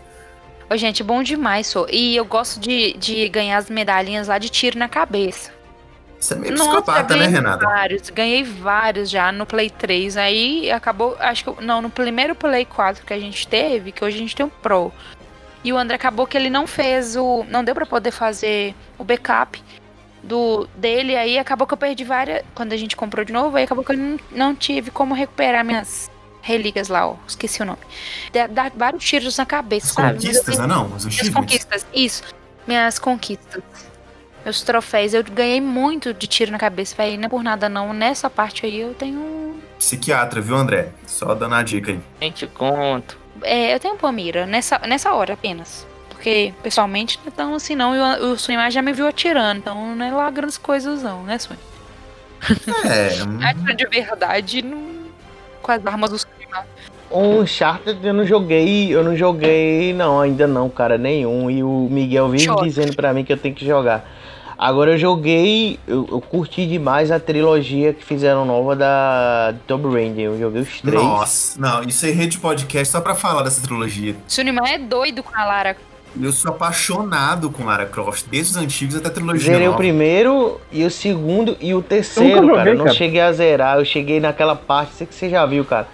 Ô, 0.69 0.75
gente, 0.75 1.01
bom 1.03 1.23
demais, 1.23 1.67
sou. 1.67 1.87
E 1.89 2.15
eu 2.15 2.25
gosto 2.25 2.59
de, 2.59 2.93
de 2.93 3.29
ganhar 3.29 3.57
as 3.57 3.69
medalhinhas 3.69 4.27
lá 4.27 4.37
de 4.37 4.49
tiro 4.49 4.77
na 4.77 4.89
cabeça. 4.89 5.51
Você 6.19 6.33
é 6.33 6.37
meio 6.37 6.53
Nossa, 6.53 6.69
psicopata, 6.69 7.15
né, 7.15 7.27
Renata? 7.27 7.65
vários, 7.65 8.09
ganhei 8.09 8.43
vários 8.43 9.09
já 9.09 9.31
no 9.31 9.45
Play 9.45 9.69
3. 9.69 10.17
Aí 10.17 10.71
acabou, 10.71 11.15
acho 11.19 11.43
que, 11.45 11.63
não, 11.63 11.81
no 11.81 11.89
primeiro 11.89 12.35
Play 12.35 12.65
4 12.65 13.05
que 13.05 13.13
a 13.13 13.19
gente 13.19 13.47
teve, 13.47 13.91
que 13.91 14.03
hoje 14.03 14.17
a 14.17 14.19
gente 14.19 14.35
tem 14.35 14.45
um 14.45 14.49
Pro. 14.49 14.91
E 15.63 15.71
o 15.71 15.77
André 15.77 15.95
acabou 15.95 16.27
que 16.27 16.35
ele 16.35 16.49
não 16.49 16.67
fez 16.67 17.15
o, 17.15 17.45
não 17.49 17.63
deu 17.63 17.75
pra 17.75 17.85
poder 17.85 18.11
fazer 18.11 18.75
o 18.97 19.03
backup 19.03 19.61
do 20.23 20.67
dele, 20.75 21.15
aí 21.15 21.37
acabou 21.37 21.65
que 21.65 21.73
eu 21.73 21.77
perdi 21.77 22.03
várias, 22.03 22.43
quando 22.53 22.73
a 22.73 22.77
gente 22.77 22.95
comprou 22.95 23.23
de 23.23 23.31
novo, 23.31 23.55
aí 23.55 23.63
acabou 23.63 23.83
que 23.83 23.91
eu 23.91 23.97
não, 23.97 24.19
não 24.31 24.55
tive 24.55 24.91
como 24.91 25.13
recuperar 25.13 25.63
minhas 25.63 26.09
relíquias 26.47 26.87
lá, 26.87 27.07
ó, 27.07 27.15
esqueci 27.27 27.61
o 27.61 27.65
nome. 27.65 27.79
Dá, 28.31 28.47
dá 28.47 28.71
vários 28.73 29.03
tiros 29.03 29.37
na 29.37 29.45
cabeça, 29.45 29.87
As 29.87 29.93
sabe? 29.93 30.13
Conquistas, 30.13 30.57
né? 30.57 30.65
Não, 30.67 30.83
os 30.83 30.89
minhas 30.89 31.05
achievements. 31.05 31.33
conquistas, 31.33 31.85
isso. 31.93 32.23
Minhas 32.65 32.97
conquistas. 32.97 33.63
Meus 34.43 34.61
troféus. 34.61 35.13
Eu 35.13 35.23
ganhei 35.23 35.59
muito 35.59 36.13
de 36.13 36.25
tiro 36.25 36.51
na 36.51 36.57
cabeça, 36.57 36.95
velho. 36.95 37.17
Não 37.17 37.25
é 37.25 37.29
por 37.29 37.43
nada, 37.43 37.67
não. 37.67 37.93
Nessa 37.93 38.29
parte 38.29 38.65
aí 38.65 38.79
eu 38.79 38.93
tenho. 38.93 39.61
Psiquiatra, 39.77 40.39
viu, 40.39 40.55
André? 40.55 40.89
Só 41.05 41.35
dando 41.35 41.55
a 41.55 41.63
dica 41.63 41.91
aí. 41.91 41.99
Gente, 42.21 42.47
conto. 42.47 43.17
É, 43.41 43.73
eu 43.73 43.79
tenho 43.79 43.95
pomira 43.97 44.45
nessa, 44.45 44.79
nessa 44.79 45.13
hora 45.13 45.33
apenas. 45.33 45.85
Porque, 46.09 46.53
pessoalmente, 46.63 47.19
não 47.19 47.27
é 47.27 47.31
tão 47.31 47.55
assim, 47.55 47.75
não. 47.75 47.93
E 47.93 48.23
o, 48.23 48.37
Suimar 48.37 48.71
já 48.71 48.81
me 48.81 48.93
viu 48.93 49.07
atirando. 49.07 49.59
Então, 49.59 49.95
não 49.95 50.05
é 50.05 50.11
lá 50.11 50.29
grandes 50.31 50.57
coisas, 50.57 51.03
não, 51.03 51.23
né, 51.23 51.37
Suimar? 51.37 51.63
É, 52.85 53.09
Atira 53.49 53.75
de 53.75 53.85
verdade 53.85 54.61
não... 54.61 55.07
com 55.61 55.71
as 55.71 55.85
armas 55.85 56.09
do 56.09 56.17
Suimar. 56.17 56.36
Um 57.11 57.39
Uncharted 57.39 57.99
eu 58.05 58.13
não 58.13 58.25
joguei, 58.25 58.93
eu 58.93 59.03
não 59.03 59.15
joguei, 59.15 59.93
não, 59.93 60.19
ainda 60.19 60.45
não, 60.45 60.69
cara, 60.69 60.97
nenhum. 60.97 61.49
E 61.49 61.63
o 61.63 61.87
Miguel 61.89 62.29
vive 62.29 62.43
Choque. 62.43 62.63
dizendo 62.65 62.95
pra 62.95 63.13
mim 63.13 63.23
que 63.23 63.31
eu 63.31 63.37
tenho 63.37 63.55
que 63.55 63.65
jogar. 63.65 64.05
Agora 64.57 64.91
eu 64.93 64.97
joguei, 64.97 65.79
eu, 65.87 66.07
eu 66.11 66.19
curti 66.19 66.65
demais 66.65 67.11
a 67.11 67.19
trilogia 67.19 67.93
que 67.93 68.03
fizeram 68.03 68.43
nova 68.43 68.75
da 68.75 69.53
Tomb 69.67 69.87
Raider. 69.93 70.25
Eu 70.25 70.39
joguei 70.39 70.61
os 70.63 70.81
três. 70.81 70.95
Nossa, 71.01 71.61
não, 71.61 71.83
isso 71.83 72.05
é 72.07 72.09
rede 72.09 72.39
podcast 72.39 72.91
só 72.91 72.99
pra 72.99 73.13
falar 73.13 73.43
dessa 73.43 73.61
trilogia. 73.61 74.15
Suimar 74.27 74.67
é 74.67 74.79
doido 74.79 75.21
com 75.21 75.31
a 75.39 75.45
Lara. 75.45 75.77
Eu 76.19 76.31
sou 76.31 76.49
apaixonado 76.49 77.51
com 77.51 77.63
Lara 77.65 77.85
Croft, 77.85 78.25
desde 78.31 78.53
os 78.53 78.57
antigos 78.57 78.95
até 78.95 79.07
a 79.09 79.11
trilogia 79.11 79.51
Zerei 79.51 79.67
o 79.67 79.71
nova. 79.71 79.77
primeiro 79.77 80.59
e 80.71 80.83
o 80.83 80.89
segundo 80.89 81.55
e 81.61 81.75
o 81.75 81.77
Eu 81.77 81.81
terceiro, 81.83 82.41
nunca 82.41 82.47
joguei, 82.47 82.55
cara. 82.57 82.69
Eu 82.71 82.75
não 82.77 82.85
cara. 82.85 82.97
cheguei 82.97 83.21
a 83.21 83.31
zerar, 83.31 83.77
eu 83.77 83.85
cheguei 83.85 84.19
naquela 84.19 84.55
parte, 84.55 84.93
sei 84.95 85.05
que 85.05 85.13
você 85.13 85.29
já 85.29 85.45
viu, 85.45 85.63
cara. 85.63 85.87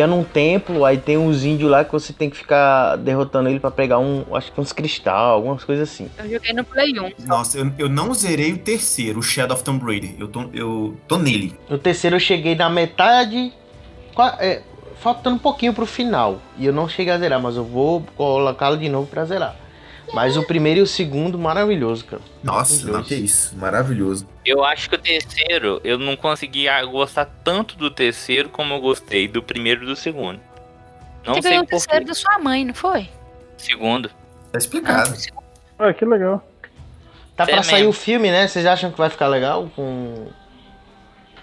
Que 0.00 0.04
é 0.04 0.06
num 0.06 0.24
templo, 0.24 0.86
aí 0.86 0.96
tem 0.96 1.18
uns 1.18 1.44
índios 1.44 1.70
lá 1.70 1.84
que 1.84 1.92
você 1.92 2.10
tem 2.10 2.30
que 2.30 2.36
ficar 2.38 2.96
derrotando 2.96 3.50
ele 3.50 3.60
pra 3.60 3.70
pegar 3.70 3.98
um, 3.98 4.24
acho 4.34 4.50
que 4.50 4.58
uns 4.58 4.72
cristal, 4.72 5.34
algumas 5.34 5.62
coisas 5.62 5.90
assim. 5.90 6.08
Eu 6.16 6.30
joguei 6.30 6.54
no 6.54 6.64
Play 6.64 6.98
1. 6.98 7.26
Nossa, 7.26 7.58
eu, 7.58 7.70
eu 7.76 7.86
não 7.86 8.14
zerei 8.14 8.50
o 8.50 8.56
terceiro, 8.56 9.18
o 9.18 9.22
Shadow 9.22 9.54
of 9.54 9.62
Tomb 9.62 9.84
Raider. 9.84 10.14
Eu 10.18 10.26
tô, 10.26 10.48
eu 10.54 10.96
tô 11.06 11.18
nele. 11.18 11.54
No 11.68 11.76
terceiro 11.76 12.16
eu 12.16 12.20
cheguei 12.20 12.54
na 12.54 12.70
metade, 12.70 13.52
é, 14.38 14.62
faltando 15.00 15.36
um 15.36 15.38
pouquinho 15.38 15.74
pro 15.74 15.84
final. 15.84 16.40
E 16.56 16.64
eu 16.64 16.72
não 16.72 16.88
cheguei 16.88 17.12
a 17.12 17.18
zerar, 17.18 17.38
mas 17.38 17.56
eu 17.56 17.64
vou 17.64 18.02
colocá-lo 18.16 18.78
de 18.78 18.88
novo 18.88 19.06
pra 19.06 19.26
zerar. 19.26 19.54
Mas 20.12 20.36
o 20.36 20.42
primeiro 20.42 20.80
e 20.80 20.82
o 20.82 20.86
segundo, 20.86 21.38
maravilhoso, 21.38 22.04
cara. 22.04 22.22
Nossa, 22.42 22.74
Os 22.74 22.84
não, 22.84 23.02
que 23.02 23.14
isso. 23.14 23.56
Maravilhoso. 23.56 24.26
Eu 24.44 24.64
acho 24.64 24.88
que 24.88 24.96
o 24.96 24.98
terceiro, 24.98 25.80
eu 25.84 25.98
não 25.98 26.16
consegui 26.16 26.68
ah, 26.68 26.84
gostar 26.84 27.26
tanto 27.44 27.76
do 27.76 27.90
terceiro 27.90 28.48
como 28.48 28.74
eu 28.74 28.80
gostei 28.80 29.28
do 29.28 29.42
primeiro 29.42 29.84
e 29.84 29.86
do 29.86 29.94
segundo. 29.94 30.40
Não 31.24 31.34
Você 31.34 31.42
sei 31.42 31.50
ganhou 31.52 31.62
o 31.64 31.66
por 31.66 31.70
terceiro 31.70 32.00
quê. 32.04 32.08
da 32.08 32.14
sua 32.14 32.38
mãe, 32.38 32.64
não 32.64 32.74
foi? 32.74 33.08
Segundo. 33.56 34.10
Tá 34.50 34.58
explicado. 34.58 35.14
Olha, 35.78 35.94
que 35.94 36.04
legal. 36.04 36.44
Tá 37.36 37.44
Cê 37.44 37.52
pra 37.52 37.60
é 37.60 37.62
sair 37.62 37.74
mesmo. 37.78 37.90
o 37.90 37.92
filme, 37.92 38.30
né? 38.30 38.48
Vocês 38.48 38.66
acham 38.66 38.90
que 38.90 38.98
vai 38.98 39.10
ficar 39.10 39.28
legal 39.28 39.70
com 39.76 40.26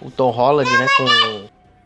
o 0.02 0.10
Tom 0.10 0.30
Holland, 0.30 0.70
né? 0.70 0.86
Com 0.96 1.04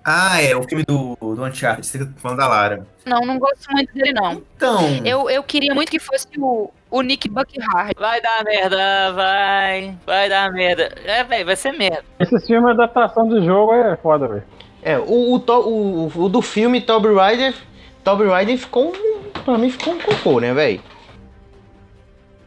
Ah, 0.04 0.40
é, 0.42 0.54
o 0.56 0.62
filme 0.64 0.84
do, 0.84 1.16
do 1.20 1.44
Uncharted, 1.44 1.86
você 1.86 1.98
tá 2.04 2.10
falando 2.16 2.38
da 2.38 2.48
Lara. 2.48 2.86
Não, 3.06 3.20
não 3.20 3.38
gosto 3.38 3.70
muito 3.70 3.92
dele, 3.94 4.12
não. 4.12 4.42
Então, 4.56 4.80
Eu, 5.04 5.30
eu 5.30 5.42
queria 5.42 5.74
muito 5.74 5.90
que 5.90 5.98
fosse 5.98 6.26
o, 6.38 6.70
o 6.90 7.02
Nick 7.02 7.28
Buckhart. 7.28 7.96
Vai 7.98 8.20
dar 8.20 8.42
merda, 8.44 9.12
vai. 9.12 9.96
Vai 10.06 10.28
dar 10.28 10.50
merda. 10.52 10.90
É, 11.04 11.22
velho, 11.24 11.46
vai 11.46 11.56
ser 11.56 11.72
merda. 11.72 12.04
Esse 12.18 12.38
filme, 12.46 12.68
a 12.68 12.72
adaptação 12.72 13.28
do 13.28 13.44
jogo 13.44 13.72
é 13.74 13.96
foda, 13.96 14.26
velho. 14.28 14.44
É, 14.82 14.98
o, 14.98 15.34
o, 15.34 15.38
to- 15.38 15.68
o, 15.68 16.12
o 16.24 16.28
do 16.28 16.42
filme 16.42 16.80
Tomb 16.80 17.14
Raider, 17.14 17.54
Tomb 18.02 18.26
Raider 18.26 18.58
ficou 18.58 18.88
um, 18.92 19.30
pra 19.44 19.56
mim 19.56 19.70
ficou 19.70 19.94
um 19.94 19.98
cocô, 20.00 20.40
né, 20.40 20.52
velho? 20.52 20.80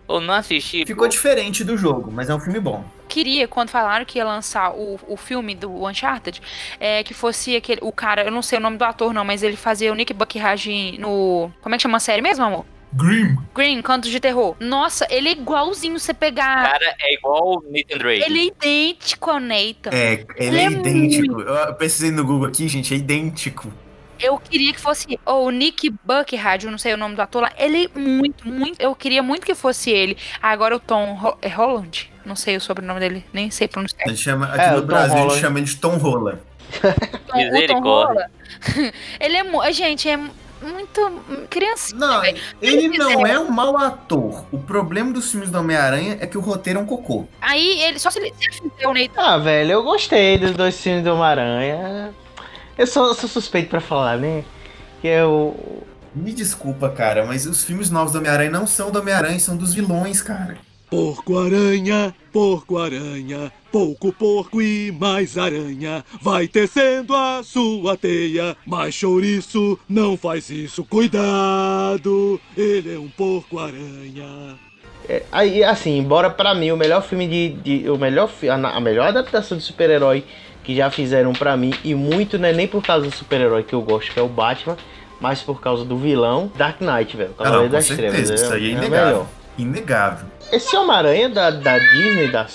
Eu 0.08 0.22
não 0.22 0.34
assisti. 0.36 0.86
Ficou 0.86 1.08
diferente 1.08 1.64
do 1.64 1.76
jogo, 1.78 2.12
mas 2.12 2.30
é 2.30 2.36
um 2.36 2.40
filme 2.40 2.60
bom. 2.60 2.84
Queria, 3.08 3.48
quando 3.48 3.70
falaram 3.70 4.06
que 4.06 4.18
ia 4.18 4.26
lançar 4.26 4.72
o, 4.74 5.00
o 5.08 5.16
filme 5.18 5.56
do 5.56 5.86
Uncharted, 5.86 6.42
é, 6.80 7.04
que 7.04 7.14
fosse 7.14 7.56
aquele. 7.56 7.80
O 7.84 7.92
cara, 7.92 8.24
eu 8.24 8.32
não 8.32 8.42
sei 8.42 8.58
o 8.60 8.62
nome 8.62 8.78
do 8.78 8.84
ator, 8.84 9.14
não, 9.14 9.24
mas 9.24 9.42
ele 9.44 9.56
fazia 9.56 9.92
o 9.92 9.96
Nick 9.96 10.14
Buckhage 10.14 10.98
no. 11.00 11.52
Como 11.62 11.74
é 11.74 11.78
que 11.78 11.82
chama 11.84 11.98
a 11.98 12.00
série 12.00 12.22
mesmo, 12.22 12.44
amor? 12.44 12.66
Grimm. 12.94 13.36
Green, 13.54 13.82
Cantos 13.82 14.10
de 14.10 14.20
Terror. 14.22 14.56
Nossa, 14.60 15.06
ele 15.10 15.28
é 15.28 15.32
igualzinho 15.34 16.00
você 16.00 16.14
O 16.14 16.16
pegar. 16.16 16.72
cara 16.72 16.96
é 17.02 17.14
igual 17.14 17.58
o 17.58 17.64
Nathan 17.70 17.98
Drake. 17.98 18.24
Ele 18.24 18.40
é 18.40 18.46
idêntico 18.46 19.30
ao 19.30 19.40
Nathan. 19.40 19.90
É, 19.92 20.14
ele 20.14 20.26
é, 20.38 20.46
Ele 20.46 20.58
é 20.60 20.72
idêntico. 20.72 21.42
Eu 21.42 21.74
pesquisei 21.76 22.12
no 22.12 22.24
Google 22.24 22.48
aqui, 22.48 22.68
gente, 22.70 22.94
é 22.94 22.98
idêntico. 22.98 23.72
Eu 24.20 24.38
queria 24.38 24.74
que 24.74 24.80
fosse. 24.80 25.20
Ou 25.26 25.48
o 25.48 25.52
Nick 25.52 25.90
Buckhard, 26.04 26.66
eu 26.66 26.72
não 26.72 26.78
sei 26.78 26.94
o 26.94 26.98
nome 26.98 27.16
do 27.16 27.22
ator 27.22 27.42
lá. 27.44 27.52
Ele 27.58 27.86
é 27.94 28.00
muito, 28.00 28.48
muito. 28.48 28.80
Eu 28.82 28.96
queria 28.96 29.22
muito 29.22 29.46
que 29.46 29.54
fosse 29.56 29.90
ele. 29.92 30.18
Agora 30.42 30.76
o 30.76 30.80
Tom 30.80 31.14
Ho- 31.22 31.38
é 31.42 31.48
Holland. 31.50 32.12
Não 32.26 32.36
sei 32.36 32.56
o 32.58 32.62
sobrenome 32.62 33.00
dele, 33.00 33.26
nem 33.34 33.52
sei 33.52 33.68
pronunciar. 33.68 34.02
A 34.06 34.10
gente 34.10 34.22
chama, 34.22 34.48
aqui 34.48 34.62
É, 34.62 34.74
o 34.74 34.78
no 34.78 34.84
Brasil 34.84 35.14
a 35.14 35.18
Holland. 35.20 35.34
gente 35.34 35.42
chama 35.42 35.60
ele 35.60 35.68
de 35.68 35.76
Tom 35.78 35.98
Rola. 35.98 36.40
Tom- 36.82 36.88
o 36.90 37.20
Tom 37.28 37.38
Misericórdia. 37.38 38.30
Holland. 38.76 38.94
ele 39.20 39.38
é. 39.38 39.74
Gente, 39.74 40.10
é 40.10 40.18
muito. 40.18 41.22
Criancinha. 41.50 42.00
Não, 42.00 42.22
velho. 42.22 42.42
ele 42.62 42.98
não 42.98 43.28
é 43.28 43.38
um 43.38 43.52
mau 43.52 43.78
ator. 43.78 44.46
O 44.52 44.58
problema 44.58 45.12
dos 45.14 45.30
filmes 45.30 45.52
do 45.52 45.60
Homem-Aranha 45.60 46.18
é 46.20 46.26
que 46.26 46.38
o 46.38 46.42
roteiro 46.42 46.80
é 46.80 46.82
um 46.82 46.86
cocô. 46.86 47.28
Aí 47.42 47.82
ele. 47.84 48.00
Só 48.00 48.10
se 48.10 48.18
ele 48.20 48.34
se 48.40 48.46
ele 48.60 48.72
fizer 48.72 48.88
o 48.88 48.94
Nathan. 48.94 49.22
Ah, 49.22 49.38
velho, 49.38 49.72
eu 49.74 49.84
gostei 49.84 50.38
dos 50.40 50.52
dois 50.54 50.80
filmes 50.82 51.04
do 51.04 51.12
Homem-Aranha. 51.14 52.14
Eu 52.78 52.88
sou, 52.88 53.14
sou 53.14 53.30
suspeito 53.30 53.70
pra 53.70 53.80
falar, 53.80 54.18
né? 54.18 54.44
Que 55.02 55.08
eu. 55.08 55.84
Me 56.14 56.32
desculpa, 56.32 56.90
cara, 56.90 57.26
mas 57.26 57.46
os 57.46 57.64
filmes 57.64 57.90
novos 57.90 58.14
do 58.14 58.20
Homem-Aranha 58.20 58.50
não 58.50 58.66
são 58.66 58.90
do 58.92 59.00
Homem-Aranha, 59.00 59.40
são 59.40 59.58
dos 59.58 59.74
vilões, 59.74 60.22
cara. 60.22 60.58
Porco-aranha, 60.90 62.16
porco-aranha, 62.32 63.52
pouco 63.72 64.14
porco 64.14 64.62
e 64.62 64.92
mais 64.94 65.38
aranha. 65.38 66.06
Vai 66.22 66.48
tecendo 66.48 67.14
a 67.16 67.42
sua 67.44 67.98
teia, 67.98 68.56
mas 68.66 68.94
chouriço 68.94 69.78
não 69.90 70.16
faz 70.16 70.50
isso. 70.50 70.84
Cuidado, 70.86 72.40
ele 72.56 72.96
é 72.96 73.00
um 73.00 73.10
porco-aranha. 73.10 74.56
é, 75.10 75.24
aí, 75.32 75.64
assim, 75.64 75.98
embora 75.98 76.30
pra 76.30 76.54
mim 76.56 76.72
o 76.72 76.78
melhor 76.78 77.02
filme 77.04 77.28
de. 77.28 77.50
de- 77.82 77.90
o 77.90 77.98
melhor, 77.98 78.28
fi- 78.30 78.50
a, 78.50 78.56
a 78.56 78.80
melhor 78.80 79.08
adaptação 79.08 79.58
de 79.58 79.64
super-herói 79.64 80.24
que 80.66 80.76
já 80.76 80.90
fizeram 80.90 81.32
pra 81.34 81.56
mim, 81.56 81.74
e 81.84 81.94
muito 81.94 82.38
não 82.40 82.48
é 82.50 82.54
nem 82.54 82.68
por 82.68 82.82
causa 82.84 83.06
do 83.08 83.16
super-herói 83.16 83.64
que 83.64 83.74
eu 83.74 83.82
gosto, 83.82 84.12
que 84.12 84.20
é 84.20 84.24
o 84.24 84.28
Batman, 84.28 84.76
mas 85.22 85.42
por 85.42 85.62
causa 85.62 85.86
do 85.86 85.98
vilão 85.98 86.52
Dark 86.58 86.82
Knight, 86.82 87.16
velho. 87.16 87.32
Ah, 87.38 87.44
Cavaleiro 87.44 87.70
com 87.72 87.76
das 87.78 87.88
Trevas. 87.88 88.16
certeza, 88.28 88.34
isso 88.36 88.54
é- 88.54 88.56
aí 88.58 88.66
é 88.66 88.68
é 88.68 88.72
inegável. 88.78 89.06
melhor. 89.08 89.28
Inegável. 89.58 90.28
Esse 90.52 90.76
Homem-Aranha 90.76 91.30
da, 91.30 91.50
da 91.50 91.78
Disney, 91.78 92.28
da, 92.32 92.46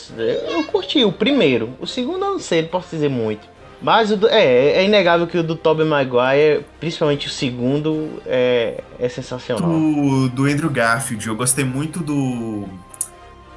eu 0.51 0.63
curti 0.65 1.03
o 1.05 1.11
primeiro. 1.11 1.71
O 1.81 1.87
segundo 1.87 2.25
eu 2.25 2.33
não 2.33 2.39
sei, 2.39 2.63
não 2.63 2.69
posso 2.69 2.89
dizer 2.91 3.09
muito. 3.09 3.49
Mas 3.83 4.11
do- 4.11 4.29
é, 4.29 4.73
é 4.73 4.85
inegável 4.85 5.27
que 5.27 5.39
o 5.39 5.43
do 5.43 5.57
Tobey 5.57 5.87
Maguire, 5.87 6.67
principalmente 6.79 7.27
o 7.27 7.31
segundo, 7.31 8.21
é, 8.27 8.83
é 8.99 9.09
sensacional. 9.09 9.71
Do, 9.71 10.29
do 10.29 10.45
Andrew 10.45 10.69
Garfield, 10.69 11.27
eu 11.27 11.35
gostei 11.35 11.65
muito 11.65 12.01
do. 12.01 12.69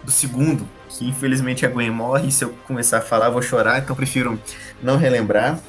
do 0.03 0.11
segundo, 0.11 0.65
que 0.97 1.07
infelizmente 1.07 1.65
a 1.65 1.69
Gwen 1.69 1.89
morre. 1.91 2.27
E 2.27 2.31
se 2.31 2.43
eu 2.43 2.53
começar 2.67 2.99
a 2.99 3.01
falar, 3.01 3.27
eu 3.27 3.31
vou 3.33 3.41
chorar, 3.41 3.77
então 3.79 3.91
eu 3.91 3.95
prefiro 3.95 4.39
não 4.81 4.97
relembrar. 4.97 5.59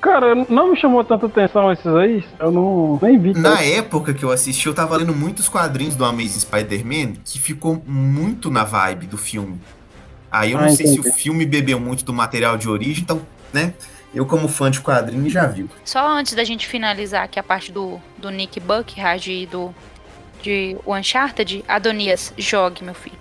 Cara, 0.00 0.34
não 0.48 0.70
me 0.70 0.76
chamou 0.76 1.02
tanta 1.02 1.26
atenção 1.26 1.72
esses 1.72 1.86
aí. 1.86 2.24
Eu 2.38 2.50
não 2.52 2.98
nem 3.02 3.18
vi. 3.18 3.32
Na 3.34 3.60
época 3.62 4.14
que 4.14 4.22
eu 4.24 4.30
assisti, 4.30 4.66
eu 4.66 4.74
tava 4.74 4.96
lendo 4.96 5.14
muitos 5.14 5.48
quadrinhos 5.48 5.96
do 5.96 6.04
Amazing 6.04 6.40
Spider-Man 6.40 7.14
que 7.24 7.40
ficou 7.40 7.82
muito 7.86 8.50
na 8.50 8.62
vibe 8.62 9.06
do 9.06 9.18
filme. 9.18 9.58
Aí 10.30 10.52
eu 10.52 10.58
não 10.58 10.66
Ah, 10.66 10.70
sei 10.70 10.86
se 10.86 10.92
entendi. 10.98 11.08
o 11.08 11.12
filme 11.12 11.46
bebeu 11.46 11.80
muito 11.80 12.04
do 12.04 12.12
material 12.12 12.56
de 12.56 12.68
origem, 12.68 13.02
então, 13.02 13.20
né? 13.52 13.72
Eu, 14.14 14.24
como 14.26 14.48
fã 14.48 14.70
de 14.70 14.80
quadrinhos, 14.80 15.32
já 15.32 15.46
viu. 15.46 15.68
Só 15.84 16.06
antes 16.08 16.34
da 16.34 16.44
gente 16.44 16.66
finalizar 16.66 17.24
aqui 17.24 17.38
a 17.38 17.42
parte 17.42 17.72
do, 17.72 18.00
do 18.18 18.30
Nick 18.30 18.60
Buckhard 18.60 19.30
e 19.32 19.46
do 19.46 19.74
de 20.42 20.76
Uncharted, 20.86 21.64
Adonias, 21.66 22.32
jogue, 22.38 22.84
meu 22.84 22.94
filho. 22.94 23.16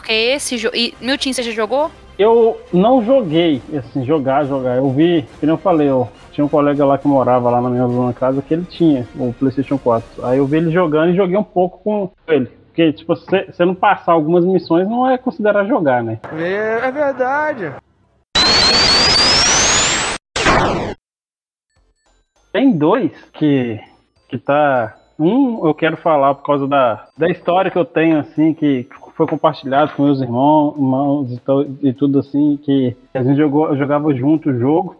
Porque 0.00 0.12
esse 0.12 0.56
jogo. 0.56 0.74
E 0.74 0.94
Milton, 0.98 1.30
você 1.34 1.42
já 1.42 1.52
jogou? 1.52 1.90
Eu 2.18 2.58
não 2.72 3.04
joguei, 3.04 3.60
assim, 3.76 4.02
jogar, 4.02 4.46
jogar. 4.46 4.76
Eu 4.76 4.90
vi, 4.90 5.28
que 5.38 5.44
nem 5.44 5.54
eu 5.54 5.58
falei, 5.58 5.88
eu 5.88 6.08
tinha 6.32 6.44
um 6.44 6.48
colega 6.48 6.86
lá 6.86 6.96
que 6.96 7.06
morava 7.06 7.50
lá 7.50 7.60
na 7.60 7.68
minha 7.68 7.86
zona 7.86 8.12
casa 8.14 8.40
que 8.40 8.54
ele 8.54 8.64
tinha 8.64 9.06
o 9.14 9.34
PlayStation 9.34 9.76
4. 9.76 10.24
Aí 10.24 10.38
eu 10.38 10.46
vi 10.46 10.56
ele 10.56 10.70
jogando 10.70 11.12
e 11.12 11.16
joguei 11.16 11.36
um 11.36 11.44
pouco 11.44 11.78
com 11.84 12.10
ele. 12.26 12.46
Porque, 12.46 12.94
tipo, 12.94 13.14
se 13.14 13.26
você 13.26 13.64
não 13.64 13.74
passar 13.74 14.12
algumas 14.12 14.42
missões, 14.44 14.88
não 14.88 15.06
é 15.06 15.18
considerar 15.18 15.66
jogar, 15.66 16.02
né? 16.02 16.18
É, 16.32 16.86
é 16.86 16.90
verdade. 16.90 17.74
Tem 22.50 22.72
dois 22.72 23.12
que, 23.34 23.78
que 24.28 24.38
tá. 24.38 24.96
Um 25.18 25.66
eu 25.66 25.74
quero 25.74 25.98
falar 25.98 26.34
por 26.34 26.42
causa 26.42 26.66
da, 26.66 27.06
da 27.18 27.28
história 27.28 27.70
que 27.70 27.76
eu 27.76 27.84
tenho, 27.84 28.18
assim, 28.18 28.54
que 28.54 28.84
foi 29.20 29.26
compartilhado 29.26 29.92
com 29.94 30.04
meus 30.04 30.18
irmãos, 30.22 30.74
irmãos 30.78 31.30
e, 31.82 31.88
e 31.88 31.92
tudo 31.92 32.20
assim, 32.20 32.58
que 32.62 32.96
a 33.12 33.22
gente 33.22 33.36
jogou, 33.36 33.76
jogava 33.76 34.14
junto 34.14 34.48
o 34.48 34.58
jogo. 34.58 34.96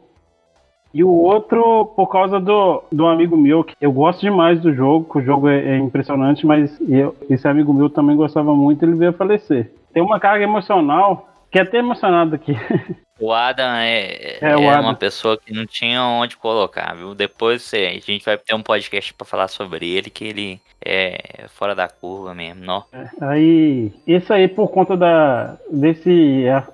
E 0.93 1.03
o 1.03 1.09
outro 1.11 1.87
por 1.97 2.09
causa 2.09 2.39
do, 2.39 2.83
do 2.93 3.07
amigo 3.07 3.35
meu, 3.35 3.65
que 3.65 3.75
eu 3.81 3.91
gosto 3.91 4.21
demais 4.21 4.61
do 4.61 4.75
jogo, 4.75 5.11
que 5.11 5.21
o 5.21 5.23
jogo 5.23 5.49
é, 5.49 5.71
é 5.71 5.79
impressionante, 5.79 6.45
mas 6.47 6.79
eu- 6.87 7.15
esse 7.31 7.49
amigo 7.49 7.73
meu 7.73 7.89
também 7.89 8.15
gostava 8.15 8.55
muito, 8.55 8.85
ele 8.85 8.95
veio 8.95 9.11
a 9.11 9.15
falecer. 9.15 9.73
Tem 9.95 10.03
uma 10.03 10.21
carga 10.21 10.45
emocional, 10.45 11.29
que 11.51 11.59
é 11.59 11.63
até 11.63 11.79
emocionado 11.79 12.35
aqui. 12.35 12.55
O 13.23 13.35
Adam 13.35 13.75
é, 13.75 14.39
É, 14.41 14.53
é 14.53 14.57
o 14.57 14.61
uma 14.61 14.79
Adam. 14.79 14.95
pessoa 14.95 15.37
que 15.37 15.53
não 15.53 15.67
tinha 15.67 16.03
onde 16.03 16.39
colocar, 16.39 16.95
viu? 16.97 17.15
Depois 17.15 17.71
é, 17.75 17.89
a 17.89 17.93
gente 17.93 18.25
vai 18.25 18.39
ter 18.39 18.55
um 18.55 18.63
podcast 18.63 19.13
pra 19.13 19.27
falar 19.27 19.49
sobre 19.49 19.87
ele, 19.95 20.09
que 20.09 20.25
ele 20.25 20.61
é 20.83 21.45
fora 21.49 21.75
da 21.75 21.87
curva 21.87 22.35
mesmo, 22.35 22.65
não? 22.65 22.83
Aí, 23.21 23.93
isso 24.07 24.33
aí 24.33 24.49
por 24.49 24.69
conta 24.69 24.97
da, 24.97 25.59
desse 25.71 26.47
é, 26.47 26.65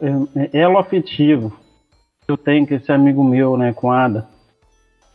é, 0.52 0.60
elo 0.60 0.78
afetivo 0.78 1.50
que 2.24 2.30
eu 2.30 2.36
tenho 2.36 2.64
com 2.64 2.74
esse 2.74 2.92
amigo 2.92 3.24
meu, 3.24 3.56
né, 3.56 3.72
com 3.72 3.90
a 3.90 4.04
Ada. 4.04 4.28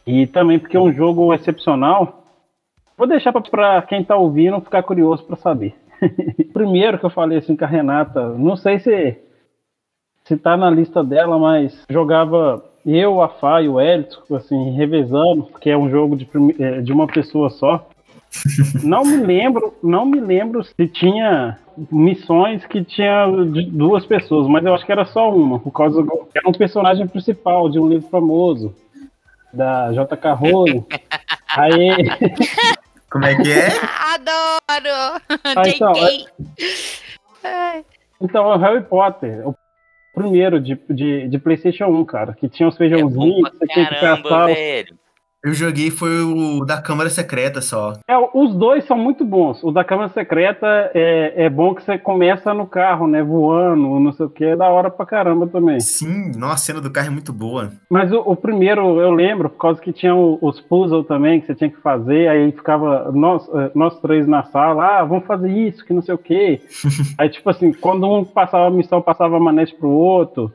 E 0.06 0.28
também 0.28 0.60
porque 0.60 0.76
é 0.76 0.82
um 0.82 0.92
jogo 0.92 1.34
excepcional. 1.34 2.26
Vou 2.98 3.08
deixar 3.08 3.32
para 3.32 3.82
quem 3.84 4.04
tá 4.04 4.18
ouvindo 4.18 4.60
ficar 4.60 4.84
curioso 4.84 5.24
para 5.24 5.38
saber. 5.38 5.74
Primeiro 6.52 7.00
que 7.00 7.06
eu 7.06 7.10
falei 7.10 7.38
assim 7.38 7.56
com 7.56 7.64
a 7.64 7.68
Renata, 7.70 8.28
não 8.38 8.58
sei 8.58 8.80
se 8.80 9.18
se 10.32 10.38
tá 10.38 10.56
na 10.56 10.70
lista 10.70 11.04
dela, 11.04 11.38
mas 11.38 11.78
jogava 11.90 12.64
eu, 12.86 13.22
a 13.22 13.28
Fá 13.28 13.62
e 13.62 13.68
o 13.68 13.82
Elton, 13.82 14.34
assim, 14.34 14.72
revezando, 14.72 15.44
porque 15.44 15.70
é 15.70 15.78
um 15.78 15.90
jogo 15.90 16.16
de, 16.16 16.28
é, 16.58 16.80
de 16.80 16.94
uma 16.94 17.06
pessoa 17.06 17.50
só. 17.50 17.86
Não 18.82 19.04
me 19.04 19.18
lembro, 19.18 19.74
não 19.84 20.06
me 20.06 20.22
lembro 20.22 20.64
se 20.64 20.88
tinha 20.88 21.60
missões 21.92 22.66
que 22.66 22.82
tinha 22.82 23.28
de 23.52 23.64
duas 23.64 24.06
pessoas, 24.06 24.48
mas 24.48 24.66
eu 24.66 24.74
acho 24.74 24.86
que 24.86 24.92
era 24.92 25.04
só 25.04 25.30
uma, 25.30 25.60
por 25.60 25.72
causa 25.72 26.02
do, 26.02 26.30
era 26.34 26.48
um 26.48 26.54
personagem 26.54 27.06
principal 27.08 27.70
de 27.70 27.78
um 27.78 27.90
livro 27.90 28.08
famoso 28.08 28.74
da 29.52 29.92
J.K. 29.92 30.32
Rowling. 30.32 30.86
Aí, 31.58 31.90
Como 33.10 33.26
é 33.26 33.36
que 33.36 33.52
é? 33.52 33.68
Adoro! 34.14 35.22
Ah, 35.44 35.64
então. 35.68 35.94
Ai. 37.44 37.86
então 38.22 38.50
é 38.50 38.56
o 38.56 38.60
Harry 38.60 38.84
Potter, 38.84 39.46
o 39.46 39.54
primeiro 40.14 40.60
de, 40.60 40.80
de, 40.90 41.28
de 41.28 41.40
PlayStation 41.40 41.86
1, 41.86 42.06
cara, 42.06 42.34
que 42.34 42.50
tinha 42.50 42.68
os 42.68 42.76
É 42.76 42.78
feijãozinhos, 42.78 43.14
bom 43.14 43.42
pra 43.42 43.52
você 43.52 43.68
tinha 43.68 43.88
que 43.88 43.96
caçar 43.96 44.48
velho. 44.48 45.01
Eu 45.44 45.54
joguei 45.56 45.90
foi 45.90 46.22
o 46.22 46.64
da 46.64 46.80
Câmara 46.80 47.10
Secreta 47.10 47.62
só. 47.62 47.94
É, 48.08 48.16
os 48.34 48.54
dois 48.54 48.86
são 48.86 48.96
muito 48.96 49.26
bons. 49.26 49.64
O 49.64 49.72
da 49.72 49.84
Câmara 49.84 50.10
Secreta 50.10 50.68
é, 50.94 51.46
é 51.46 51.50
bom 51.50 51.74
que 51.74 51.84
você 51.84 51.98
começa 51.98 52.54
no 52.54 52.68
carro, 52.68 53.08
né? 53.08 53.24
Voando, 53.24 54.00
não 54.00 54.12
sei 54.14 54.28
o 54.28 54.30
que, 54.30 54.46
é 54.46 54.56
da 54.56 54.70
hora 54.70 54.92
pra 54.92 55.04
caramba 55.04 55.48
também. 55.48 55.80
Sim, 55.80 56.32
nossa, 56.38 56.54
a 56.54 56.58
cena 56.58 56.82
do 56.82 56.92
carro 56.92 57.08
é 57.08 57.12
muito 57.12 57.34
boa. 57.34 57.72
Mas 57.90 58.12
o, 58.12 58.20
o 58.20 58.36
primeiro 58.36 59.00
eu 59.02 59.10
lembro, 59.10 59.50
por 59.50 59.58
causa 59.58 59.82
que 59.82 59.92
tinha 59.92 60.14
o- 60.14 60.38
os 60.42 60.62
puzzles 60.62 61.08
também 61.08 61.42
que 61.42 61.48
você 61.48 61.56
tinha 61.56 61.72
que 61.72 61.82
fazer, 61.82 62.28
aí 62.28 62.52
ficava 62.52 63.12
nós, 63.12 63.50
eh, 63.52 63.72
nós 63.74 64.00
três 64.00 64.28
na 64.28 64.44
sala, 64.44 65.00
ah, 65.00 65.04
vamos 65.04 65.26
fazer 65.26 65.50
isso, 65.50 65.84
que 65.84 65.92
não 65.94 66.04
sei 66.04 66.14
o 66.14 66.20
quê. 66.20 66.62
aí, 67.18 67.30
tipo 67.30 67.50
assim, 67.50 67.74
quando 67.74 68.06
um 68.08 68.24
passava 68.24 68.68
a 68.68 68.72
missão, 68.72 69.02
passava 69.02 69.38
a 69.38 69.40
manete 69.40 69.74
pro 69.74 69.90
outro. 69.90 70.54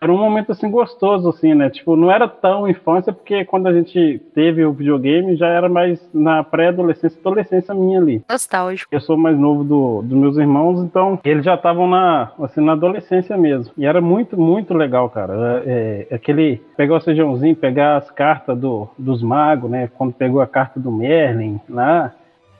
Era 0.00 0.12
um 0.12 0.18
momento 0.18 0.52
assim 0.52 0.70
gostoso, 0.70 1.28
assim, 1.28 1.54
né? 1.54 1.70
Tipo, 1.70 1.96
não 1.96 2.10
era 2.10 2.28
tão 2.28 2.68
infância, 2.68 3.12
porque 3.12 3.44
quando 3.44 3.66
a 3.66 3.72
gente 3.72 4.20
teve 4.34 4.64
o 4.64 4.72
videogame 4.72 5.36
já 5.36 5.48
era 5.48 5.68
mais 5.68 5.98
na 6.12 6.44
pré-adolescência, 6.44 7.18
adolescência 7.18 7.74
minha 7.74 7.98
ali. 7.98 8.22
Nostálgico. 8.28 8.94
Eu 8.94 9.00
sou 9.00 9.16
mais 9.16 9.38
novo 9.38 9.64
do, 9.64 10.02
dos 10.02 10.18
meus 10.18 10.36
irmãos, 10.36 10.80
então 10.82 11.18
eles 11.24 11.44
já 11.44 11.54
estavam 11.54 11.88
na, 11.88 12.30
assim, 12.40 12.60
na 12.60 12.72
adolescência 12.72 13.36
mesmo. 13.36 13.72
E 13.76 13.86
era 13.86 14.00
muito, 14.00 14.38
muito 14.38 14.74
legal, 14.74 15.08
cara. 15.08 15.62
É, 15.64 16.06
é, 16.10 16.14
aquele 16.14 16.60
pegar 16.76 16.96
o 16.96 17.00
feijãozinho, 17.00 17.56
pegar 17.56 17.96
as 17.96 18.10
cartas 18.10 18.58
do, 18.58 18.88
dos 18.98 19.22
magos, 19.22 19.70
né? 19.70 19.88
Quando 19.96 20.12
pegou 20.12 20.40
a 20.40 20.46
carta 20.46 20.78
do 20.78 20.92
Merlin 20.92 21.58
lá, 21.68 22.12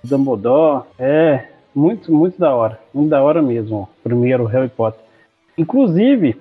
do 0.02 0.08
Dumbledore. 0.16 0.84
É, 0.98 1.48
Muito, 1.74 2.10
muito 2.10 2.38
da 2.40 2.54
hora. 2.54 2.78
Muito 2.94 3.10
da 3.10 3.22
hora 3.22 3.42
mesmo, 3.42 3.86
primeiro 4.02 4.46
Harry 4.46 4.70
Potter. 4.70 5.00
Inclusive, 5.58 6.36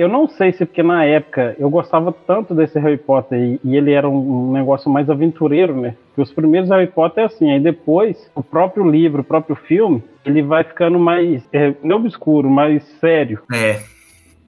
eu 0.00 0.08
não 0.08 0.26
sei 0.26 0.50
se 0.52 0.64
porque 0.64 0.82
na 0.82 1.04
época 1.04 1.54
eu 1.58 1.68
gostava 1.68 2.10
tanto 2.26 2.54
desse 2.54 2.78
Harry 2.78 2.96
Potter 2.96 3.38
e, 3.38 3.60
e 3.62 3.76
ele 3.76 3.92
era 3.92 4.08
um, 4.08 4.48
um 4.48 4.52
negócio 4.52 4.90
mais 4.90 5.10
aventureiro, 5.10 5.78
né? 5.78 5.94
Que 6.14 6.22
os 6.22 6.32
primeiros 6.32 6.70
Harry 6.70 6.86
Potter 6.86 7.24
é 7.24 7.26
assim, 7.26 7.50
aí 7.50 7.60
depois 7.60 8.30
o 8.34 8.42
próprio 8.42 8.88
livro, 8.90 9.20
o 9.20 9.24
próprio 9.24 9.54
filme, 9.54 10.02
ele 10.24 10.40
vai 10.42 10.64
ficando 10.64 10.98
mais, 10.98 11.46
é, 11.52 11.74
não 11.82 11.96
obscuro, 11.96 12.48
mais 12.48 12.82
sério. 12.98 13.42
É. 13.52 13.80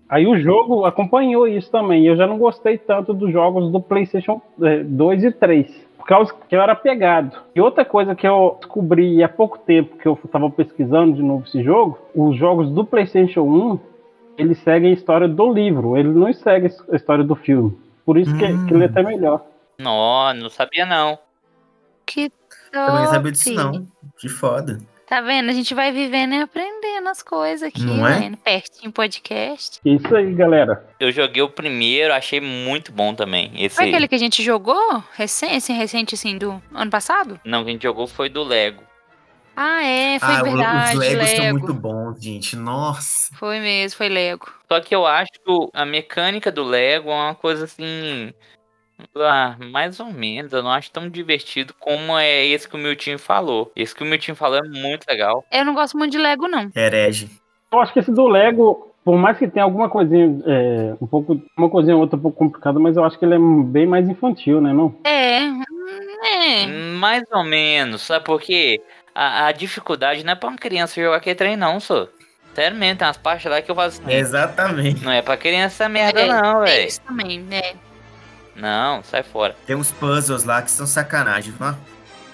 Aí 0.09 0.26
o 0.26 0.38
jogo 0.38 0.86
acompanhou 0.86 1.46
isso 1.46 1.70
também. 1.70 2.07
Eu 2.07 2.16
já 2.16 2.26
não 2.26 2.38
gostei 2.38 2.78
tanto 2.78 3.12
dos 3.12 3.30
jogos 3.30 3.70
do 3.70 3.80
PlayStation 3.80 4.40
é, 4.62 4.82
2 4.82 5.24
e 5.24 5.32
3. 5.32 5.92
Por 5.98 6.07
causa 6.07 6.34
que 6.48 6.57
eu 6.57 6.61
era 6.61 6.74
pegado. 6.74 7.36
E 7.55 7.61
outra 7.61 7.84
coisa 7.84 8.14
que 8.14 8.26
eu 8.26 8.57
descobri 8.59 9.22
há 9.22 9.28
pouco 9.28 9.59
tempo 9.59 9.96
que 9.98 10.07
eu 10.09 10.18
estava 10.24 10.50
pesquisando 10.50 11.14
de 11.14 11.22
novo 11.22 11.44
esse 11.46 11.62
jogo, 11.62 11.98
os 12.14 12.36
jogos 12.36 12.70
do 12.70 12.84
PlayStation 12.84 13.42
1, 13.42 13.91
eles 14.39 14.59
seguem 14.59 14.91
a 14.91 14.95
história 14.95 15.28
do 15.28 15.53
livro, 15.53 15.97
ele 15.97 16.09
não 16.09 16.33
segue 16.33 16.68
a 16.91 16.97
história 16.97 17.24
do 17.24 17.35
filme. 17.35 17.76
Por 18.05 18.18
isso 18.18 18.37
que, 18.37 18.45
Hum. 18.45 18.66
que 18.66 18.74
ele 18.74 18.85
é 18.85 18.87
até 18.87 19.03
melhor. 19.03 19.45
Não, 19.78 20.35
não 20.35 20.51
sabia 20.51 20.85
não. 20.87 21.18
Que 22.07 22.30
Também 22.70 23.05
não 23.05 23.07
sabia 23.07 23.20
top. 23.20 23.33
disso, 23.33 23.53
não. 23.55 23.87
Que 24.18 24.28
foda. 24.28 24.78
Tá 25.07 25.20
vendo? 25.20 25.51
A 25.51 25.53
gente 25.53 25.74
vai 25.74 25.93
vivendo 25.93 26.33
e 26.33 26.41
aprendendo 26.41 27.07
as 27.09 27.22
coisas 27.22 27.68
aqui, 27.68 27.85
Não 27.85 28.07
é? 28.07 28.30
né? 28.30 28.39
Pertinho 28.43 28.91
podcast. 28.91 29.78
É 29.85 29.91
Isso 29.91 30.14
aí, 30.16 30.33
galera. 30.33 30.87
Eu 30.99 31.12
joguei 31.12 31.43
o 31.43 31.51
primeiro, 31.51 32.14
achei 32.14 32.41
muito 32.41 32.91
bom 32.91 33.14
também. 33.14 33.53
Esse 33.62 33.76
Foi 33.76 33.89
aquele 33.89 34.09
que 34.09 34.14
a 34.14 34.18
gente 34.18 34.43
jogou? 34.43 35.05
Recente, 35.14 35.57
assim, 35.57 35.74
recente, 35.74 36.14
assim, 36.14 36.39
do 36.39 36.62
ano 36.72 36.91
passado? 36.91 37.39
Não, 37.45 37.62
que 37.62 37.68
a 37.68 37.72
gente 37.74 37.83
jogou 37.83 38.07
foi 38.07 38.30
do 38.30 38.43
Lego. 38.43 38.83
Ah, 39.57 39.84
é, 39.84 40.18
foi 40.18 40.34
ah, 40.34 40.42
verdade. 40.42 40.92
os 40.92 40.98
Legos 40.98 41.24
estão 41.24 41.44
Lego. 41.44 41.59
muito 41.59 41.74
bons, 41.74 42.22
gente. 42.22 42.57
Nossa. 42.57 43.34
Foi 43.36 43.61
mesmo, 43.61 43.96
foi 43.96 44.09
Lego. 44.09 44.53
Só 44.70 44.80
que 44.80 44.94
eu 44.94 45.07
acho 45.07 45.30
que 45.32 45.68
a 45.74 45.84
mecânica 45.84 46.50
do 46.50 46.64
Lego 46.64 47.11
é 47.11 47.14
uma 47.14 47.34
coisa 47.34 47.64
assim. 47.64 48.32
ah, 49.16 49.57
mais 49.59 50.00
ou 50.00 50.12
menos. 50.12 50.53
Eu 50.53 50.62
não 50.62 50.70
acho 50.70 50.90
tão 50.90 51.09
divertido 51.09 51.74
como 51.78 52.18
é 52.18 52.46
esse 52.46 52.68
que 52.68 52.76
o 52.76 52.78
Miltinho 52.78 53.18
falou. 53.18 53.70
Esse 53.76 53.94
que 53.94 54.03
o 54.03 54.07
Miltinho 54.07 54.36
falou 54.36 54.59
é 54.59 54.68
muito 54.68 55.07
legal. 55.07 55.44
Eu 55.53 55.64
não 55.64 55.74
gosto 55.74 55.98
muito 55.98 56.12
de 56.12 56.18
Lego, 56.18 56.48
não. 56.48 56.70
Herege. 56.74 57.30
Eu 57.70 57.80
acho 57.80 57.92
que 57.92 57.98
esse 57.98 58.12
do 58.12 58.26
Lego, 58.26 58.94
por 59.05 59.16
mais 59.16 59.38
que 59.38 59.48
tenha 59.48 59.64
alguma 59.64 59.88
coisinha, 59.88 60.42
é, 60.46 60.94
um 61.00 61.07
pouco, 61.07 61.40
uma 61.57 61.68
coisinha 61.68 61.96
ou 61.96 62.03
outra 62.03 62.18
um 62.18 62.22
pouco 62.22 62.38
complicada, 62.38 62.78
mas 62.78 62.96
eu 62.96 63.05
acho 63.05 63.18
que 63.18 63.24
ele 63.24 63.34
é 63.34 63.38
bem 63.38 63.86
mais 63.86 64.09
infantil, 64.09 64.61
né, 64.61 64.72
não? 64.72 64.94
É, 65.05 65.40
é. 66.22 66.66
Mais 66.98 67.24
ou 67.32 67.44
menos, 67.44 68.03
sabe 68.03 68.24
por 68.24 68.40
quê? 68.40 68.80
A, 69.14 69.46
a 69.46 69.52
dificuldade 69.52 70.24
não 70.24 70.32
é 70.32 70.36
pra 70.36 70.48
uma 70.48 70.58
criança 70.58 71.00
jogar 71.00 71.16
aquele 71.16 71.34
trem, 71.34 71.56
não, 71.56 71.78
só. 71.78 72.08
Sério 72.54 72.76
mesmo, 72.76 72.98
tem 72.98 73.06
umas 73.06 73.16
partes 73.16 73.50
lá 73.50 73.62
que 73.62 73.70
eu 73.70 73.74
faço 73.74 74.00
assim. 74.02 74.12
Exatamente. 74.12 75.02
Não 75.02 75.12
é 75.12 75.22
pra 75.22 75.36
criança 75.36 75.84
essa 75.84 75.88
merda, 75.88 76.20
É, 76.20 76.26
não, 76.26 76.60
velho. 76.60 76.88
Isso 76.88 77.00
também, 77.00 77.40
né? 77.40 77.74
Não, 78.54 79.02
sai 79.02 79.22
fora. 79.22 79.56
Tem 79.66 79.74
uns 79.74 79.90
puzzles 79.90 80.44
lá 80.44 80.60
que 80.60 80.70
são 80.70 80.86
sacanagem, 80.86 81.54
ó. 81.60 81.74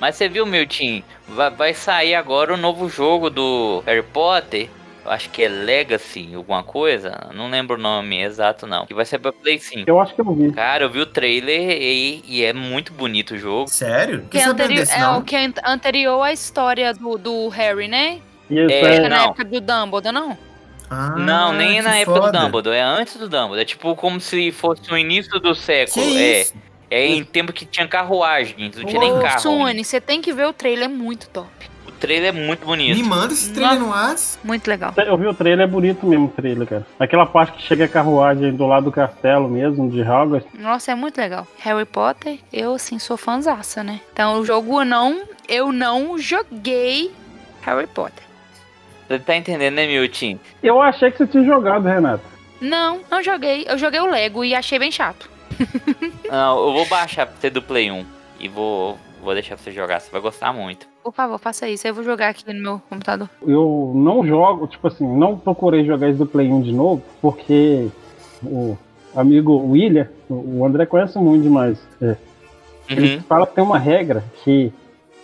Mas 0.00 0.16
você 0.16 0.28
viu, 0.28 0.46
Miltinho? 0.46 1.04
Vai, 1.28 1.50
vai 1.50 1.74
sair 1.74 2.14
agora 2.14 2.54
o 2.54 2.56
novo 2.56 2.88
jogo 2.88 3.30
do 3.30 3.82
Harry 3.86 4.02
Potter. 4.02 4.68
Eu 5.08 5.14
acho 5.14 5.30
que 5.30 5.42
é 5.42 5.48
Legacy, 5.48 6.28
alguma 6.34 6.62
coisa. 6.62 7.30
Não 7.34 7.48
lembro 7.48 7.76
o 7.76 7.80
nome 7.80 8.20
exato, 8.22 8.66
não. 8.66 8.84
Que 8.86 8.92
vai 8.92 9.04
ser 9.06 9.18
pra 9.18 9.32
Play 9.32 9.58
5. 9.58 9.84
Eu 9.88 9.98
acho 10.00 10.14
que 10.14 10.20
eu 10.20 10.34
vi. 10.34 10.52
Cara, 10.52 10.84
eu 10.84 10.90
vi 10.90 11.00
o 11.00 11.06
trailer 11.06 11.78
e, 11.80 12.22
e 12.26 12.44
é 12.44 12.52
muito 12.52 12.92
bonito 12.92 13.34
o 13.34 13.38
jogo. 13.38 13.68
Sério? 13.68 14.26
Que 14.30 14.38
é, 14.38 14.44
anteri- 14.44 14.80
é 14.80 15.08
o 15.08 15.22
que 15.22 15.34
é 15.34 15.44
ant- 15.46 15.60
anterior 15.64 16.22
à 16.22 16.32
história 16.32 16.92
do, 16.92 17.16
do 17.16 17.48
Harry, 17.48 17.88
né? 17.88 18.18
Esse 18.50 18.72
É, 18.72 18.80
É, 18.84 18.94
é, 18.96 19.00
na 19.08 19.16
não. 19.16 19.24
época 19.26 19.44
do 19.44 19.60
Dumbledore, 19.60 20.12
não? 20.14 20.36
Ah, 20.90 21.10
não, 21.18 21.52
nem 21.52 21.76
que 21.76 21.82
na 21.82 21.96
época 21.98 22.20
foda. 22.20 22.32
do 22.38 22.44
Dumbledore, 22.44 22.76
é 22.76 22.82
antes 22.82 23.16
do 23.16 23.28
Dumbledore. 23.28 23.60
É 23.60 23.64
tipo 23.64 23.94
como 23.96 24.20
se 24.20 24.52
fosse 24.52 24.90
o 24.92 24.96
início 24.96 25.38
do 25.40 25.54
século. 25.54 26.04
Que 26.04 26.18
é. 26.22 26.40
isso? 26.42 26.54
É 26.90 27.06
em 27.06 27.22
tempo 27.22 27.52
que 27.52 27.66
tinha 27.66 27.86
carruagem, 27.86 28.54
não 28.58 28.70
tinha 28.70 28.98
nem 28.98 29.12
Ô, 29.12 29.20
carro. 29.20 29.40
Sune, 29.40 29.84
você 29.84 30.00
tem 30.00 30.22
que 30.22 30.32
ver 30.32 30.46
o 30.46 30.52
trailer, 30.54 30.86
é 30.86 30.88
muito 30.88 31.28
top. 31.28 31.48
O 31.98 32.00
trailer 32.00 32.28
é 32.28 32.32
muito 32.32 32.64
bonito. 32.64 32.96
Me 32.96 33.02
manda 33.02 33.32
esse 33.32 33.52
trailer 33.52 33.80
no 33.80 33.88
Whats. 33.88 34.38
Muito 34.44 34.68
legal. 34.68 34.94
Eu 34.96 35.16
vi 35.18 35.26
o 35.26 35.34
trailer, 35.34 35.66
é 35.66 35.68
bonito 35.68 36.06
mesmo 36.06 36.26
o 36.26 36.28
trailer, 36.28 36.64
cara. 36.64 36.86
Aquela 36.96 37.26
parte 37.26 37.56
que 37.56 37.62
chega 37.62 37.86
a 37.86 37.88
carruagem 37.88 38.54
do 38.54 38.68
lado 38.68 38.84
do 38.84 38.92
castelo 38.92 39.48
mesmo, 39.48 39.90
de 39.90 40.00
Hogwarts. 40.00 40.48
Nossa, 40.54 40.92
é 40.92 40.94
muito 40.94 41.18
legal. 41.18 41.44
Harry 41.58 41.84
Potter, 41.84 42.38
eu 42.52 42.74
assim 42.74 43.00
sou 43.00 43.16
fãzaça, 43.16 43.82
né? 43.82 44.00
Então 44.12 44.38
o 44.38 44.44
jogo 44.44 44.80
eu 44.80 44.84
não, 44.84 45.22
eu 45.48 45.72
não 45.72 46.16
joguei 46.16 47.10
Harry 47.62 47.88
Potter. 47.88 48.22
Você 49.08 49.18
tá 49.18 49.34
entendendo, 49.36 49.74
né, 49.74 49.88
Milton? 49.88 50.38
Eu 50.62 50.80
achei 50.80 51.10
que 51.10 51.18
você 51.18 51.26
tinha 51.26 51.42
jogado, 51.42 51.88
Renato. 51.88 52.22
Não, 52.60 53.00
não 53.10 53.20
joguei. 53.24 53.64
Eu 53.68 53.76
joguei 53.76 53.98
o 53.98 54.08
Lego 54.08 54.44
e 54.44 54.54
achei 54.54 54.78
bem 54.78 54.92
chato. 54.92 55.28
Não, 56.30 56.64
eu 56.64 56.72
vou 56.72 56.86
baixar 56.86 57.26
pra 57.26 57.34
você 57.40 57.50
do 57.50 57.60
Play 57.60 57.90
1 57.90 58.06
e 58.38 58.46
vou, 58.46 58.96
vou 59.20 59.34
deixar 59.34 59.56
pra 59.56 59.64
você 59.64 59.72
jogar, 59.72 59.98
você 59.98 60.12
vai 60.12 60.20
gostar 60.20 60.52
muito. 60.52 60.86
Por 61.08 61.14
favor, 61.14 61.38
faça 61.38 61.66
isso. 61.66 61.88
Eu 61.88 61.94
vou 61.94 62.04
jogar 62.04 62.28
aqui 62.28 62.44
no 62.52 62.60
meu 62.60 62.82
computador. 62.90 63.30
Eu 63.46 63.92
não 63.94 64.26
jogo, 64.26 64.66
tipo 64.66 64.86
assim, 64.88 65.06
não 65.06 65.38
procurei 65.38 65.82
jogar 65.82 66.10
esse 66.10 66.18
do 66.18 66.26
Play 66.26 66.52
1 66.52 66.60
de 66.60 66.72
novo, 66.72 67.02
porque 67.22 67.88
o 68.44 68.76
amigo 69.16 69.56
William, 69.70 70.06
o 70.28 70.62
André 70.66 70.84
conhece 70.84 71.18
muito 71.18 71.44
demais. 71.44 71.78
é, 72.02 72.14
Ele 72.90 73.14
Uhum. 73.16 73.20
fala 73.22 73.46
que 73.46 73.54
tem 73.54 73.64
uma 73.64 73.78
regra 73.78 74.22
que 74.44 74.70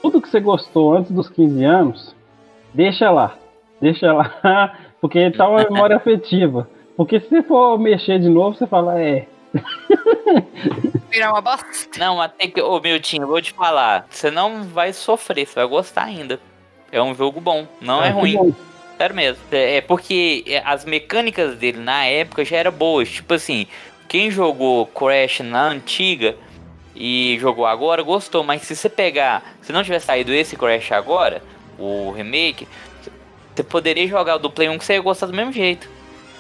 tudo 0.00 0.22
que 0.22 0.28
você 0.28 0.40
gostou 0.40 0.94
antes 0.94 1.10
dos 1.12 1.28
15 1.28 1.62
anos, 1.64 2.16
deixa 2.72 3.10
lá. 3.10 3.34
Deixa 3.78 4.10
lá, 4.12 4.32
porque 5.02 5.30
tá 5.32 5.46
uma 5.46 5.64
memória 5.64 5.96
afetiva. 5.96 6.66
Porque 6.96 7.20
se 7.20 7.28
você 7.28 7.42
for 7.42 7.78
mexer 7.78 8.18
de 8.18 8.28
novo, 8.30 8.56
você 8.56 8.66
fala, 8.66 8.98
é. 8.98 9.26
Virar 11.10 11.32
uma 11.32 11.40
bosta. 11.40 11.66
Não, 11.98 12.16
mas 12.16 12.32
tem 12.32 12.50
que. 12.50 12.60
Ô, 12.60 12.80
Miltinho, 12.80 13.26
vou 13.26 13.40
te 13.40 13.52
falar. 13.52 14.06
Você 14.10 14.30
não 14.30 14.64
vai 14.64 14.92
sofrer, 14.92 15.46
você 15.46 15.54
vai 15.54 15.66
gostar 15.66 16.04
ainda. 16.04 16.40
É 16.90 17.00
um 17.02 17.14
jogo 17.14 17.40
bom, 17.40 17.66
não 17.80 18.02
é 18.02 18.08
que 18.08 18.12
ruim. 18.12 18.36
bom. 18.36 18.52
Sério 18.96 19.16
mesmo. 19.16 19.42
É 19.50 19.76
é 19.76 19.80
porque 19.80 20.44
é, 20.46 20.62
as 20.64 20.84
mecânicas 20.84 21.56
dele 21.56 21.78
na 21.78 22.04
época 22.04 22.44
já 22.44 22.56
eram 22.56 22.72
boas. 22.72 23.08
Tipo 23.08 23.34
assim, 23.34 23.66
quem 24.08 24.30
jogou 24.30 24.86
Crash 24.86 25.40
na 25.40 25.64
antiga 25.64 26.36
e 26.94 27.36
jogou 27.40 27.66
agora, 27.66 28.02
gostou. 28.02 28.44
Mas 28.44 28.62
se 28.62 28.76
você 28.76 28.88
pegar. 28.88 29.42
Se 29.62 29.72
não 29.72 29.82
tivesse 29.82 30.06
saído 30.06 30.32
esse 30.32 30.56
Crash 30.56 30.92
agora, 30.92 31.42
o 31.78 32.12
remake, 32.12 32.68
você 33.54 33.62
poderia 33.62 34.06
jogar 34.06 34.36
o 34.36 34.38
do 34.38 34.50
Play 34.50 34.68
1 34.68 34.78
que 34.78 34.84
você 34.84 34.94
ia 34.94 35.00
gostar 35.00 35.26
do 35.26 35.32
mesmo 35.32 35.52
jeito. 35.52 35.88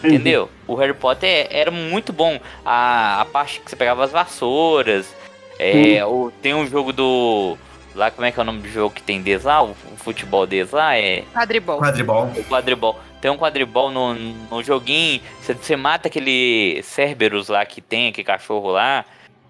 Entendeu? 0.02 0.50
O 0.66 0.74
Harry 0.74 0.94
Potter 0.94 1.28
é- 1.28 1.48
era 1.50 1.70
muito 1.70 2.12
bom. 2.12 2.38
A, 2.64 3.20
a 3.20 3.24
parte 3.24 3.60
que 3.60 3.70
você 3.70 3.76
pegava 3.76 4.04
as 4.04 4.10
vassouras. 4.12 5.14
É, 5.58 6.04
o, 6.04 6.30
tem 6.42 6.54
um 6.54 6.66
jogo 6.66 6.92
do. 6.92 7.56
Lá, 7.94 8.10
como 8.10 8.26
é 8.26 8.32
que 8.32 8.38
é 8.40 8.42
o 8.42 8.46
nome 8.46 8.60
do 8.60 8.68
jogo 8.68 8.92
que 8.94 9.02
tem 9.02 9.22
deles 9.22 9.44
lá? 9.44 9.62
O, 9.62 9.70
o 9.70 9.96
futebol 9.96 10.46
deles 10.46 10.72
lá? 10.72 10.96
É. 10.96 11.22
Quadribol. 11.32 11.78
Quadribol. 11.80 12.24
O 12.36 12.44
quadribol. 12.44 13.00
Tem 13.20 13.30
um 13.30 13.38
quadribol 13.38 13.90
no, 13.90 14.14
no 14.14 14.62
joguinho. 14.62 15.20
Você, 15.40 15.54
você 15.54 15.76
mata 15.76 16.08
aquele 16.08 16.80
Cerberus 16.82 17.48
lá 17.48 17.64
que 17.64 17.80
tem, 17.80 18.08
aquele 18.08 18.24
cachorro 18.26 18.70
lá. 18.72 19.04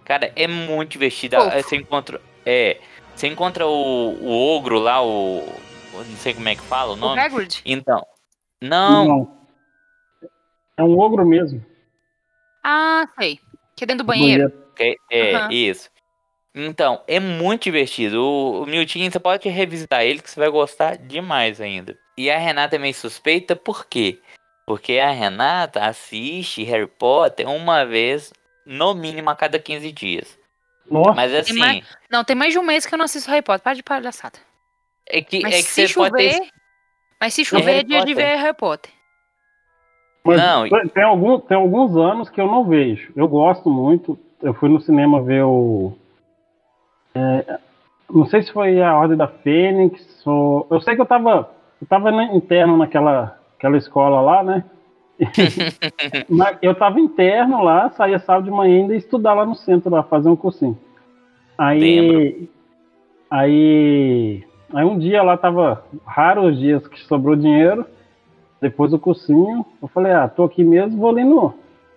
Cara, 0.04 0.30
é 0.36 0.46
muito 0.46 0.90
divertido. 0.92 1.36
Você 1.50 1.76
encontra. 1.76 2.20
É. 2.44 2.76
Você 3.16 3.26
encontra 3.28 3.66
o, 3.66 4.18
o 4.20 4.30
ogro 4.56 4.78
lá, 4.78 5.02
o. 5.02 5.38
o- 5.38 6.04
Não 6.06 6.16
sei 6.18 6.34
como 6.34 6.48
é 6.48 6.54
que 6.54 6.62
fala 6.62 6.90
o 6.90 6.94
O 6.94 6.96
nome. 6.96 7.20
Hagrid? 7.20 7.62
Então. 7.64 8.04
Não. 8.60 9.28
É 10.76 10.82
um 10.82 10.98
ogro 10.98 11.24
mesmo. 11.26 11.64
Ah, 12.62 13.08
sei. 13.18 13.38
Que 13.76 13.84
é 13.84 13.86
dentro 13.86 14.04
do 14.04 14.06
banheiro. 14.06 14.52
É, 14.78 14.94
é, 15.10 15.34
Aham. 15.36 15.48
isso. 15.52 15.90
Então, 16.54 17.02
é 17.06 17.18
muito 17.18 17.64
divertido. 17.64 18.22
O, 18.22 18.62
o 18.62 18.66
Miltinho, 18.66 19.10
você 19.10 19.18
pode 19.20 19.48
revisitar 19.48 20.02
ele 20.02 20.20
que 20.20 20.30
você 20.30 20.38
vai 20.38 20.48
gostar 20.50 20.96
demais 20.96 21.60
ainda. 21.60 21.98
E 22.16 22.30
a 22.30 22.38
Renata 22.38 22.76
é 22.76 22.78
meio 22.78 22.94
suspeita, 22.94 23.56
por 23.56 23.86
quê? 23.86 24.20
Porque 24.66 24.98
a 24.98 25.10
Renata 25.10 25.84
assiste 25.84 26.62
Harry 26.62 26.86
Potter 26.86 27.48
uma 27.48 27.84
vez, 27.84 28.32
no 28.64 28.94
mínimo, 28.94 29.30
a 29.30 29.36
cada 29.36 29.58
15 29.58 29.90
dias. 29.92 30.38
Nossa, 30.88 31.12
Mas 31.12 31.30
Tem 31.32 31.40
assim, 31.40 31.58
mais- 31.58 31.84
Não, 32.10 32.22
tem 32.24 32.36
mais 32.36 32.52
de 32.52 32.58
um 32.58 32.62
mês 32.62 32.86
que 32.86 32.94
eu 32.94 32.98
não 32.98 33.04
assisto 33.06 33.28
Harry 33.30 33.42
Potter. 33.42 33.62
Para 33.62 33.74
de 33.74 33.82
palhaçada. 33.82 34.38
é 35.08 35.20
que, 35.22 35.40
Mas 35.42 35.54
é 35.54 35.56
que 35.58 35.62
se 35.64 35.88
você 35.88 35.94
pode 35.94 36.10
chover. 36.10 36.38
ter. 36.40 36.48
Mas 37.20 37.34
se 37.34 37.44
chover, 37.44 37.80
é 37.80 37.82
dia 37.82 38.04
de 38.04 38.14
ver 38.14 38.36
Harry 38.36 38.56
Potter. 38.56 38.92
Mas 40.24 40.40
Não, 40.40 40.68
tem- 40.88 41.02
algum, 41.04 41.38
tem 41.38 41.56
alguns 41.56 41.96
anos 41.96 42.30
que 42.30 42.40
eu 42.40 42.46
não 42.46 42.64
vejo. 42.64 43.12
Eu 43.14 43.28
gosto 43.28 43.68
muito. 43.68 44.18
Eu 44.42 44.54
fui 44.54 44.68
no 44.68 44.80
cinema 44.80 45.20
ver 45.22 45.44
o. 45.44 45.92
é, 47.14 47.58
não 48.10 48.26
sei 48.26 48.42
se 48.42 48.52
foi 48.52 48.80
a 48.80 48.96
Ordem 48.96 49.16
da 49.16 49.28
Fênix. 49.28 50.26
Ou, 50.26 50.66
eu 50.70 50.80
sei 50.80 50.94
que 50.94 51.00
eu 51.02 51.06
tava, 51.06 51.50
eu 51.80 51.86
tava 51.86 52.10
interno 52.24 52.76
naquela 52.76 53.38
aquela 53.58 53.76
escola 53.76 54.20
lá, 54.20 54.42
né? 54.42 54.64
Mas 56.28 56.58
eu 56.60 56.74
tava 56.74 57.00
interno 57.00 57.62
lá, 57.62 57.90
saía 57.90 58.18
sábado 58.18 58.44
de 58.44 58.50
manhã 58.50 58.78
e 58.78 58.80
ainda 58.80 58.92
ia 58.94 58.98
estudar 58.98 59.34
lá 59.34 59.46
no 59.46 59.54
centro, 59.54 59.90
lá, 59.90 60.02
fazer 60.02 60.28
um 60.28 60.36
cursinho. 60.36 60.78
Aí. 61.56 61.80
Lembro. 61.80 62.48
Aí. 63.30 64.44
Aí 64.72 64.84
um 64.84 64.98
dia 64.98 65.22
lá 65.22 65.36
tava 65.36 65.84
raros 66.04 66.52
os 66.52 66.58
dias 66.58 66.86
que 66.88 66.98
sobrou 67.00 67.36
dinheiro. 67.36 67.86
Depois 68.64 68.90
do 68.90 68.98
cursinho, 68.98 69.62
eu 69.82 69.86
falei, 69.88 70.12
ah, 70.12 70.26
tô 70.26 70.42
aqui 70.42 70.64
mesmo, 70.64 70.98
vou 70.98 71.10
ali 71.10 71.22
no 71.22 71.52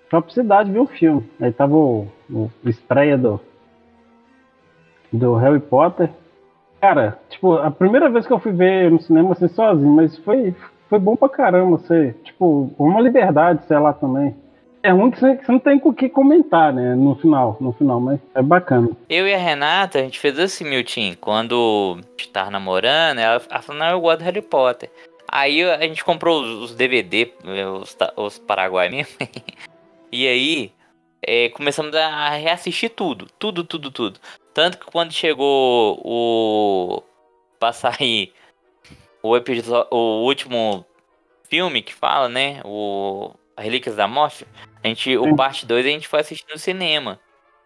própria 0.10 0.34
cidade 0.34 0.70
ver 0.70 0.82
um 0.82 0.86
filme. 0.86 1.24
Aí 1.40 1.50
tava 1.50 1.78
o, 1.78 2.10
o 2.30 2.52
estreia 2.66 3.18
do, 3.18 3.40
do 5.14 5.36
Harry 5.36 5.62
Potter. 5.62 6.10
Cara, 6.82 7.18
tipo, 7.30 7.54
a 7.54 7.72
primeira 7.72 8.10
vez 8.10 8.28
que 8.28 8.34
eu 8.34 8.40
fui 8.40 8.52
ver 8.52 8.92
no 8.92 9.02
cinema 9.02 9.32
assim 9.32 9.48
sozinho, 9.48 9.94
mas 9.94 10.18
foi, 10.18 10.54
foi 10.90 11.00
bom 11.00 11.16
pra 11.16 11.30
caramba. 11.30 11.78
Você, 11.78 12.14
tipo, 12.26 12.70
uma 12.78 13.00
liberdade, 13.00 13.66
sei 13.66 13.80
lá, 13.80 13.94
também. 13.94 14.36
É 14.84 14.92
ruim 14.92 15.10
que 15.10 15.22
você, 15.22 15.40
não 15.48 15.60
tem 15.60 15.80
com 15.80 15.90
o 15.90 15.94
que 15.94 16.10
comentar, 16.10 16.74
né? 16.74 16.96
No 16.96 17.16
final, 17.16 17.56
no 17.62 17.72
final, 17.72 18.02
mas 18.02 18.20
é 18.36 18.42
bacana. 18.42 18.90
Eu 19.10 19.26
e 19.26 19.34
a 19.34 19.38
Renata, 19.38 20.00
a 20.00 20.02
gente 20.02 20.20
fez 20.20 20.38
assim, 20.38 20.66
Milton, 20.66 21.16
quando 21.22 21.98
tava 22.34 22.52
namorando, 22.52 23.20
ela, 23.20 23.42
ela 23.50 23.62
falou, 23.62 23.80
não, 23.80 23.90
eu 23.90 24.02
gosto 24.02 24.20
do 24.20 24.26
Harry 24.26 24.42
Potter. 24.42 24.90
Aí 25.28 25.64
a 25.64 25.80
gente 25.82 26.04
comprou 26.04 26.42
os, 26.42 26.72
os 26.72 26.76
DVD, 26.76 27.34
os, 27.82 27.94
ta- 27.94 28.14
os 28.16 28.40
Paraguai 28.40 28.90
mesmo. 28.90 29.16
e 30.12 30.28
aí 30.28 30.72
é, 31.22 31.50
começamos 31.50 31.94
a 31.96 32.30
reassistir 32.30 32.90
tudo. 32.90 33.28
Tudo, 33.38 33.64
tudo, 33.64 33.92
tudo. 33.92 34.20
Tanto 34.54 34.78
que 34.78 34.86
quando 34.86 35.12
chegou 35.12 36.00
o. 36.04 37.04
Pra 37.60 37.74
sair 37.74 38.34
o, 39.22 39.36
episódio, 39.36 39.88
o 39.92 40.24
último 40.24 40.86
filme 41.50 41.82
que 41.82 41.94
fala, 41.94 42.30
né? 42.30 42.62
O 42.64 43.34
Relíquias 43.58 43.96
da 43.96 44.08
Morte. 44.08 44.48
A 44.84 44.88
gente, 44.88 45.18
o 45.18 45.36
parte 45.36 45.66
2 45.66 45.86
a 45.86 45.90
gente 45.90 46.08
foi 46.08 46.20
assistir 46.20 46.46
no 46.52 46.60
cinema. 46.60 47.20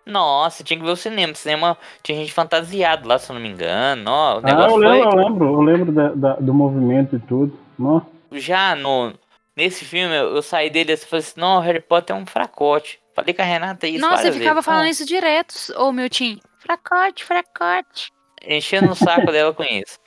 Nossa, 0.06 0.64
tinha 0.64 0.80
que 0.80 0.86
ver 0.86 0.92
o 0.92 0.96
cinema. 0.96 1.34
O 1.34 1.36
cinema 1.36 1.78
tinha 2.02 2.18
gente 2.18 2.34
fantasiado 2.34 3.08
lá, 3.08 3.20
se 3.20 3.32
eu 3.32 3.36
não 3.36 3.42
me 3.42 3.50
engano. 3.50 4.10
Ó, 4.10 4.36
o 4.36 4.38
Ah, 4.40 4.42
negócio 4.42 4.78
eu 4.78 4.82
foi. 4.82 4.92
lembro, 5.00 5.12
eu 5.12 5.24
lembro, 5.28 5.46
eu 5.46 5.62
lembro 5.62 5.92
da- 5.92 6.14
da- 6.14 6.36
do 6.36 6.54
movimento 6.54 7.16
e 7.16 7.20
tudo. 7.20 7.58
Nossa. 7.78 8.06
já 8.34 8.76
no 8.76 9.14
nesse 9.58 9.84
filme 9.86 10.16
eu, 10.16 10.36
eu 10.36 10.42
saí 10.42 10.70
dele 10.70 10.94
e 10.94 10.98
falei 10.98 11.20
assim, 11.20 11.40
não, 11.40 11.60
Harry 11.60 11.82
Potter 11.82 12.16
é 12.16 12.20
um 12.20 12.26
fracote. 12.26 13.00
Falei 13.14 13.34
com 13.34 13.42
a 13.42 13.46
Renata 13.46 13.88
isso 13.88 14.00
Nossa, 14.00 14.14
eu 14.14 14.18
várias 14.18 14.36
ficava 14.38 14.54
vezes. 14.56 14.66
falando 14.66 14.88
isso 14.88 15.06
direto, 15.06 15.54
ô 15.78 15.92
meu 15.92 16.10
Tim. 16.10 16.40
Fracote, 16.60 17.24
fracote. 17.26 18.10
Enchendo 18.48 18.92
o 18.92 18.96
saco 18.96 19.26
dela 19.32 19.54
com 19.54 19.64
isso. 19.64 19.98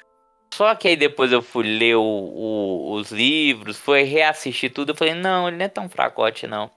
Só 0.55 0.74
que 0.74 0.88
aí 0.88 0.97
depois 0.97 1.30
eu 1.32 1.42
fui 1.42 1.64
ler 1.78 1.97
o- 1.97 2.01
o- 2.03 2.92
os 2.95 3.11
livros, 3.12 3.76
fui 3.78 4.03
reassistir 4.05 4.72
tudo, 4.72 4.90
eu 4.92 4.97
falei, 4.97 5.12
não, 5.14 5.49
ele 5.49 5.57
não 5.59 5.64
é 5.66 5.68
tão 5.68 5.88
fracote, 5.88 6.47
não. 6.47 6.70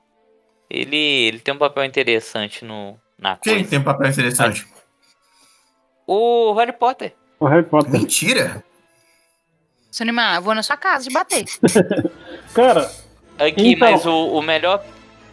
Ele, 0.69 0.97
ele 0.97 1.39
tem 1.39 1.53
um 1.53 1.57
papel 1.57 1.85
interessante 1.85 2.65
no, 2.65 2.99
na 3.19 3.35
Quem 3.37 3.55
coisa. 3.55 3.69
tem 3.69 3.79
um 3.79 3.83
papel 3.83 4.09
interessante? 4.09 4.67
O 6.05 6.53
Harry 6.53 6.71
Potter. 6.73 7.13
O 7.39 7.45
Harry 7.45 7.63
Potter. 7.63 7.91
Mentira! 7.91 8.63
Se 9.91 10.03
animar, 10.03 10.35
eu 10.35 10.41
vou 10.41 10.53
na 10.55 10.63
sua 10.63 10.77
casa 10.77 11.05
te 11.07 11.13
bater. 11.13 11.45
Cara, 12.53 12.89
Aqui, 13.39 13.73
Então- 13.73 13.91
mas 13.91 14.05
o, 14.05 14.27
o 14.37 14.41
melhor 14.41 14.83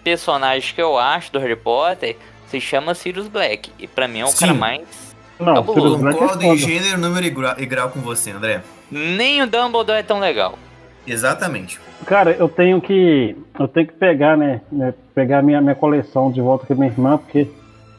personagem 0.02 0.74
que 0.74 0.82
eu 0.82 0.98
acho 0.98 1.32
do 1.32 1.38
Harry 1.38 1.56
Potter 1.56 2.16
se 2.48 2.60
chama 2.60 2.94
Sirius 2.94 3.28
Black. 3.28 3.70
E 3.78 3.86
pra 3.86 4.06
mim 4.06 4.20
é 4.20 4.24
o 4.24 4.28
Sim. 4.28 4.38
cara 4.40 4.54
mais. 4.54 5.14
não, 5.38 5.54
Cabuloso. 5.54 5.80
Sirius 5.80 6.00
Black 6.00 6.16
é 6.16 6.20
Concordo 6.20 6.44
em 6.44 6.58
foda. 6.58 6.60
gênero, 6.72 6.98
número 7.00 7.26
e 7.26 7.30
grau, 7.30 7.54
e 7.58 7.66
grau 7.66 7.90
com 7.90 8.00
você, 8.00 8.30
André. 8.30 8.62
Nem 8.90 9.42
o 9.42 9.46
Dumbledore 9.46 9.98
é 9.98 10.02
tão 10.02 10.18
legal. 10.20 10.58
Exatamente. 11.06 11.80
Cara, 12.06 12.32
eu 12.32 12.48
tenho 12.48 12.80
que. 12.80 13.36
Eu 13.58 13.68
tenho 13.68 13.86
que 13.86 13.94
pegar, 13.94 14.36
né? 14.36 14.60
né, 14.70 14.92
Pegar 15.14 15.42
minha, 15.42 15.60
minha 15.60 15.74
coleção 15.74 16.30
de 16.30 16.40
volta 16.40 16.66
com 16.66 16.72
a 16.72 16.76
minha 16.76 16.88
irmã, 16.88 17.16
porque 17.18 17.48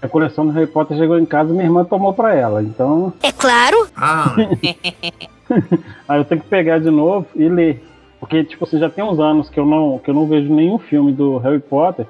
a 0.05 0.09
coleção 0.09 0.45
do 0.45 0.51
Harry 0.53 0.67
Potter 0.67 0.97
chegou 0.97 1.17
em 1.19 1.25
casa 1.25 1.49
e 1.49 1.53
minha 1.53 1.65
irmã 1.65 1.83
tomou 1.83 2.13
pra 2.13 2.33
ela. 2.33 2.61
Então, 2.63 3.11
É 3.21 3.31
claro. 3.31 3.87
Ah, 3.95 4.33
aí 6.07 6.19
eu 6.19 6.25
tenho 6.25 6.41
que 6.41 6.47
pegar 6.47 6.79
de 6.79 6.89
novo 6.89 7.25
e 7.35 7.47
ler. 7.47 7.83
Porque, 8.19 8.43
tipo, 8.43 8.63
assim, 8.65 8.79
já 8.79 8.89
tem 8.89 9.03
uns 9.03 9.19
anos 9.19 9.49
que 9.49 9.59
eu 9.59 9.65
não, 9.65 9.99
que 9.99 10.09
eu 10.09 10.13
não 10.13 10.25
vejo 10.25 10.51
nenhum 10.53 10.77
filme 10.79 11.11
do 11.11 11.37
Harry 11.37 11.59
Potter. 11.59 12.05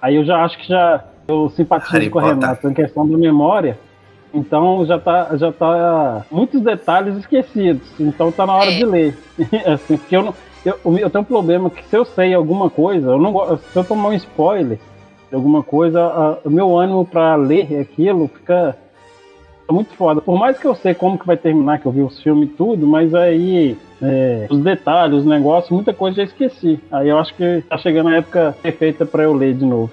Aí 0.00 0.16
eu 0.16 0.24
já 0.24 0.42
acho 0.44 0.58
que 0.58 0.66
já. 0.68 1.04
Eu 1.28 1.48
simpatizo 1.50 1.92
Harry 1.92 2.10
com 2.10 2.18
a 2.18 2.22
Potter. 2.22 2.38
Renata 2.40 2.70
em 2.70 2.74
questão 2.74 3.08
da 3.08 3.16
memória. 3.16 3.78
Então 4.34 4.84
já 4.86 4.98
tá, 4.98 5.36
já 5.36 5.52
tá 5.52 6.24
muitos 6.30 6.60
detalhes 6.62 7.16
esquecidos. 7.16 7.86
Então 8.00 8.32
tá 8.32 8.46
na 8.46 8.54
hora 8.54 8.70
É. 8.72 8.76
de 8.76 8.84
ler. 8.84 9.16
assim, 9.66 9.96
porque 9.98 10.16
eu, 10.16 10.22
não, 10.22 10.34
eu, 10.64 10.74
eu 10.98 11.10
tenho 11.10 11.22
um 11.22 11.24
problema 11.24 11.70
que 11.70 11.84
se 11.84 11.96
eu 11.96 12.04
sei 12.04 12.32
alguma 12.34 12.68
coisa, 12.70 13.10
eu 13.10 13.18
não 13.18 13.56
se 13.58 13.76
eu 13.78 13.84
tomar 13.84 14.08
um 14.08 14.14
spoiler 14.14 14.78
de 15.32 15.36
alguma 15.36 15.62
coisa, 15.62 15.98
a- 16.04 16.38
o 16.44 16.50
meu 16.50 16.76
ânimo 16.78 17.06
pra 17.06 17.34
ler 17.36 17.80
aquilo 17.80 18.28
fica 18.28 18.76
muito 19.70 19.94
foda. 19.94 20.20
Por 20.20 20.38
mais 20.38 20.58
que 20.58 20.66
eu 20.66 20.74
sei 20.74 20.92
como 20.92 21.18
que 21.18 21.26
vai 21.26 21.38
terminar, 21.38 21.80
que 21.80 21.86
eu 21.86 21.92
vi 21.92 22.02
os 22.02 22.22
filmes 22.22 22.50
e 22.50 22.52
tudo, 22.52 22.86
mas 22.86 23.14
aí 23.14 23.78
é, 24.02 24.46
os 24.50 24.58
detalhes, 24.62 25.20
os 25.20 25.24
negócios, 25.24 25.70
muita 25.70 25.94
coisa 25.94 26.20
eu 26.20 26.26
já 26.26 26.30
esqueci. 26.32 26.78
Aí 26.92 27.08
eu 27.08 27.16
acho 27.18 27.34
que 27.34 27.62
tá 27.66 27.78
chegando 27.78 28.10
a 28.10 28.16
época 28.16 28.54
perfeita 28.60 29.06
pra 29.06 29.22
eu 29.22 29.32
ler 29.32 29.54
de 29.54 29.64
novo. 29.64 29.92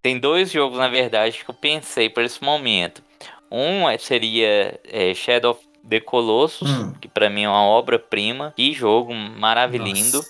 Tem 0.00 0.20
dois 0.20 0.52
jogos, 0.52 0.78
na 0.78 0.86
verdade, 0.88 1.42
que 1.44 1.50
eu 1.50 1.54
pensei 1.54 2.08
para 2.08 2.22
esse 2.22 2.40
momento. 2.44 3.02
Um 3.50 3.88
é- 3.90 3.98
seria 3.98 4.78
é, 4.88 5.12
Shadow 5.12 5.50
of 5.52 5.60
the 5.88 5.98
Colossus, 5.98 6.70
Hum. 6.70 6.92
que 7.00 7.08
pra 7.08 7.28
mim 7.28 7.42
é 7.42 7.48
uma 7.48 7.64
obra-prima. 7.64 8.52
Que 8.54 8.72
jogo 8.72 9.12
maravilhoso. 9.12 10.20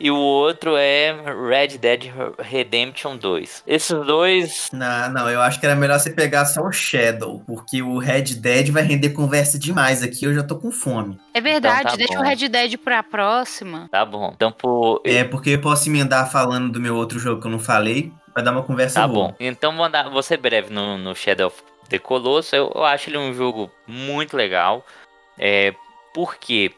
E 0.00 0.10
o 0.12 0.16
outro 0.16 0.76
é 0.76 1.12
Red 1.48 1.76
Dead 1.78 2.04
Redemption 2.38 3.16
2. 3.16 3.64
Esses 3.66 4.06
dois. 4.06 4.68
Não, 4.72 5.10
não, 5.10 5.28
eu 5.28 5.40
acho 5.40 5.58
que 5.58 5.66
era 5.66 5.74
melhor 5.74 5.98
você 5.98 6.10
pegar 6.10 6.44
só 6.46 6.62
o 6.62 6.70
Shadow, 6.70 7.42
porque 7.46 7.82
o 7.82 7.98
Red 7.98 8.34
Dead 8.36 8.70
vai 8.70 8.84
render 8.84 9.10
conversa 9.10 9.58
demais 9.58 10.02
aqui, 10.02 10.24
eu 10.24 10.32
já 10.34 10.42
tô 10.44 10.56
com 10.56 10.70
fome. 10.70 11.18
É 11.34 11.40
verdade, 11.40 11.80
Então 11.80 11.90
tá 11.92 11.96
deixa 11.96 12.14
bom. 12.14 12.20
o 12.20 12.22
Red 12.22 12.48
Dead 12.48 12.76
pra 12.78 13.02
próxima. 13.02 13.88
Tá 13.90 14.04
bom. 14.04 14.32
Então, 14.36 14.52
por. 14.52 15.02
É, 15.04 15.24
porque 15.24 15.50
eu 15.50 15.60
posso 15.60 15.88
emendar 15.88 16.30
falando 16.30 16.70
do 16.70 16.80
meu 16.80 16.94
outro 16.96 17.18
jogo 17.18 17.40
que 17.40 17.46
eu 17.48 17.50
não 17.50 17.58
falei, 17.58 18.12
vai 18.32 18.44
dar 18.44 18.52
uma 18.52 18.62
conversa 18.62 19.00
Tá 19.00 19.08
boa. 19.08 19.28
bom. 19.28 19.34
Então 19.40 19.74
vou, 19.76 19.84
andar, 19.84 20.08
vou 20.10 20.22
ser 20.22 20.36
breve 20.36 20.72
no, 20.72 20.96
no 20.96 21.14
Shadow 21.14 21.48
of 21.48 21.60
the 21.88 21.98
Colossus. 21.98 22.52
Eu, 22.52 22.70
eu 22.72 22.84
acho 22.84 23.10
ele 23.10 23.18
um 23.18 23.34
jogo 23.34 23.68
muito 23.86 24.36
legal. 24.36 24.86
É, 25.36 25.74
porque 26.14 26.70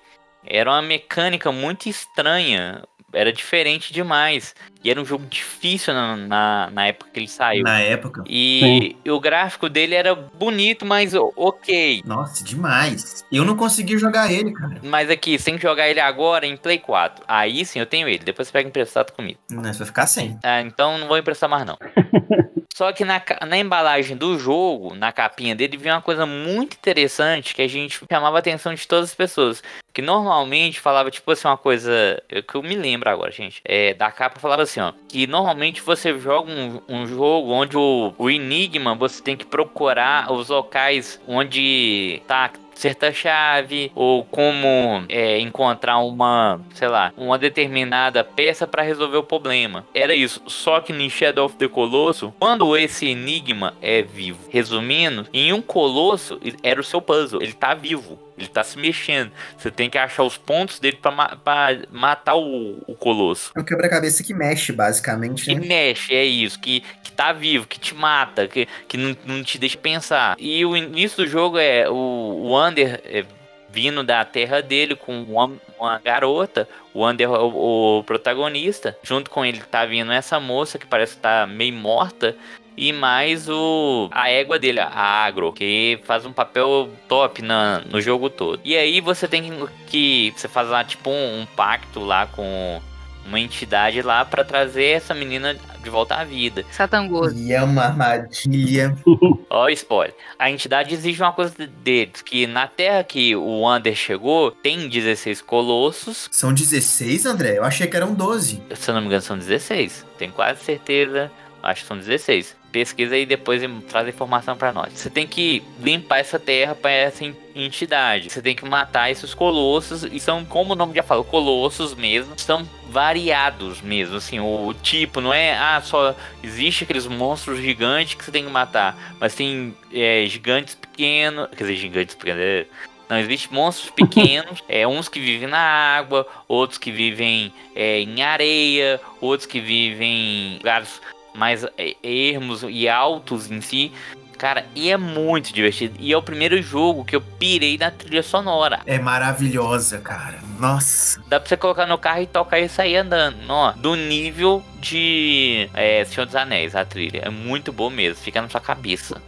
era 0.46 0.70
uma 0.70 0.80
mecânica 0.82 1.52
muito 1.52 1.86
estranha. 1.88 2.82
Era 3.12 3.32
diferente 3.32 3.92
demais. 3.92 4.54
E 4.82 4.90
era 4.90 5.00
um 5.00 5.04
jogo 5.04 5.26
difícil 5.26 5.92
na, 5.92 6.16
na, 6.16 6.70
na 6.72 6.86
época 6.86 7.10
que 7.12 7.18
ele 7.20 7.28
saiu. 7.28 7.64
Na 7.64 7.78
época. 7.80 8.22
E, 8.26 8.96
o 9.06 9.20
gráfico 9.20 9.68
dele 9.68 9.94
era 9.94 10.14
bonito, 10.14 10.86
mas 10.86 11.14
o- 11.14 11.32
ok. 11.36 12.02
Nossa, 12.04 12.42
demais. 12.42 13.24
Eu 13.30 13.44
não 13.44 13.56
consegui 13.56 13.98
jogar 13.98 14.32
ele, 14.32 14.52
cara. 14.52 14.80
Mas 14.82 15.10
aqui, 15.10 15.38
sem 15.38 15.58
jogar 15.58 15.88
ele 15.88 16.00
agora 16.00 16.46
em 16.46 16.56
Play 16.56 16.78
4. 16.78 17.24
Aí 17.28 17.64
sim 17.64 17.78
eu 17.78 17.86
tenho 17.86 18.08
ele. 18.08 18.24
Depois 18.24 18.48
você 18.48 18.52
pega 18.52 18.68
emprestado 18.68 19.12
comigo. 19.12 19.38
Não, 19.50 19.62
você 19.62 19.78
vai 19.78 19.86
ficar 19.86 20.06
sem. 20.06 20.38
Ah, 20.42 20.60
então 20.60 20.96
não 20.98 21.08
vou 21.08 21.18
emprestar 21.18 21.48
mais 21.50 21.66
não. 21.66 21.76
Só 22.74 22.92
que 22.92 23.04
na, 23.04 23.20
na 23.46 23.58
embalagem 23.58 24.16
do 24.16 24.38
jogo, 24.38 24.94
na 24.94 25.12
capinha 25.12 25.54
dele, 25.54 25.76
vinha 25.76 25.94
uma 25.96 26.00
coisa 26.00 26.24
muito 26.24 26.74
interessante 26.74 27.54
que 27.54 27.60
a 27.60 27.68
gente 27.68 28.00
chamava 28.10 28.36
a 28.36 28.38
atenção 28.38 28.72
de 28.72 28.88
todas 28.88 29.10
as 29.10 29.14
pessoas. 29.14 29.62
Que 29.92 30.00
normalmente 30.02 30.78
falava, 30.80 31.10
tipo 31.10 31.30
assim, 31.32 31.48
uma 31.48 31.56
coisa 31.56 32.22
eu- 32.28 32.42
que 32.42 32.54
eu 32.54 32.62
me 32.62 32.76
lembro 32.76 33.10
agora, 33.10 33.30
gente. 33.30 33.60
É, 33.64 33.92
da 33.94 34.10
capa 34.10 34.38
falava 34.38 34.62
assim, 34.62 34.80
ó. 34.80 34.92
Que 35.08 35.26
normalmente 35.26 35.80
você 35.82 36.16
joga 36.18 36.50
um, 36.50 36.80
um 36.88 37.06
jogo 37.06 37.50
onde 37.52 37.76
o, 37.76 38.12
o 38.16 38.30
enigma 38.30 38.94
você 38.94 39.22
tem 39.22 39.36
que 39.36 39.44
procurar 39.46 40.30
os 40.32 40.48
locais 40.48 41.20
onde 41.26 42.22
tá 42.26 42.50
certa 42.74 43.12
chave 43.12 43.92
ou 43.94 44.24
como 44.24 45.04
é, 45.08 45.38
encontrar 45.38 45.98
uma, 45.98 46.58
sei 46.72 46.88
lá, 46.88 47.12
uma 47.14 47.36
determinada 47.36 48.24
peça 48.24 48.66
para 48.66 48.82
resolver 48.82 49.18
o 49.18 49.22
problema. 49.22 49.84
Era 49.94 50.14
isso. 50.14 50.40
Só 50.46 50.80
que 50.80 50.90
no 50.90 51.10
Shadow 51.10 51.44
of 51.44 51.56
the 51.56 51.68
Colosso, 51.68 52.32
quando 52.38 52.74
esse 52.78 53.06
enigma 53.06 53.74
é 53.82 54.00
vivo, 54.00 54.38
resumindo, 54.48 55.26
em 55.30 55.52
um 55.52 55.60
colosso 55.60 56.40
era 56.62 56.80
o 56.80 56.84
seu 56.84 57.02
puzzle. 57.02 57.42
Ele 57.42 57.52
tá 57.52 57.74
vivo. 57.74 58.18
Ele 58.40 58.48
tá 58.48 58.64
se 58.64 58.78
mexendo. 58.78 59.30
Você 59.58 59.70
tem 59.70 59.88
que 59.90 59.98
achar 59.98 60.22
os 60.24 60.36
pontos 60.36 60.78
dele 60.80 60.98
pra, 61.00 61.10
ma- 61.10 61.36
pra 61.36 61.68
matar 61.90 62.34
o, 62.36 62.82
o 62.86 62.94
colosso. 62.94 63.52
É 63.56 63.60
um 63.60 63.64
quebra-cabeça 63.64 64.22
que 64.24 64.32
mexe, 64.34 64.72
basicamente, 64.72 65.44
Que 65.44 65.54
né? 65.54 65.66
mexe, 65.66 66.14
é 66.14 66.24
isso, 66.24 66.58
que, 66.58 66.80
que 67.02 67.12
tá 67.12 67.32
vivo, 67.32 67.66
que 67.66 67.78
te 67.78 67.94
mata, 67.94 68.48
que, 68.48 68.66
que 68.88 68.96
não, 68.96 69.16
não 69.24 69.42
te 69.42 69.58
deixa 69.58 69.76
pensar. 69.78 70.36
E 70.38 70.64
o 70.64 70.76
início 70.76 71.24
do 71.24 71.28
jogo 71.30 71.58
é 71.58 71.88
o, 71.88 71.92
o 71.94 72.50
Wander 72.52 73.00
é, 73.04 73.24
vindo 73.72 74.02
da 74.02 74.24
terra 74.24 74.60
dele 74.60 74.96
com 74.96 75.22
uma, 75.22 75.52
uma 75.78 75.98
garota. 75.98 76.68
O 76.92 77.00
Wander 77.02 77.28
é 77.28 77.30
o, 77.30 77.98
o 77.98 78.04
protagonista. 78.04 78.96
Junto 79.02 79.30
com 79.30 79.44
ele 79.44 79.60
tá 79.60 79.84
vindo 79.86 80.10
essa 80.10 80.40
moça 80.40 80.78
que 80.78 80.86
parece 80.86 81.14
estar 81.14 81.46
meio 81.46 81.72
morta. 81.74 82.34
E 82.80 82.94
mais 82.94 83.46
o 83.46 84.08
a 84.10 84.30
égua 84.30 84.58
dele, 84.58 84.80
a 84.80 84.88
Agro, 84.88 85.52
que 85.52 86.00
faz 86.04 86.24
um 86.24 86.32
papel 86.32 86.88
top 87.06 87.42
na, 87.42 87.80
no 87.80 88.00
jogo 88.00 88.30
todo. 88.30 88.58
E 88.64 88.74
aí 88.74 89.02
você 89.02 89.28
tem 89.28 89.42
que. 89.86 90.30
que 90.30 90.32
você 90.34 90.48
faz 90.48 90.66
lá 90.66 90.82
tipo 90.82 91.10
um, 91.10 91.42
um 91.42 91.46
pacto 91.54 92.00
lá 92.00 92.26
com 92.26 92.80
uma 93.26 93.38
entidade 93.38 94.00
lá 94.00 94.24
pra 94.24 94.42
trazer 94.42 94.86
essa 94.86 95.12
menina 95.12 95.54
de 95.82 95.90
volta 95.90 96.14
à 96.14 96.24
vida. 96.24 96.64
Satangoso. 96.70 97.36
E 97.36 97.52
é 97.52 97.62
uma 97.62 97.82
armadilha. 97.82 98.96
Ó, 99.50 99.68
spoiler. 99.68 100.14
A 100.38 100.50
entidade 100.50 100.94
exige 100.94 101.22
uma 101.22 101.34
coisa 101.34 101.54
deles, 101.82 102.22
que 102.22 102.46
na 102.46 102.66
Terra 102.66 103.04
que 103.04 103.36
o 103.36 103.60
Wander 103.60 103.94
chegou, 103.94 104.52
tem 104.52 104.88
16 104.88 105.42
colossos. 105.42 106.30
São 106.32 106.54
16, 106.54 107.26
André? 107.26 107.58
Eu 107.58 107.64
achei 107.64 107.86
que 107.86 107.96
eram 107.96 108.14
12. 108.14 108.62
Se 108.74 108.90
eu 108.90 108.94
não 108.94 109.02
me 109.02 109.08
engano, 109.08 109.20
são 109.20 109.36
16. 109.36 110.06
Tenho 110.16 110.32
quase 110.32 110.64
certeza. 110.64 111.30
Acho 111.62 111.82
que 111.82 111.88
são 111.88 111.98
16. 111.98 112.59
Pesquisa 112.72 113.14
aí 113.16 113.26
depois 113.26 113.62
e 113.62 113.68
traz 113.88 114.06
a 114.06 114.10
informação 114.10 114.56
pra 114.56 114.72
nós. 114.72 114.92
Você 114.92 115.10
tem 115.10 115.26
que 115.26 115.62
limpar 115.80 116.18
essa 116.18 116.38
terra 116.38 116.74
para 116.74 116.90
essa 116.92 117.24
en- 117.24 117.34
entidade. 117.54 118.30
Você 118.30 118.40
tem 118.40 118.54
que 118.54 118.64
matar 118.64 119.10
esses 119.10 119.34
colossos. 119.34 120.04
E 120.04 120.20
são, 120.20 120.44
como 120.44 120.72
o 120.72 120.76
nome 120.76 120.94
já 120.94 121.02
fala, 121.02 121.24
colossos 121.24 121.94
mesmo. 121.94 122.32
São 122.38 122.64
variados 122.88 123.80
mesmo. 123.80 124.16
Assim, 124.16 124.38
o, 124.38 124.68
o 124.68 124.74
tipo 124.74 125.20
não 125.20 125.34
é. 125.34 125.54
Ah, 125.58 125.80
só 125.84 126.14
existe 126.44 126.84
aqueles 126.84 127.06
monstros 127.08 127.58
gigantes 127.60 128.14
que 128.14 128.24
você 128.24 128.30
tem 128.30 128.44
que 128.44 128.50
matar. 128.50 129.16
Mas 129.18 129.34
tem 129.34 129.74
é, 129.92 130.24
gigantes 130.28 130.74
pequenos. 130.76 131.48
Quer 131.50 131.64
dizer, 131.64 131.76
gigantes 131.76 132.14
pequenos. 132.14 132.40
é, 132.40 132.66
Não, 133.08 133.18
existem 133.18 133.52
monstros 133.52 133.90
pequenos, 133.90 134.62
é, 134.68 134.86
uns 134.86 135.08
que 135.08 135.18
vivem 135.18 135.48
na 135.48 135.58
água, 135.58 136.24
outros 136.46 136.78
que 136.78 136.92
vivem 136.92 137.52
é, 137.74 137.98
em 138.00 138.22
areia, 138.22 139.00
outros 139.20 139.44
que 139.46 139.58
vivem 139.60 140.52
em 140.52 140.56
lugares 140.58 141.00
mais 141.40 141.64
é, 141.78 141.96
ermos 142.04 142.62
e 142.68 142.86
altos 142.86 143.50
em 143.50 143.62
si. 143.62 143.90
Cara, 144.36 144.64
e 144.74 144.90
é 144.90 144.96
muito 144.96 145.52
divertido. 145.52 145.96
E 145.98 146.12
é 146.12 146.16
o 146.16 146.22
primeiro 146.22 146.62
jogo 146.62 147.04
que 147.04 147.14
eu 147.14 147.20
pirei 147.20 147.76
na 147.76 147.90
trilha 147.90 148.22
sonora. 148.22 148.80
É 148.86 148.98
maravilhosa, 148.98 149.98
cara. 149.98 150.38
Nossa. 150.58 151.22
Dá 151.28 151.38
pra 151.38 151.46
você 151.46 151.58
colocar 151.58 151.84
no 151.84 151.98
carro 151.98 152.22
e 152.22 152.26
tocar 152.26 152.58
e 152.58 152.66
sair 152.66 152.96
andando. 152.96 153.36
Ó, 153.50 153.72
do 153.72 153.94
nível 153.94 154.62
de 154.80 155.68
é, 155.74 156.02
Senhor 156.06 156.24
dos 156.24 156.34
Anéis, 156.36 156.74
a 156.74 156.86
trilha. 156.86 157.20
É 157.24 157.28
muito 157.28 157.70
bom 157.70 157.90
mesmo, 157.90 158.16
fica 158.22 158.40
na 158.40 158.48
sua 158.48 158.62
cabeça. 158.62 159.20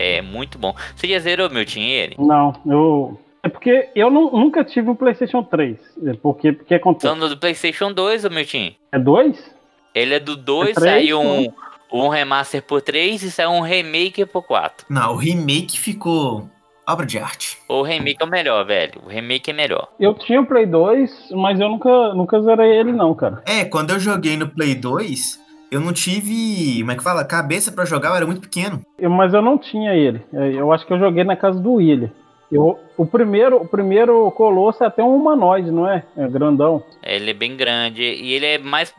É 0.00 0.20
muito 0.20 0.58
bom. 0.58 0.74
Você 0.96 1.06
já 1.06 1.20
zerou, 1.20 1.48
meu 1.48 1.64
ele? 1.76 2.16
Não, 2.18 2.52
eu. 2.66 3.20
É 3.44 3.48
porque 3.48 3.88
eu 3.94 4.10
nu- 4.10 4.32
nunca 4.32 4.64
tive 4.64 4.90
um 4.90 4.96
PlayStation 4.96 5.44
3. 5.44 5.78
É 6.06 6.12
Porque, 6.14 6.52
porque 6.52 6.74
acontece. 6.74 7.06
São 7.06 7.16
do 7.28 7.38
PlayStation 7.38 7.92
2, 7.92 8.24
ô 8.24 8.30
Milton. 8.30 8.72
É 8.92 8.98
dois? 8.98 9.59
Ele 9.94 10.14
é 10.14 10.20
do 10.20 10.36
2, 10.36 10.76
É 10.76 10.80
saiu 10.80 11.20
um, 11.20 11.40
né? 11.42 11.48
um 11.92 12.08
remaster 12.08 12.62
por 12.62 12.80
3 12.82 13.22
e 13.22 13.30
saiu 13.30 13.50
um 13.50 13.60
remake 13.60 14.24
por 14.26 14.42
4. 14.42 14.86
Não, 14.88 15.12
o 15.12 15.16
remake 15.16 15.78
ficou 15.78 16.48
obra 16.86 17.06
de 17.06 17.18
arte. 17.18 17.58
O 17.68 17.82
remake 17.82 18.18
é 18.20 18.24
o 18.24 18.28
melhor, 18.28 18.64
velho. 18.66 19.00
O 19.04 19.08
remake 19.08 19.50
é 19.50 19.52
melhor. 19.54 19.88
Eu 19.98 20.14
tinha 20.14 20.40
o 20.40 20.46
Play 20.46 20.66
2, 20.66 21.28
mas 21.32 21.60
eu 21.60 21.68
nunca, 21.68 22.14
nunca 22.14 22.40
zerei 22.42 22.70
ele, 22.78 22.92
não, 22.92 23.14
cara. 23.14 23.42
É, 23.46 23.64
quando 23.64 23.90
eu 23.90 24.00
joguei 24.00 24.36
no 24.36 24.48
Play 24.48 24.74
2, 24.74 25.38
eu 25.70 25.80
não 25.80 25.92
tive, 25.92 26.78
como 26.80 26.90
é 26.92 26.96
que 26.96 27.02
fala, 27.04 27.24
cabeça 27.24 27.70
pra 27.70 27.84
jogar, 27.84 28.08
eu 28.10 28.16
era 28.16 28.26
muito 28.26 28.40
pequeno. 28.40 28.80
Eu- 28.98 29.10
mas 29.10 29.32
eu 29.34 29.40
não 29.42 29.56
tinha 29.56 29.94
ele. 29.94 30.20
É, 30.32 30.52
Eu 30.54 30.72
acho 30.72 30.84
que 30.86 30.92
eu 30.92 30.98
joguei 30.98 31.22
na 31.24 31.36
casa 31.36 31.60
do 31.60 31.74
William. 31.74 32.10
Eu, 32.50 32.76
o, 32.96 33.06
primeiro, 33.06 33.58
o 33.62 33.68
primeiro 33.68 34.28
Colosso 34.32 34.82
é 34.82 34.86
até 34.88 35.00
um 35.04 35.14
humanoide, 35.14 35.70
não 35.70 35.88
é? 35.88 36.02
É 36.16 36.26
grandão. 36.26 36.82
Ele 37.00 37.30
é 37.30 37.34
bem 37.34 37.56
grande 37.56 38.02
e 38.02 38.32
ele 38.32 38.46
é 38.46 38.58
mais. 38.58 38.92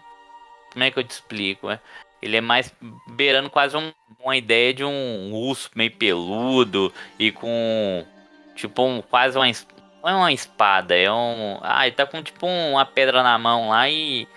Como 0.71 0.83
é 0.83 0.91
que 0.91 0.99
eu 0.99 1.03
te 1.03 1.11
explico? 1.11 1.69
é? 1.69 1.79
Ele 2.21 2.37
é 2.37 2.41
mais 2.41 2.73
beirando 3.07 3.49
quase 3.49 3.75
um- 3.75 3.91
uma 4.23 4.37
ideia 4.37 4.73
de 4.73 4.83
um 4.83 5.33
urso 5.33 5.69
meio 5.75 5.91
peludo 5.91 6.93
e 7.17 7.31
com. 7.31 8.05
Tipo, 8.55 8.83
um, 8.83 9.01
quase 9.01 9.37
uma. 9.37 9.45
Não 10.03 10.09
é 10.09 10.15
uma 10.15 10.31
espada, 10.33 10.95
é 10.95 11.11
um. 11.11 11.57
Ah, 11.61 11.85
ele 11.87 11.95
tá 11.95 12.05
com 12.05 12.21
tipo 12.21 12.45
uma 12.47 12.85
pedra 12.85 13.23
na 13.23 13.37
mão 13.37 13.69
lá 13.69 13.89
e. 13.89 14.27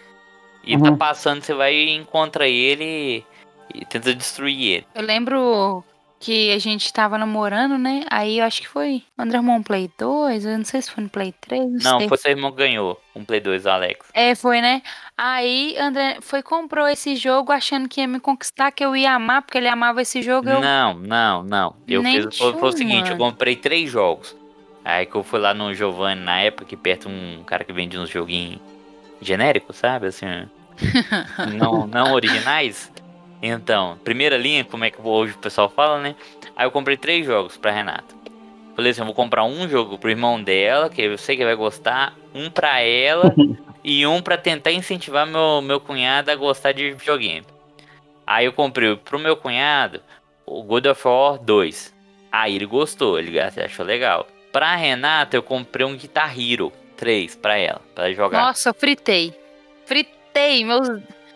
E 0.67 0.79
tá 0.79 0.91
Uhum. 0.91 0.97
passando, 0.97 1.43
você 1.43 1.53
vai 1.53 1.75
e 1.75 1.91
encontra 1.91 2.49
ele 2.49 3.23
e 3.75 3.85
tenta 3.85 4.15
destruir 4.15 4.77
ele. 4.77 4.87
Eu 4.95 5.03
lembro 5.03 5.85
que 6.25 6.51
a 6.53 6.59
gente 6.59 6.91
tava 6.91 7.19
namorando, 7.19 7.77
né? 7.77 8.03
Aí 8.11 8.39
eu 8.39 8.47
acho 8.47 8.63
que 8.63 8.69
foi. 8.69 9.03
André 9.19 9.37
arrumou 9.37 9.57
um 9.57 9.63
Play 9.63 9.91
2, 9.99 10.47
eu 10.47 10.57
não 10.57 10.65
sei 10.65 10.81
se 10.81 10.91
foi 10.91 11.05
no 11.05 11.11
Play 11.11 11.35
3, 11.39 11.83
não, 11.85 12.01
Não, 12.01 12.09
foi 12.09 12.17
seu 12.17 12.31
irmão 12.31 12.51
que 12.51 12.57
ganhou 12.57 12.99
um 13.15 13.23
Play 13.27 13.41
2, 13.41 13.67
o 13.67 13.69
Alex. 13.69 14.09
É, 14.15 14.35
foi, 14.35 14.63
né? 14.63 14.81
Aí 15.19 15.77
André 15.79 16.17
foi 16.23 16.43
comprou 16.43 16.89
esse 16.89 17.15
jogo 17.15 17.53
achando 17.53 17.91
que 17.91 18.01
ia 18.01 18.09
me 18.09 18.19
conquistar, 18.21 18.73
que 18.73 18.83
eu 18.83 18.97
ia 18.97 19.13
amar, 19.13 19.43
porque 19.43 19.59
ele 19.59 19.69
amava 19.69 20.01
esse 20.01 20.23
jogo. 20.23 20.49
Eu... 20.49 20.63
Não, 20.63 20.95
não, 20.95 21.43
não. 21.43 21.77
Eu 21.87 22.03
Nem 22.03 22.23
fiz 22.23 22.39
foi, 22.39 22.55
foi 22.55 22.69
o 22.71 22.73
seguinte, 22.73 23.11
eu 23.11 23.19
comprei 23.19 23.55
três 23.55 23.91
jogos. 23.91 24.35
Aí 24.83 25.05
que 25.05 25.15
eu 25.15 25.23
fui 25.23 25.39
lá 25.39 25.53
no 25.53 25.75
Giovanni 25.75 26.23
na 26.23 26.41
época, 26.41 26.65
que 26.65 26.77
perto 26.77 27.07
um 27.07 27.45
cara 27.45 27.65
que 27.65 27.73
vende 27.73 27.99
uns 27.99 28.09
joguinhos 28.09 28.61
genéricos, 29.21 29.77
sabe? 29.77 30.07
Assim, 30.07 30.27
não, 31.59 31.87
não 31.87 32.15
originais. 32.15 32.91
Então, 33.47 33.99
primeira 34.03 34.39
linha, 34.39 34.65
como 34.65 34.87
é 34.87 34.91
que 34.91 34.97
hoje 35.03 35.35
o 35.35 35.39
pessoal 35.39 35.69
fala, 35.69 36.01
né? 36.01 36.17
Aí 36.57 36.67
eu 36.67 36.71
comprei 36.71 36.97
três 36.97 37.27
jogos 37.27 37.59
pra 37.59 37.71
Renata. 37.71 38.15
Falei 38.75 38.91
assim, 38.91 39.03
eu 39.03 39.05
vou 39.05 39.15
comprar 39.15 39.45
um 39.45 39.69
jogo 39.69 39.99
pro 39.99 40.09
irmão 40.09 40.43
dela, 40.43 40.89
que 40.89 41.03
eu 41.03 41.19
sei 41.19 41.37
que 41.37 41.45
vai 41.45 41.55
gostar, 41.55 42.15
um 42.35 42.49
pra 42.49 42.81
ela 42.81 43.35
e 43.85 44.07
um 44.07 44.23
pra 44.23 44.39
tentar 44.39 44.73
incentivar 44.73 45.27
meu, 45.27 45.61
meu 45.61 45.79
cunhado 45.79 46.31
a 46.31 46.35
gostar 46.35 46.73
de 46.73 46.93
videogame. 46.93 47.47
Aí 48.27 48.47
eu 48.47 48.53
comprei 48.55 48.97
pro 48.97 49.19
meu 49.19 49.37
cunhado 49.37 50.01
o 50.47 50.63
God 50.63 50.87
of 50.87 51.07
War 51.07 51.39
2. 51.39 51.93
Aí 52.33 52.57
ele 52.57 52.65
gostou, 52.65 53.19
ele 53.19 53.39
achou 53.39 53.85
legal. 53.85 54.27
Pra 54.51 54.75
Renata 54.75 55.37
eu 55.37 55.43
comprei 55.43 55.85
um 55.85 55.95
Guitar 55.95 56.35
Hero 56.35 56.73
3 56.97 57.37
pra 57.37 57.59
ela, 57.59 57.83
pra 57.95 58.11
jogar. 58.15 58.41
Nossa, 58.41 58.71
eu 58.71 58.75
fritei. 58.75 59.39
Fritei. 59.85 60.65
Meus... 60.65 60.89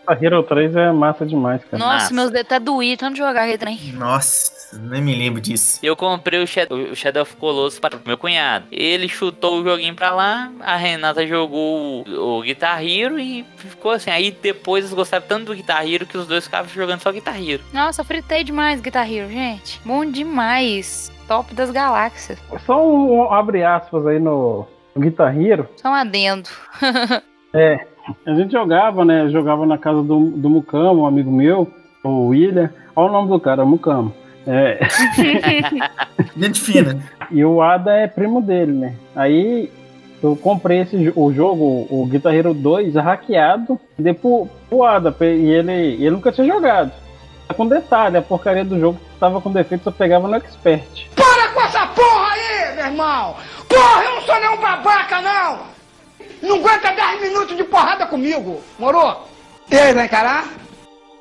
A 0.09 0.13
Hero 0.19 0.41
3 0.41 0.75
é 0.75 0.91
massa 0.91 1.23
demais, 1.23 1.63
cara. 1.65 1.77
Nossa, 1.77 1.93
Massa. 1.93 2.13
meus 2.15 2.31
dedos 2.31 2.49
tá 2.49 2.57
doído 2.57 2.99
tanto 3.01 3.15
jogar 3.15 3.43
aquele 3.43 3.59
trem. 3.59 3.77
Nossa, 3.93 4.75
nem 4.79 5.03
me 5.03 5.13
lembro 5.13 5.39
disso. 5.39 5.79
Eu 5.83 5.95
comprei 5.95 6.41
o 6.41 6.47
Shadow, 6.47 6.79
o 6.79 6.95
Shadow 6.95 7.21
of 7.21 7.35
Colossus 7.35 7.79
para 7.79 7.95
o 7.95 7.99
meu 8.03 8.17
cunhado. 8.17 8.65
Ele 8.71 9.07
chutou 9.07 9.59
o 9.59 9.63
joguinho 9.63 9.93
pra 9.93 10.09
lá, 10.09 10.51
a 10.61 10.75
Renata 10.75 11.27
jogou 11.27 12.03
o, 12.07 12.37
o 12.37 12.41
Guitar 12.41 12.83
Hero 12.83 13.19
e 13.19 13.45
ficou 13.57 13.91
assim. 13.91 14.09
Aí 14.09 14.31
depois 14.31 14.83
eles 14.83 14.95
gostaram 14.95 15.23
tanto 15.27 15.45
do 15.45 15.53
Guitar 15.55 15.87
Hero 15.87 16.07
que 16.07 16.17
os 16.17 16.25
dois 16.25 16.45
ficavam 16.45 16.71
jogando 16.71 17.01
só 17.01 17.11
Guitar 17.11 17.39
Hero. 17.39 17.61
Nossa, 17.71 18.03
fritei 18.03 18.43
demais 18.43 18.81
Guitar 18.81 19.07
Hero, 19.07 19.29
gente. 19.29 19.79
Bom 19.85 20.03
demais. 20.03 21.11
Top 21.27 21.53
das 21.53 21.69
galáxias. 21.69 22.39
Só 22.65 22.83
um, 22.83 23.19
um 23.19 23.31
abre 23.31 23.63
aspas 23.63 24.07
aí 24.07 24.19
no, 24.19 24.65
no 24.95 25.01
Guitar 25.03 25.39
Hero. 25.39 25.69
Só 25.75 25.89
um 25.89 25.93
adendo. 25.93 26.49
É, 27.51 27.79
a 28.25 28.33
gente 28.35 28.51
jogava, 28.51 29.03
né? 29.05 29.29
Jogava 29.29 29.65
na 29.65 29.77
casa 29.77 30.01
do, 30.01 30.29
do 30.31 30.49
Mucamo, 30.49 31.01
um 31.01 31.05
amigo 31.05 31.31
meu, 31.31 31.71
o 32.03 32.27
William. 32.27 32.69
Olha 32.95 33.09
o 33.09 33.11
nome 33.13 33.29
do 33.29 33.39
cara, 33.39 33.65
Mucamo. 33.65 34.13
É, 34.47 34.79
Gente 36.35 36.59
fina. 36.61 36.97
e 37.29 37.43
o 37.45 37.61
Ada 37.61 37.93
é 37.93 38.07
primo 38.07 38.41
dele, 38.41 38.71
né? 38.71 38.95
Aí 39.15 39.71
eu 40.23 40.35
comprei 40.35 40.79
esse, 40.79 41.13
o 41.15 41.31
jogo, 41.31 41.87
o 41.89 42.05
Guitar 42.09 42.33
Hero 42.33 42.53
2, 42.53 42.95
hackeado, 42.95 43.79
e 43.97 44.01
dei 44.01 44.13
pro, 44.13 44.47
pro 44.67 44.83
Ada, 44.83 45.15
e 45.21 45.49
ele, 45.49 45.71
e 45.71 46.05
ele 46.05 46.11
nunca 46.11 46.31
tinha 46.31 46.47
jogado. 46.47 46.91
Tá 47.47 47.53
Com 47.53 47.67
detalhe, 47.67 48.17
a 48.17 48.21
porcaria 48.21 48.65
do 48.65 48.79
jogo 48.79 48.99
tava 49.19 49.39
com 49.39 49.51
defeito, 49.51 49.83
só 49.83 49.91
pegava 49.91 50.27
no 50.27 50.35
Expert. 50.35 51.07
Para 51.15 51.49
com 51.49 51.61
essa 51.61 51.87
porra 51.87 52.31
aí, 52.31 52.75
meu 52.75 52.85
irmão! 52.85 53.35
Porra, 53.67 54.03
eu 54.03 54.15
não 54.15 54.21
sou 54.21 54.39
nenhum 54.39 54.57
babaca, 54.57 55.21
não! 55.21 55.78
Não 56.41 56.57
aguenta 56.57 56.91
10 56.91 57.21
minutos 57.21 57.57
de 57.57 57.63
porrada 57.63 58.05
comigo, 58.05 58.61
morou? 58.77 59.27
E 59.69 59.75
aí, 59.75 59.93
vai 59.93 60.05
encarar? 60.05 60.45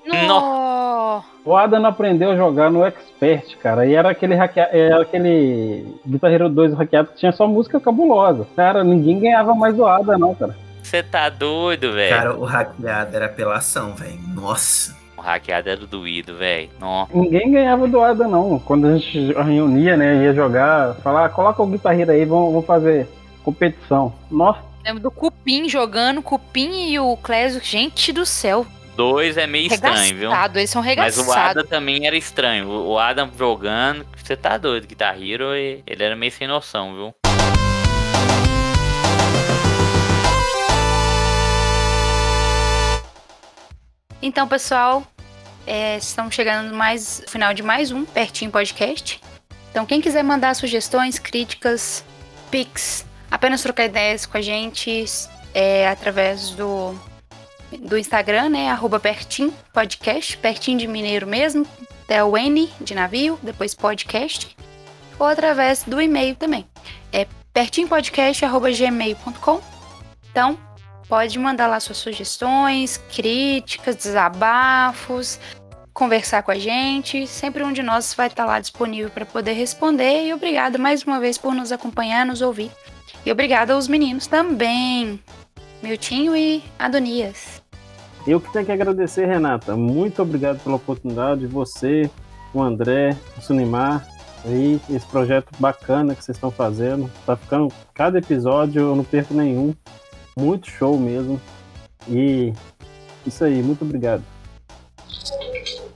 No. 0.07 1.23
O 1.45 1.57
Ada 1.57 1.79
não 1.79 1.91
aprendeu 1.91 2.31
a 2.31 2.37
jogar 2.37 2.71
no 2.71 2.85
Expert, 2.85 3.57
cara. 3.59 3.87
E 3.87 3.95
era 3.95 4.11
aquele 4.11 4.35
hackea... 4.35 4.69
era 4.73 5.03
aquele 5.03 5.95
Guitar 6.07 6.33
Hero 6.33 6.49
2 6.49 6.75
hackeado 6.75 7.09
que 7.09 7.19
tinha 7.19 7.33
só 7.33 7.47
música 7.47 7.81
cabulosa. 7.81 8.47
Cara, 8.57 8.85
ninguém 8.85 9.19
ganhava 9.19 9.55
mais 9.55 9.75
do 9.75 9.87
Ada, 9.87 10.16
não, 10.16 10.35
cara. 10.35 10.57
Você 10.83 11.03
tá 11.03 11.29
doido, 11.29 11.93
velho? 11.93 12.16
Cara, 12.16 12.37
o 12.37 12.45
hackeado 12.45 13.16
era 13.16 13.27
apelação, 13.27 13.95
velho. 13.95 14.19
Nossa. 14.35 14.97
O 15.16 15.21
hackeado 15.21 15.69
era 15.69 15.87
doído, 15.87 16.37
velho. 16.37 16.71
Nossa. 16.81 17.11
Ninguém 17.14 17.51
ganhava 17.51 17.87
do 17.87 18.01
Ada, 18.01 18.27
não. 18.27 18.59
Quando 18.59 18.87
a 18.87 18.97
gente 18.97 19.33
reunia, 19.33 19.97
né, 19.97 20.25
ia 20.25 20.33
jogar, 20.33 20.95
falar, 20.97 21.27
ah, 21.27 21.29
coloca 21.29 21.62
o 21.62 21.66
Guitar 21.66 21.99
Hero 21.99 22.12
aí, 22.12 22.25
vamos, 22.25 22.53
vamos 22.53 22.66
fazer 22.66 23.09
competição. 23.43 24.12
Nossa, 24.31 24.61
Lembro 24.89 25.03
do 25.03 25.11
Cupim 25.11 25.68
jogando, 25.68 26.22
Cupim 26.22 26.89
e 26.91 26.99
o 26.99 27.14
Clésio. 27.18 27.62
Gente 27.62 28.11
do 28.11 28.24
céu. 28.24 28.66
Dois 28.97 29.36
é 29.36 29.47
meio 29.47 29.70
estranho, 29.70 30.16
viu? 30.16 30.30
Eles 30.55 30.70
são 30.70 30.80
Mas 30.80 30.89
regaçados. 30.89 31.28
o 31.28 31.32
Adam 31.32 31.66
também 31.66 32.07
era 32.07 32.16
estranho. 32.16 32.70
O 32.70 32.99
Adam 32.99 33.30
jogando, 33.36 34.07
você 34.16 34.34
tá 34.34 34.57
doido. 34.57 34.86
Guitar 34.86 35.14
Hero, 35.22 35.55
e- 35.55 35.82
ele 35.86 36.03
era 36.03 36.16
meio 36.16 36.32
sem 36.32 36.49
noção, 36.49 36.95
viu? 36.95 37.14
Então, 44.20 44.49
pessoal, 44.49 45.07
é, 45.66 45.97
estamos 45.99 46.34
chegando 46.34 46.74
mais 46.74 47.20
no 47.20 47.28
final 47.28 47.55
de 47.55 47.62
mais 47.62 47.91
um 47.93 48.05
Pertinho 48.05 48.51
Podcast. 48.51 49.20
Então, 49.70 49.86
quem 49.86 50.01
quiser 50.01 50.24
mandar 50.24 50.55
sugestões, 50.55 51.18
críticas, 51.18 52.05
pics, 52.51 53.05
apenas 53.31 53.62
trocar 53.62 53.85
ideias 53.85 54.26
com 54.26 54.37
a 54.37 54.43
gente 54.43 55.05
é, 55.55 55.89
através 55.89 56.51
do 56.51 56.95
do 57.76 57.99
Instagram, 57.99 58.49
né? 58.49 58.70
Arroba 58.70 58.99
Pertim 58.99 59.53
Podcast, 59.72 60.39
de 60.76 60.87
Mineiro 60.87 61.26
mesmo, 61.26 61.66
até 62.05 62.24
o 62.24 62.35
N 62.37 62.70
de 62.81 62.95
navio, 62.95 63.39
depois 63.43 63.74
podcast, 63.74 64.57
ou 65.18 65.26
através 65.26 65.83
do 65.83 66.01
e-mail 66.01 66.35
também. 66.35 66.66
É 67.12 67.26
pertimpodcast.gmail.com. 67.53 69.61
Então, 70.31 70.59
pode 71.09 71.39
mandar 71.39 71.66
lá 71.66 71.79
suas 71.81 71.99
sugestões, 71.99 72.97
críticas, 72.97 73.97
desabafos, 73.97 75.39
conversar 75.93 76.43
com 76.43 76.53
a 76.53 76.59
gente. 76.59 77.26
Sempre 77.26 77.62
um 77.64 77.72
de 77.72 77.83
nós 77.83 78.14
vai 78.14 78.29
estar 78.29 78.47
lá 78.47 78.59
disponível 78.61 79.11
para 79.11 79.26
poder 79.26 79.53
responder. 79.53 80.26
E 80.26 80.33
obrigada 80.33 80.79
mais 80.79 81.03
uma 81.03 81.20
vez 81.20 81.37
por 81.37 81.55
nos 81.55 81.70
acompanhar, 81.72 82.24
nos 82.24 82.41
ouvir. 82.41 82.70
E 83.25 83.33
obrigada 83.33 83.75
aos 83.75 83.89
meninos 83.89 84.27
também, 84.27 85.21
Miltinho 85.83 86.37
e 86.37 86.62
Adonias. 86.79 87.62
Eu 88.27 88.41
que 88.41 88.53
tenho 88.53 88.66
que 88.66 88.73
agradecer, 88.73 89.27
Renata. 89.27 89.77
Muito 89.77 90.21
obrigado 90.23 90.62
pela 90.62 90.77
oportunidade. 90.77 91.47
Você, 91.47 92.11
o 92.53 92.62
André, 92.62 93.16
o 93.37 93.41
Sunimar, 93.41 94.07
aí, 94.45 94.81
esse 94.91 95.07
projeto 95.07 95.49
bacana 95.59 96.14
que 96.14 96.23
vocês 96.23 96.37
estão 96.37 96.51
fazendo. 96.51 97.11
Tá 97.25 97.37
ficando 97.37 97.73
cada 97.95 98.19
episódio, 98.19 98.83
eu 98.83 98.97
não 98.97 99.05
perco 99.05 99.35
nenhum. 99.35 99.75
Muito 100.37 100.71
show 100.71 100.99
mesmo. 100.99 101.41
E 102.07 102.53
isso 103.27 103.45
aí, 103.45 103.62
muito 103.62 103.83
obrigado. 103.83 104.23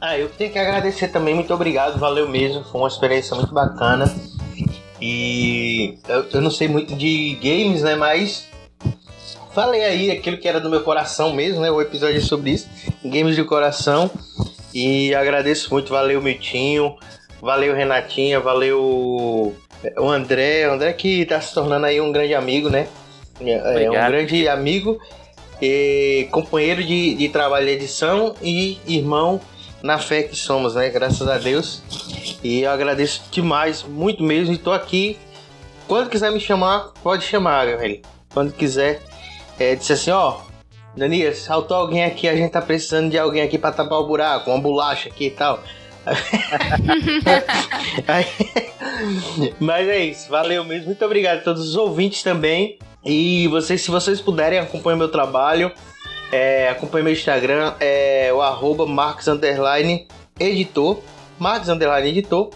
Ah, 0.01 0.19
eu 0.19 0.29
tenho 0.31 0.51
que 0.51 0.59
agradecer 0.59 1.09
também, 1.09 1.35
muito 1.35 1.55
obrigado, 1.55 1.99
valeu 1.99 2.29
mesmo, 2.29 2.65
foi 2.65 2.81
uma 2.81 2.89
experiência 2.89 3.37
muito 3.37 3.55
bacana. 3.55 4.07
E 5.05 5.99
eu, 6.09 6.27
eu 6.33 6.41
não 6.41 6.51
sei 6.51 6.69
muito 6.69 6.95
de 6.95 7.37
games, 7.43 7.83
né, 7.83 7.97
mas 7.97 8.49
falei 9.53 9.83
aí 9.83 10.11
aquilo 10.13 10.39
que 10.39 10.47
era 10.47 10.61
do 10.61 10.71
meu 10.71 10.85
coração 10.85 11.33
mesmo, 11.33 11.61
né, 11.61 11.73
o 11.73 11.81
episódio 11.81 12.19
é 12.19 12.21
sobre 12.21 12.53
isso, 12.53 12.69
games 13.05 13.35
de 13.35 13.43
coração. 13.43 14.09
E 14.73 15.13
agradeço 15.13 15.69
muito, 15.73 15.91
valeu 15.91 16.23
Miltinho, 16.23 16.97
valeu 17.41 17.75
Renatinha, 17.75 18.39
valeu 18.39 19.53
o 19.99 20.09
André, 20.09 20.69
o 20.69 20.75
André 20.75 20.93
que 20.93 21.27
tá 21.27 21.41
se 21.41 21.53
tornando 21.53 21.85
aí 21.85 22.01
um 22.01 22.13
grande 22.13 22.37
amigo, 22.37 22.71
né? 22.71 22.87
É, 23.41 23.83
é 23.83 23.91
um 23.91 23.95
grande 23.95 24.47
amigo 24.47 25.01
e 25.61 26.29
companheiro 26.31 26.83
de, 26.83 27.17
de 27.17 27.29
trabalho 27.29 27.67
de 27.67 27.73
edição 27.73 28.37
e 28.41 28.79
irmão 28.87 29.41
na 29.83 29.99
fé 29.99 30.23
que 30.23 30.37
somos, 30.37 30.75
né? 30.75 30.89
Graças 30.91 31.27
a 31.29 31.39
Deus. 31.39 31.83
E 32.43 32.61
eu 32.61 32.71
agradeço 32.71 33.23
demais, 33.31 33.83
muito 33.83 34.23
mesmo. 34.23 34.55
E 34.55 34.59
tô 34.59 34.73
aqui. 34.73 35.19
Quando 35.89 36.09
quiser 36.09 36.31
me 36.31 36.41
chamar, 36.41 36.93
pode 37.03 37.25
chamar, 37.25 37.67
velho. 37.67 38.01
Quando 38.33 38.53
quiser. 38.53 39.03
É, 39.59 39.75
disse 39.75 39.93
assim, 39.93 40.11
ó. 40.11 40.41
Danias, 40.97 41.39
saltou 41.39 41.77
alguém 41.77 42.05
aqui, 42.05 42.29
a 42.29 42.37
gente 42.37 42.53
tá 42.53 42.61
precisando 42.61 43.11
de 43.11 43.19
alguém 43.19 43.43
aqui 43.43 43.57
pra 43.57 43.73
tapar 43.73 43.99
o 43.99 44.07
buraco, 44.07 44.51
uma 44.51 44.61
bolacha 44.61 45.09
aqui 45.09 45.29
e 45.29 45.31
tal. 45.31 45.63
Mas 49.59 49.89
é 49.89 50.05
isso, 50.05 50.29
valeu 50.29 50.65
mesmo. 50.65 50.87
Muito 50.87 51.05
obrigado 51.05 51.39
a 51.39 51.43
todos 51.43 51.67
os 51.67 51.77
ouvintes 51.77 52.23
também. 52.23 52.79
E 53.05 53.49
vocês, 53.49 53.81
se 53.81 53.91
vocês 53.91 54.21
puderem, 54.21 54.59
acompanhem 54.59 54.99
meu 54.99 55.09
trabalho. 55.09 55.73
É, 56.33 56.71
acompanhe 56.71 57.05
meu 57.05 57.13
Instagram, 57.13 57.75
é 57.79 58.33
o 58.33 58.41
arroba 58.41 58.87
Marcos 58.87 59.29
Underline 59.29 60.09
Editor. 60.41 60.99
Marcos 61.39 61.69
Underline 61.69 62.09
Editor. 62.09 62.49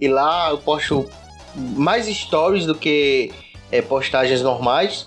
E 0.00 0.08
lá 0.08 0.48
eu 0.48 0.56
posto 0.56 1.08
mais 1.54 2.06
stories 2.06 2.64
do 2.64 2.74
que 2.74 3.30
é, 3.70 3.82
postagens 3.82 4.40
normais 4.40 5.06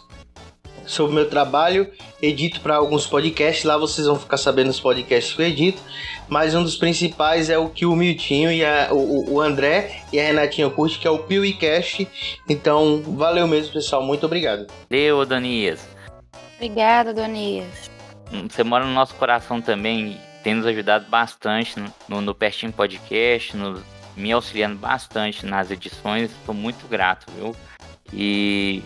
sobre 0.85 1.15
meu 1.15 1.27
trabalho. 1.27 1.89
Edito 2.21 2.61
para 2.61 2.75
alguns 2.75 3.07
podcasts. 3.07 3.63
Lá 3.63 3.77
vocês 3.77 4.05
vão 4.05 4.17
ficar 4.17 4.37
sabendo 4.37 4.69
os 4.69 4.79
podcasts 4.79 5.33
que 5.33 5.41
eu 5.41 5.47
edito. 5.47 5.81
Mas 6.29 6.53
um 6.53 6.61
dos 6.61 6.77
principais 6.77 7.49
é 7.49 7.57
o 7.57 7.67
que 7.67 7.85
o 7.85 7.95
Miltinho 7.95 8.51
e 8.51 8.63
a, 8.63 8.89
o, 8.91 9.33
o 9.33 9.41
André 9.41 10.03
e 10.13 10.19
a 10.19 10.23
Renatinha 10.23 10.69
curte, 10.69 10.99
que 10.99 11.07
é 11.07 11.11
o 11.11 11.19
PeeWeeCast. 11.19 12.07
Então, 12.47 13.01
valeu 13.03 13.47
mesmo, 13.47 13.73
pessoal. 13.73 14.03
Muito 14.03 14.25
obrigado. 14.25 14.67
Deu, 14.87 15.25
Danias. 15.25 15.96
Obrigada, 16.57 17.13
Donias. 17.13 17.89
Você 18.49 18.63
mora 18.63 18.83
no 18.83 18.91
nosso 18.91 19.15
coração 19.15 19.61
também, 19.61 20.19
tem 20.43 20.55
nos 20.55 20.65
ajudado 20.65 21.07
bastante 21.07 21.79
no, 21.79 21.93
no, 22.09 22.21
no 22.21 22.35
Pertinho 22.35 22.73
Podcast, 22.73 23.55
no, 23.55 23.81
me 24.15 24.31
auxiliando 24.31 24.75
bastante 24.75 25.45
nas 25.45 25.69
edições. 25.69 26.31
Estou 26.31 26.53
muito 26.53 26.87
grato, 26.87 27.31
viu? 27.31 27.55
E 28.11 28.83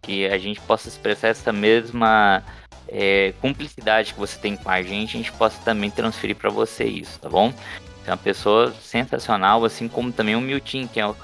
que 0.00 0.26
a 0.26 0.38
gente 0.38 0.60
possa 0.60 0.88
expressar 0.88 1.28
essa 1.28 1.52
mesma 1.52 2.42
é, 2.88 3.34
cumplicidade 3.40 4.14
que 4.14 4.20
você 4.20 4.38
tem 4.38 4.56
com 4.56 4.70
a 4.70 4.80
gente, 4.80 5.16
a 5.16 5.18
gente 5.18 5.32
possa 5.32 5.60
também 5.62 5.90
transferir 5.90 6.36
para 6.36 6.50
você 6.50 6.84
isso, 6.84 7.18
tá 7.18 7.28
bom? 7.28 7.50
Você 7.52 8.10
é 8.10 8.10
uma 8.10 8.16
pessoa 8.16 8.72
sensacional, 8.80 9.64
assim 9.64 9.88
como 9.88 10.12
também 10.12 10.36
o 10.36 10.40
Milton, 10.40 10.86
que 10.88 11.00
é 11.00 11.06
o 11.06 11.16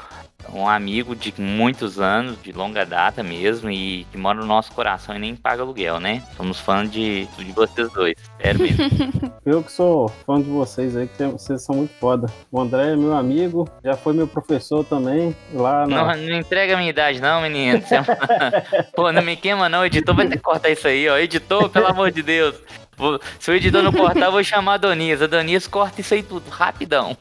um 0.52 0.68
amigo 0.68 1.14
de 1.14 1.32
muitos 1.38 1.98
anos, 1.98 2.40
de 2.42 2.52
longa 2.52 2.84
data 2.84 3.22
mesmo, 3.22 3.70
e 3.70 4.06
que 4.10 4.18
mora 4.18 4.38
no 4.38 4.46
nosso 4.46 4.72
coração 4.72 5.14
e 5.14 5.18
nem 5.18 5.34
paga 5.34 5.62
aluguel, 5.62 6.00
né? 6.00 6.22
Somos 6.36 6.60
fãs 6.60 6.90
de, 6.90 7.26
de 7.26 7.52
vocês 7.52 7.90
dois, 7.92 8.14
sério 8.40 8.60
mesmo. 8.60 9.32
Eu 9.44 9.62
que 9.62 9.72
sou 9.72 10.08
fã 10.26 10.40
de 10.40 10.48
vocês 10.48 10.96
aí, 10.96 11.08
que 11.08 11.24
vocês 11.26 11.62
são 11.62 11.76
muito 11.76 11.92
foda. 11.98 12.26
O 12.50 12.60
André 12.60 12.92
é 12.92 12.96
meu 12.96 13.14
amigo, 13.14 13.68
já 13.84 13.96
foi 13.96 14.12
meu 14.12 14.26
professor 14.26 14.84
também, 14.84 15.34
lá 15.52 15.86
na... 15.86 16.16
Não, 16.16 16.22
não 16.22 16.36
entrega 16.36 16.74
a 16.74 16.76
minha 16.76 16.90
idade 16.90 17.20
não, 17.20 17.42
menino. 17.42 17.82
É 17.90 18.84
Pô, 18.94 19.12
não 19.12 19.22
me 19.22 19.36
queima 19.36 19.68
não, 19.68 19.80
o 19.80 19.84
editor 19.84 20.14
vai 20.14 20.28
ter 20.28 20.36
que 20.36 20.42
cortar 20.42 20.70
isso 20.70 20.86
aí, 20.86 21.08
ó. 21.08 21.16
Editor, 21.16 21.68
pelo 21.68 21.86
amor 21.86 22.10
de 22.10 22.22
Deus. 22.22 22.54
Vou... 22.96 23.20
Se 23.38 23.50
o 23.50 23.54
editor 23.54 23.82
não 23.82 23.92
cortar, 23.92 24.26
eu 24.26 24.32
vou 24.32 24.44
chamar 24.44 24.74
a 24.74 24.78
Donias. 24.78 25.20
A 25.20 25.26
Donias 25.26 25.66
corta 25.66 26.00
isso 26.00 26.14
aí 26.14 26.22
tudo, 26.22 26.48
rapidão. 26.48 27.16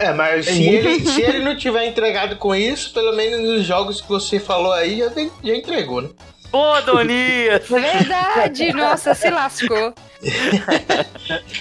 É, 0.00 0.14
mas 0.14 0.46
se, 0.46 0.66
ele, 0.66 1.06
se 1.06 1.20
ele 1.20 1.40
não 1.40 1.54
tiver 1.54 1.84
entregado 1.86 2.36
com 2.36 2.54
isso, 2.54 2.90
pelo 2.94 3.14
menos 3.14 3.38
nos 3.40 3.66
jogos 3.66 4.00
que 4.00 4.08
você 4.08 4.40
falou 4.40 4.72
aí, 4.72 4.98
já, 4.98 5.10
já 5.44 5.54
entregou, 5.54 6.00
né? 6.00 6.08
Pô, 6.50 6.80
Donias! 6.84 7.68
Verdade, 7.68 8.72
nossa, 8.72 9.14
se 9.14 9.30
lascou. 9.30 9.94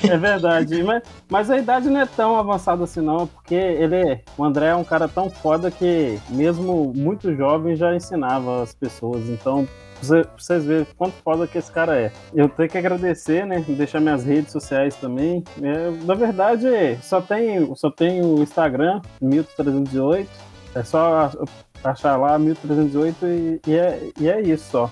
é 0.10 0.18
verdade, 0.18 0.84
mas, 0.84 1.04
mas 1.30 1.52
a 1.52 1.58
idade 1.58 1.90
não 1.90 2.02
é 2.02 2.06
tão 2.06 2.38
avançada 2.38 2.84
assim 2.84 3.00
não, 3.00 3.28
porque 3.28 3.56
ele, 3.56 4.20
o 4.38 4.44
André 4.44 4.68
é 4.68 4.76
um 4.76 4.84
cara 4.84 5.08
tão 5.08 5.30
foda 5.30 5.70
que 5.70 6.20
mesmo 6.30 6.92
muito 6.96 7.34
jovem 7.36 7.76
já 7.76 7.96
ensinava 7.96 8.64
as 8.64 8.74
pessoas, 8.74 9.30
então 9.30 9.68
pra 10.08 10.24
vocês 10.38 10.66
verem 10.66 10.88
quanto 10.98 11.14
foda 11.24 11.48
que 11.48 11.58
esse 11.58 11.72
cara 11.72 11.96
é. 12.00 12.12
Eu 12.34 12.48
tenho 12.50 12.70
que 12.70 12.78
agradecer, 12.78 13.46
né? 13.46 13.64
Deixar 13.68 14.00
minhas 14.00 14.24
redes 14.24 14.52
sociais 14.52 14.96
também. 14.96 15.44
É, 15.62 15.92
na 16.06 16.16
verdade, 16.16 16.98
só 17.02 17.22
tem, 17.22 17.74
só 17.76 17.92
tem 17.92 18.22
o 18.22 18.42
Instagram, 18.42 19.02
1308. 19.22 20.30
É 20.76 20.84
só 20.84 21.32
achar 21.84 22.18
lá 22.18 22.38
1308 22.38 23.26
e, 23.26 23.62
e, 23.68 23.76
é, 23.76 24.10
e 24.20 24.30
é 24.30 24.42
isso 24.42 24.70
só. 24.72 24.92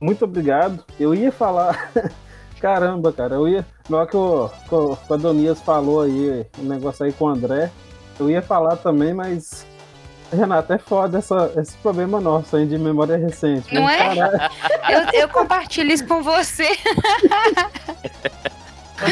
Muito 0.00 0.24
obrigado. 0.24 0.84
Eu 0.98 1.14
ia 1.14 1.32
falar. 1.32 1.90
Caramba, 2.60 3.12
cara, 3.12 3.36
eu 3.36 3.46
ia. 3.48 3.64
Na 3.88 3.98
hora 3.98 4.06
que 4.06 4.16
o, 4.16 4.50
que 4.68 4.74
o 4.74 4.98
Adonias 5.10 5.60
falou 5.60 6.02
aí, 6.02 6.44
o 6.58 6.62
um 6.62 6.64
negócio 6.64 7.06
aí 7.06 7.12
com 7.12 7.26
o 7.26 7.28
André, 7.28 7.70
eu 8.18 8.28
ia 8.28 8.42
falar 8.42 8.76
também, 8.76 9.14
mas 9.14 9.64
Renata, 10.32 10.74
é 10.74 10.78
foda 10.78 11.18
essa, 11.18 11.52
esse 11.56 11.76
problema 11.78 12.20
nosso 12.20 12.56
aí 12.56 12.66
de 12.66 12.76
memória 12.76 13.16
recente. 13.16 13.74
Não 13.74 13.88
é? 13.88 14.08
Eu, 14.88 15.20
eu, 15.20 15.28
compartilho 15.28 15.92
isso 15.92 16.06
com 16.06 16.22
você. 16.22 16.64
Ô, 19.00 19.06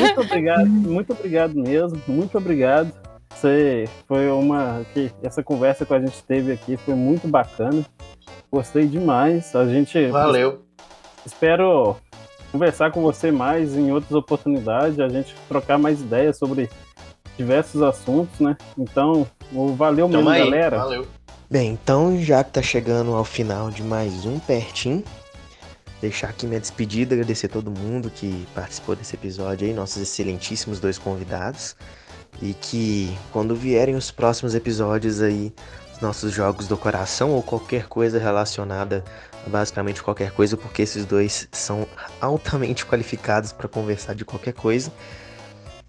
muito 0.00 0.20
obrigado, 0.20 0.66
muito 0.68 1.12
obrigado 1.12 1.54
mesmo, 1.54 2.00
muito 2.06 2.38
obrigado. 2.38 2.92
Você 3.38 3.84
foi 4.08 4.28
uma 4.30 4.84
que 4.92 5.12
essa 5.22 5.44
conversa 5.44 5.86
que 5.86 5.94
a 5.94 6.00
gente 6.00 6.20
teve 6.24 6.50
aqui 6.50 6.76
foi 6.76 6.94
muito 6.94 7.28
bacana. 7.28 7.86
Gostei 8.50 8.84
demais. 8.84 9.54
A 9.54 9.64
gente 9.64 10.08
Valeu. 10.08 10.64
Espero 11.24 11.96
conversar 12.50 12.90
com 12.90 13.00
você 13.00 13.30
mais 13.30 13.76
em 13.76 13.92
outras 13.92 14.10
oportunidades, 14.10 14.98
a 14.98 15.08
gente 15.08 15.36
trocar 15.46 15.78
mais 15.78 16.00
ideias 16.00 16.36
sobre 16.36 16.68
diversos 17.36 17.80
assuntos, 17.80 18.40
né? 18.40 18.56
Então, 18.76 19.24
valeu 19.76 20.08
mesmo, 20.08 20.28
aí, 20.28 20.42
galera. 20.42 20.78
Valeu. 20.78 21.06
Bem, 21.48 21.70
então 21.70 22.20
já 22.20 22.42
que 22.42 22.50
tá 22.50 22.62
chegando 22.62 23.14
ao 23.14 23.24
final 23.24 23.70
de 23.70 23.84
mais 23.84 24.26
um 24.26 24.40
Pertinho, 24.40 25.04
deixar 26.00 26.30
aqui 26.30 26.44
minha 26.44 26.58
despedida, 26.58 27.14
agradecer 27.14 27.46
a 27.46 27.50
todo 27.50 27.70
mundo 27.70 28.10
que 28.10 28.48
participou 28.52 28.96
desse 28.96 29.14
episódio 29.14 29.68
aí, 29.68 29.72
nossos 29.72 30.02
excelentíssimos 30.02 30.80
dois 30.80 30.98
convidados. 30.98 31.76
E 32.40 32.54
que 32.54 33.16
quando 33.32 33.54
vierem 33.54 33.96
os 33.96 34.10
próximos 34.10 34.54
episódios 34.54 35.20
aí, 35.20 35.52
nossos 36.00 36.32
jogos 36.32 36.68
do 36.68 36.76
coração 36.76 37.30
ou 37.30 37.42
qualquer 37.42 37.88
coisa 37.88 38.18
relacionada 38.18 39.04
a 39.44 39.48
basicamente 39.48 40.02
qualquer 40.02 40.30
coisa, 40.30 40.56
porque 40.56 40.82
esses 40.82 41.04
dois 41.04 41.48
são 41.50 41.86
altamente 42.20 42.86
qualificados 42.86 43.52
para 43.52 43.68
conversar 43.68 44.14
de 44.14 44.24
qualquer 44.24 44.52
coisa, 44.52 44.92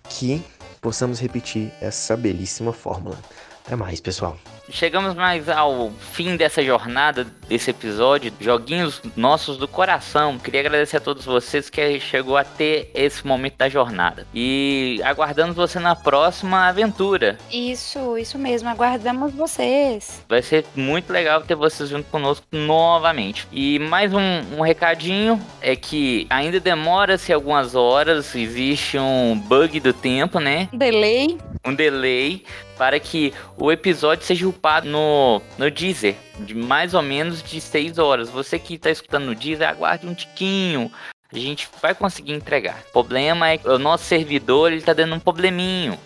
que 0.10 0.44
possamos 0.82 1.20
repetir 1.20 1.72
essa 1.80 2.18
belíssima 2.18 2.74
fórmula. 2.74 3.18
Até 3.70 3.76
mais, 3.76 4.02
pessoal. 4.02 4.36
chegamos 4.68 5.14
mais 5.14 5.48
ao 5.48 5.92
fim 5.92 6.36
dessa 6.36 6.64
jornada, 6.64 7.28
desse 7.48 7.70
episódio, 7.70 8.34
joguinhos 8.40 9.00
nossos 9.16 9.58
do 9.58 9.68
coração. 9.68 10.40
Queria 10.40 10.62
agradecer 10.62 10.98
a 10.98 11.00
todos 11.00 11.24
vocês 11.24 11.70
que 11.70 12.00
chegou 12.00 12.36
a 12.36 12.44
ter 12.44 12.90
esse 12.96 13.26
momento 13.28 13.58
da 13.58 13.70
jornada. 13.70 14.26
E 14.34 15.00
aguardamos 15.04 15.56
você 15.56 15.78
na 15.78 15.96
próxima 15.96 16.68
aventura. 16.68 17.38
Isso, 17.52 18.18
isso 18.18 18.40
mesmo. 18.40 18.70
Aguardamos 18.70 19.34
vocês. 19.36 20.26
Vai 20.28 20.42
ser 20.42 20.66
muito 20.76 21.14
legal 21.14 21.44
ter 21.44 21.54
vocês 21.54 21.90
junto 21.90 22.10
conosco 22.10 22.48
novamente. 22.52 23.48
E 23.52 23.78
mais 23.78 24.12
um, 24.12 24.58
um 24.58 24.62
recadinho 24.62 25.40
é 25.62 25.76
que 25.76 26.26
ainda 26.28 26.60
demora-se 26.60 27.32
algumas 27.32 27.76
horas, 27.76 28.34
existe 28.34 28.98
um 28.98 29.38
bug 29.38 29.80
do 29.80 29.94
tempo, 29.94 30.40
né? 30.40 30.68
Delay. 30.74 31.38
Um 31.64 31.76
delay 31.76 32.44
para 32.80 32.98
que 32.98 33.34
o 33.58 33.70
episódio 33.74 34.26
seja 34.26 34.48
upado 34.48 34.88
no, 34.88 35.42
no 35.58 35.70
Deezer, 35.70 36.16
de 36.40 36.56
mais 36.56 36.94
ou 36.94 37.02
menos 37.02 37.44
de 37.44 37.60
6 37.60 38.00
horas. 38.00 38.30
Você 38.30 38.58
que 38.58 38.76
está 38.76 38.90
escutando 38.90 39.26
no 39.26 39.36
Deezer, 39.36 39.68
aguarde 39.68 40.08
um 40.08 40.14
tiquinho. 40.14 40.90
A 41.32 41.38
gente 41.38 41.68
vai 41.82 41.94
conseguir 41.94 42.32
entregar. 42.32 42.80
O 42.90 42.94
problema 42.94 43.50
é 43.50 43.58
que 43.58 43.68
o 43.68 43.78
nosso 43.78 44.06
servidor 44.06 44.72
ele 44.72 44.82
tá 44.82 44.94
dando 44.94 45.14
um 45.14 45.20
probleminho. 45.20 46.00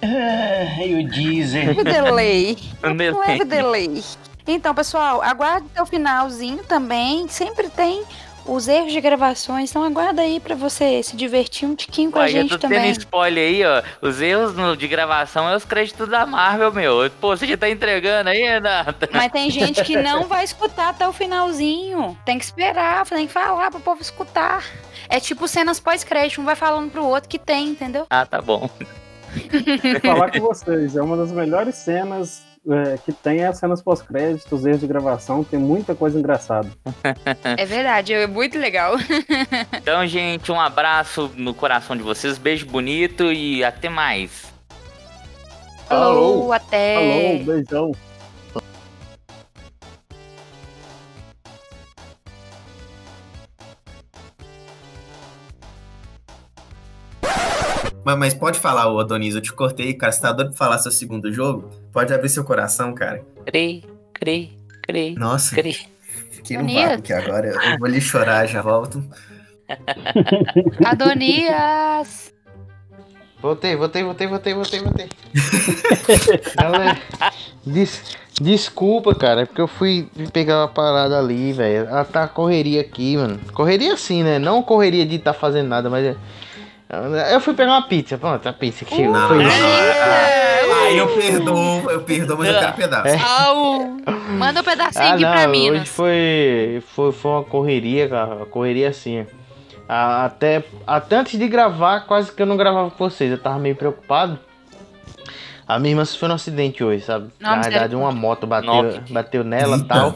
Ah, 0.00 0.80
e 0.82 0.94
o 0.94 1.10
Deezer. 1.10 1.78
O 1.78 1.84
delay. 1.84 2.56
Um 2.82 2.96
delay. 2.96 3.28
Leve 3.28 3.44
delay. 3.44 4.02
Então, 4.46 4.74
pessoal, 4.74 5.20
aguarde 5.20 5.66
até 5.70 5.82
o 5.82 5.86
finalzinho 5.86 6.64
também. 6.64 7.28
Sempre 7.28 7.68
tem 7.68 8.02
os 8.48 8.66
erros 8.68 8.92
de 8.92 9.00
gravações. 9.00 9.70
Então 9.70 9.84
aguarda 9.84 10.22
aí 10.22 10.40
pra 10.40 10.54
você 10.54 11.02
se 11.02 11.16
divertir 11.16 11.68
um 11.68 11.74
tiquinho 11.74 12.10
com 12.10 12.18
a 12.18 12.28
gente 12.28 12.50
tô 12.50 12.58
também. 12.58 12.80
tendo 12.82 12.98
spoiler 12.98 13.48
aí, 13.48 13.64
ó. 13.64 13.82
Os 14.06 14.20
erros 14.20 14.54
no- 14.54 14.76
de 14.76 14.88
gravação 14.88 15.48
é 15.48 15.54
os 15.56 15.64
créditos 15.64 16.08
da 16.08 16.24
Marvel, 16.26 16.72
meu. 16.72 17.10
Pô, 17.20 17.36
você 17.36 17.46
já 17.46 17.56
tá 17.56 17.68
entregando 17.68 18.30
aí, 18.30 18.40
Renata? 18.42 19.08
Mas 19.12 19.30
tem 19.32 19.50
gente 19.50 19.82
que 19.84 19.96
não 19.96 20.24
vai 20.28 20.44
escutar 20.44 20.88
até 20.90 21.06
o 21.08 21.12
finalzinho. 21.12 22.18
Tem 22.24 22.38
que 22.38 22.44
esperar, 22.44 23.04
tem 23.06 23.26
que 23.26 23.32
falar 23.32 23.70
pro 23.70 23.80
povo 23.80 24.00
escutar. 24.02 24.64
É 25.08 25.20
tipo 25.20 25.46
cenas 25.48 25.80
pós-crédito, 25.80 26.40
um 26.40 26.44
vai 26.44 26.56
falando 26.56 26.90
pro 26.90 27.04
outro 27.04 27.28
que 27.28 27.38
tem, 27.38 27.68
entendeu? 27.68 28.06
Ah, 28.10 28.26
tá 28.26 28.40
bom. 28.42 28.68
Vou 29.92 30.00
falar 30.00 30.30
com 30.32 30.40
vocês, 30.40 30.96
é 30.96 31.02
uma 31.02 31.16
das 31.16 31.30
melhores 31.32 31.74
cenas 31.76 32.42
é, 32.70 32.98
que 32.98 33.12
tem 33.12 33.44
as 33.44 33.58
cenas 33.58 33.82
pós-créditos, 33.82 34.64
erros 34.64 34.80
de 34.80 34.86
gravação, 34.86 35.44
tem 35.44 35.58
muita 35.58 35.94
coisa 35.94 36.18
engraçada. 36.18 36.68
É 37.56 37.64
verdade, 37.64 38.12
é 38.12 38.26
muito 38.26 38.58
legal. 38.58 38.96
Então, 39.72 40.06
gente, 40.06 40.50
um 40.52 40.60
abraço 40.60 41.30
no 41.36 41.54
coração 41.54 41.96
de 41.96 42.02
vocês, 42.02 42.36
beijo 42.36 42.66
bonito 42.66 43.32
e 43.32 43.64
até 43.64 43.88
mais. 43.88 44.52
Falou, 45.88 46.52
até. 46.52 46.94
Falou, 46.94 47.44
beijão. 47.44 47.92
Mas, 58.08 58.18
mas 58.18 58.34
pode 58.34 58.58
falar, 58.58 58.90
ô 58.90 58.98
Adonis, 59.00 59.34
eu 59.34 59.40
te 59.42 59.52
cortei, 59.52 59.92
cara. 59.92 60.10
Você 60.10 60.22
tá 60.22 60.32
doido 60.32 60.48
pra 60.48 60.56
falar 60.56 60.78
seu 60.78 60.90
segundo 60.90 61.30
jogo? 61.30 61.68
Pode 61.92 62.14
abrir 62.14 62.30
seu 62.30 62.42
coração, 62.42 62.94
cara. 62.94 63.22
Crê, 63.44 63.82
crê, 64.14 64.48
crê. 64.82 65.14
Nossa. 65.14 65.54
Crê. 65.54 65.76
Fiquei 66.30 66.56
no 66.56 66.72
vácuo 66.72 66.94
aqui 66.94 67.12
agora. 67.12 67.48
Eu 67.48 67.78
vou 67.78 67.86
ali 67.86 68.00
chorar, 68.00 68.46
já 68.46 68.62
volto. 68.62 69.04
Adonias! 70.82 72.32
Voltei, 73.42 73.76
voltei, 73.76 74.02
voltei, 74.02 74.26
voltei, 74.26 74.54
voltei, 74.54 74.80
voltei. 74.80 75.08
Galera, 76.56 76.98
des- 77.64 78.16
desculpa, 78.40 79.14
cara, 79.14 79.42
é 79.42 79.44
porque 79.46 79.60
eu 79.60 79.68
fui 79.68 80.08
pegar 80.32 80.60
uma 80.62 80.68
parada 80.68 81.18
ali, 81.18 81.52
velho. 81.52 81.86
Ela 81.88 82.04
tá 82.06 82.26
correria 82.26 82.80
aqui, 82.80 83.18
mano. 83.18 83.38
Correria 83.52 83.92
assim, 83.92 84.22
né? 84.24 84.38
Não 84.38 84.62
correria 84.62 85.04
de 85.04 85.18
tá 85.18 85.34
fazendo 85.34 85.68
nada, 85.68 85.90
mas. 85.90 86.16
Eu 87.30 87.40
fui 87.40 87.52
pegar 87.54 87.72
uma 87.72 87.82
pizza, 87.86 88.16
pronto, 88.16 88.48
a 88.48 88.52
pizza 88.52 88.84
que 88.84 88.94
chegou. 88.96 89.12
Não, 89.12 89.28
Foi 89.28 89.44
isso. 89.44 89.52
Ah, 90.80 90.90
eu 90.92 91.06
perdoo, 91.08 91.90
eu 91.90 92.00
perdoo, 92.02 92.38
mas 92.38 92.48
eu 92.48 92.58
quero 92.60 92.72
pedaço. 92.72 93.08
É. 93.08 93.20
Au! 93.20 93.96
Manda 94.38 94.60
um 94.60 94.64
pedacinho 94.64 95.04
Ah, 95.04 95.12
aqui 95.12 95.22
não, 95.22 95.32
pra 95.32 95.40
hoje 95.42 95.50
Minas. 95.50 95.88
foi, 95.88 96.82
foi, 96.94 97.12
foi 97.12 97.30
uma 97.30 97.44
correria, 97.44 98.08
cara, 98.08 98.34
uma 98.36 98.46
correria 98.46 98.88
assim. 98.88 99.26
Até, 99.86 100.64
até 100.86 101.16
antes 101.16 101.38
de 101.38 101.46
gravar, 101.46 102.00
quase 102.06 102.32
que 102.32 102.40
eu 102.40 102.46
não 102.46 102.56
gravava 102.56 102.90
com 102.90 103.08
vocês, 103.08 103.30
eu 103.30 103.38
tava 103.38 103.58
meio 103.58 103.76
preocupado. 103.76 104.38
A 105.66 105.78
minha 105.78 105.92
irmã 105.92 106.04
sofreu 106.06 106.30
um 106.30 106.34
acidente 106.34 106.82
hoje, 106.82 107.04
sabe? 107.04 107.28
Não, 107.38 107.50
Na 107.50 107.60
verdade, 107.60 107.94
uma 107.94 108.10
moto 108.12 108.46
bateu, 108.46 108.72
Nossa. 108.82 109.02
bateu 109.10 109.44
nela 109.44 109.76
e 109.76 109.80
Eita. 109.80 109.94
tal. 109.94 110.14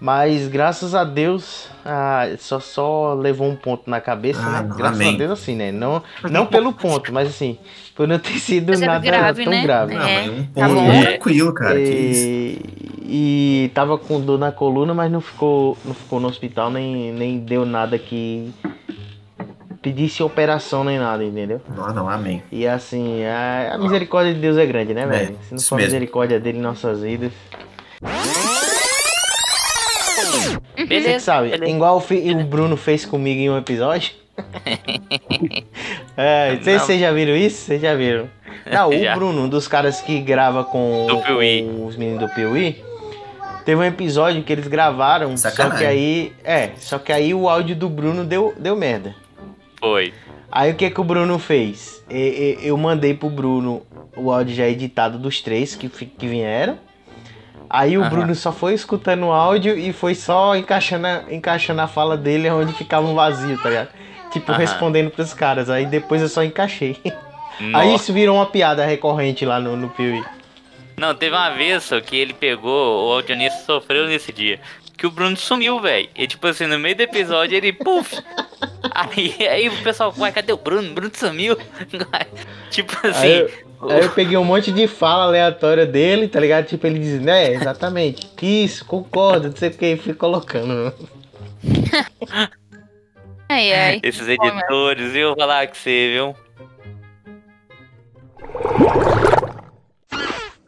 Mas 0.00 0.46
graças 0.48 0.94
a 0.94 1.04
Deus, 1.04 1.68
ah, 1.84 2.26
só, 2.38 2.60
só 2.60 3.14
levou 3.14 3.48
um 3.48 3.56
ponto 3.56 3.88
na 3.88 4.00
cabeça, 4.00 4.40
Ah, 4.42 4.62
né? 4.62 4.74
Graças 4.76 4.96
amém. 5.00 5.14
a 5.14 5.18
Deus, 5.18 5.30
assim, 5.30 5.56
né? 5.56 5.72
Não, 5.72 6.02
não 6.30 6.44
pelo 6.46 6.72
ponto, 6.72 7.12
mas 7.12 7.28
assim, 7.28 7.56
por 7.94 8.06
não 8.06 8.18
ter 8.18 8.38
sido 8.38 8.68
Mas 8.70 8.82
era 8.82 8.92
nada 8.92 9.04
grave, 9.06 9.44
tão 9.44 9.52
né? 9.52 9.62
grave. 9.62 9.94
Não, 9.94 10.02
É, 10.02 10.26
mas 10.26 10.30
um 10.30 10.44
tá 10.54 10.68
ponto 10.68 10.92
bom. 10.92 11.00
tranquilo, 11.00 11.54
cara. 11.54 11.74
Que 11.76 11.80
isso. 11.82 12.26
E, 12.28 13.64
e 13.64 13.70
tava 13.74 13.96
com 13.96 14.20
dor 14.20 14.38
na 14.38 14.52
coluna, 14.52 14.92
mas 14.92 15.10
não 15.10 15.20
ficou, 15.20 15.78
não 15.84 15.94
ficou 15.94 16.20
no 16.20 16.28
hospital, 16.28 16.70
nem, 16.70 17.12
nem 17.12 17.38
deu 17.38 17.64
nada 17.64 17.98
que 17.98 18.52
pedisse 19.80 20.22
operação 20.22 20.82
nem 20.84 20.98
nada, 20.98 21.24
entendeu? 21.24 21.60
Não, 21.74 21.94
não, 21.94 22.08
amém. 22.08 22.42
E 22.52 22.66
assim, 22.66 23.24
a, 23.24 23.74
a 23.74 23.78
misericórdia 23.78 24.34
de 24.34 24.40
Deus 24.40 24.56
é 24.58 24.66
grande, 24.66 24.92
né, 24.92 25.06
velho? 25.06 25.36
Se 25.42 25.54
não 25.54 25.60
for 25.60 25.76
a 25.80 25.84
misericórdia 25.84 26.40
dele 26.40 26.58
em 26.58 26.62
nossas 26.62 27.00
vidas. 27.00 27.32
Você 30.16 30.84
Beleza. 30.86 31.20
sabe, 31.24 31.50
beleza. 31.50 31.70
igual 31.72 31.98
o, 31.98 32.44
Bruno 32.44 32.76
fez 32.76 33.04
comigo 33.04 33.40
em 33.40 33.50
um 33.50 33.58
episódio. 33.58 34.12
é, 36.16 36.54
não 36.56 36.62
sei 36.62 36.74
se 36.74 36.78
Não. 36.78 36.86
vocês 36.86 37.00
já 37.00 37.12
viram 37.12 37.36
isso, 37.36 37.56
vocês 37.64 37.80
já 37.80 37.94
viram. 37.94 38.28
Não, 38.70 38.90
o 38.90 38.92
Já. 38.98 39.14
Bruno, 39.14 39.42
um 39.44 39.48
dos 39.48 39.68
caras 39.68 40.00
que 40.00 40.20
grava 40.20 40.64
com, 40.64 41.06
com 41.26 41.86
os 41.86 41.96
meninos 41.96 42.20
do 42.20 42.28
Piuí, 42.34 42.82
teve 43.64 43.80
um 43.80 43.84
episódio 43.84 44.42
que 44.42 44.52
eles 44.52 44.66
gravaram, 44.66 45.36
só 45.36 45.50
Sacanagem. 45.50 45.78
que 45.78 45.84
aí, 45.86 46.32
é, 46.44 46.70
só 46.78 46.98
que 46.98 47.12
aí 47.12 47.32
o 47.34 47.48
áudio 47.48 47.76
do 47.76 47.88
Bruno 47.88 48.24
deu, 48.24 48.54
deu 48.58 48.76
merda. 48.76 49.14
Foi. 49.80 50.12
Aí 50.50 50.70
o 50.72 50.74
que 50.74 50.90
que 50.90 51.00
o 51.00 51.04
Bruno 51.04 51.38
fez? 51.38 52.02
E- 52.08 52.58
e- 52.62 52.66
Eu 52.68 52.76
mandei 52.76 53.12
pro 53.14 53.28
Bruno 53.28 53.82
o 54.16 54.32
áudio 54.32 54.54
já 54.54 54.66
editado 54.66 55.18
dos 55.18 55.40
três 55.42 55.74
que, 55.74 55.88
que 55.88 56.26
vieram. 56.26 56.78
Aí 57.68 57.96
o 57.98 58.02
Aham. 58.02 58.10
Bruno 58.10 58.34
só 58.34 58.52
foi 58.52 58.74
escutando 58.74 59.26
o 59.26 59.32
áudio 59.32 59.76
e 59.76 59.92
foi 59.92 60.14
só 60.14 60.54
encaixando 60.56 61.06
a, 61.06 61.24
encaixando 61.30 61.80
a 61.80 61.88
fala 61.88 62.16
dele 62.16 62.48
onde 62.50 62.72
ficava 62.72 63.06
um 63.06 63.14
vazio, 63.14 63.60
tá 63.62 63.68
ligado? 63.68 63.88
Tipo, 64.32 64.52
Aham. 64.52 64.58
respondendo 64.60 65.10
pros 65.10 65.34
caras. 65.34 65.68
Aí 65.70 65.86
depois 65.86 66.22
eu 66.22 66.28
só 66.28 66.42
encaixei. 66.42 66.96
Aí 67.58 67.90
Nossa. 67.90 67.94
isso 68.04 68.12
virou 68.12 68.36
uma 68.36 68.46
piada 68.46 68.84
recorrente 68.84 69.44
lá 69.46 69.58
no, 69.58 69.76
no 69.76 69.88
Piuí. 69.88 70.22
Não, 70.96 71.14
teve 71.14 71.34
uma 71.34 71.50
vez 71.50 71.84
só 71.84 72.00
que 72.00 72.16
ele 72.16 72.32
pegou, 72.32 73.08
o 73.08 73.12
Audionista 73.14 73.64
sofreu 73.64 74.06
nesse 74.06 74.32
dia. 74.32 74.60
Que 74.96 75.06
o 75.06 75.10
Bruno 75.10 75.36
sumiu, 75.36 75.78
velho. 75.78 76.08
E 76.16 76.26
tipo 76.26 76.46
assim, 76.46 76.66
no 76.66 76.78
meio 76.78 76.96
do 76.96 77.02
episódio 77.02 77.54
ele, 77.56 77.72
puf! 77.72 78.16
Aí, 78.90 79.34
aí 79.46 79.68
o 79.68 79.82
pessoal, 79.82 80.14
uai, 80.16 80.32
cadê 80.32 80.52
o 80.52 80.56
Bruno? 80.56 80.90
O 80.90 80.94
Bruno 80.94 81.12
sumiu. 81.14 81.56
tipo 82.70 82.94
assim. 83.06 83.26
Aí 83.26 83.40
eu, 83.40 83.50
aí 83.82 84.02
eu 84.02 84.10
peguei 84.10 84.36
um 84.36 84.44
monte 84.44 84.72
de 84.72 84.86
fala 84.86 85.24
aleatória 85.24 85.86
dele, 85.86 86.28
tá 86.28 86.40
ligado? 86.40 86.66
Tipo, 86.66 86.86
ele 86.86 86.98
diz, 86.98 87.20
né, 87.20 87.52
exatamente. 87.52 88.28
Isso, 88.40 88.84
concordo, 88.84 89.48
não 89.48 89.56
sei 89.56 89.68
o 89.68 89.72
que, 89.72 89.86
e 89.86 89.96
fui 89.96 90.14
colocando. 90.14 90.92
Ai, 93.48 93.72
ai. 93.72 94.00
Esses 94.02 94.26
editores, 94.26 95.14
eu 95.14 95.28
vou 95.28 95.36
falar 95.36 95.68
com 95.68 95.74
você, 95.74 96.10
viu? 96.12 96.36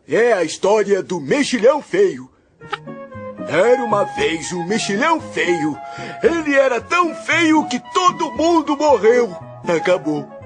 É 0.09 0.33
a 0.33 0.45
história 0.45 1.03
do 1.03 1.21
mexilhão 1.21 1.83
feio. 1.83 2.31
Era 3.49 3.83
uma 3.83 4.05
vez 4.05 4.53
um 4.53 4.65
mexilhão 4.65 5.21
feio. 5.21 5.77
Ele 6.23 6.55
era 6.55 6.81
tão 6.81 7.15
feio 7.15 7.67
que 7.67 7.81
todo 7.93 8.31
mundo 8.33 8.77
morreu. 8.77 9.37
Acabou. 9.67 10.38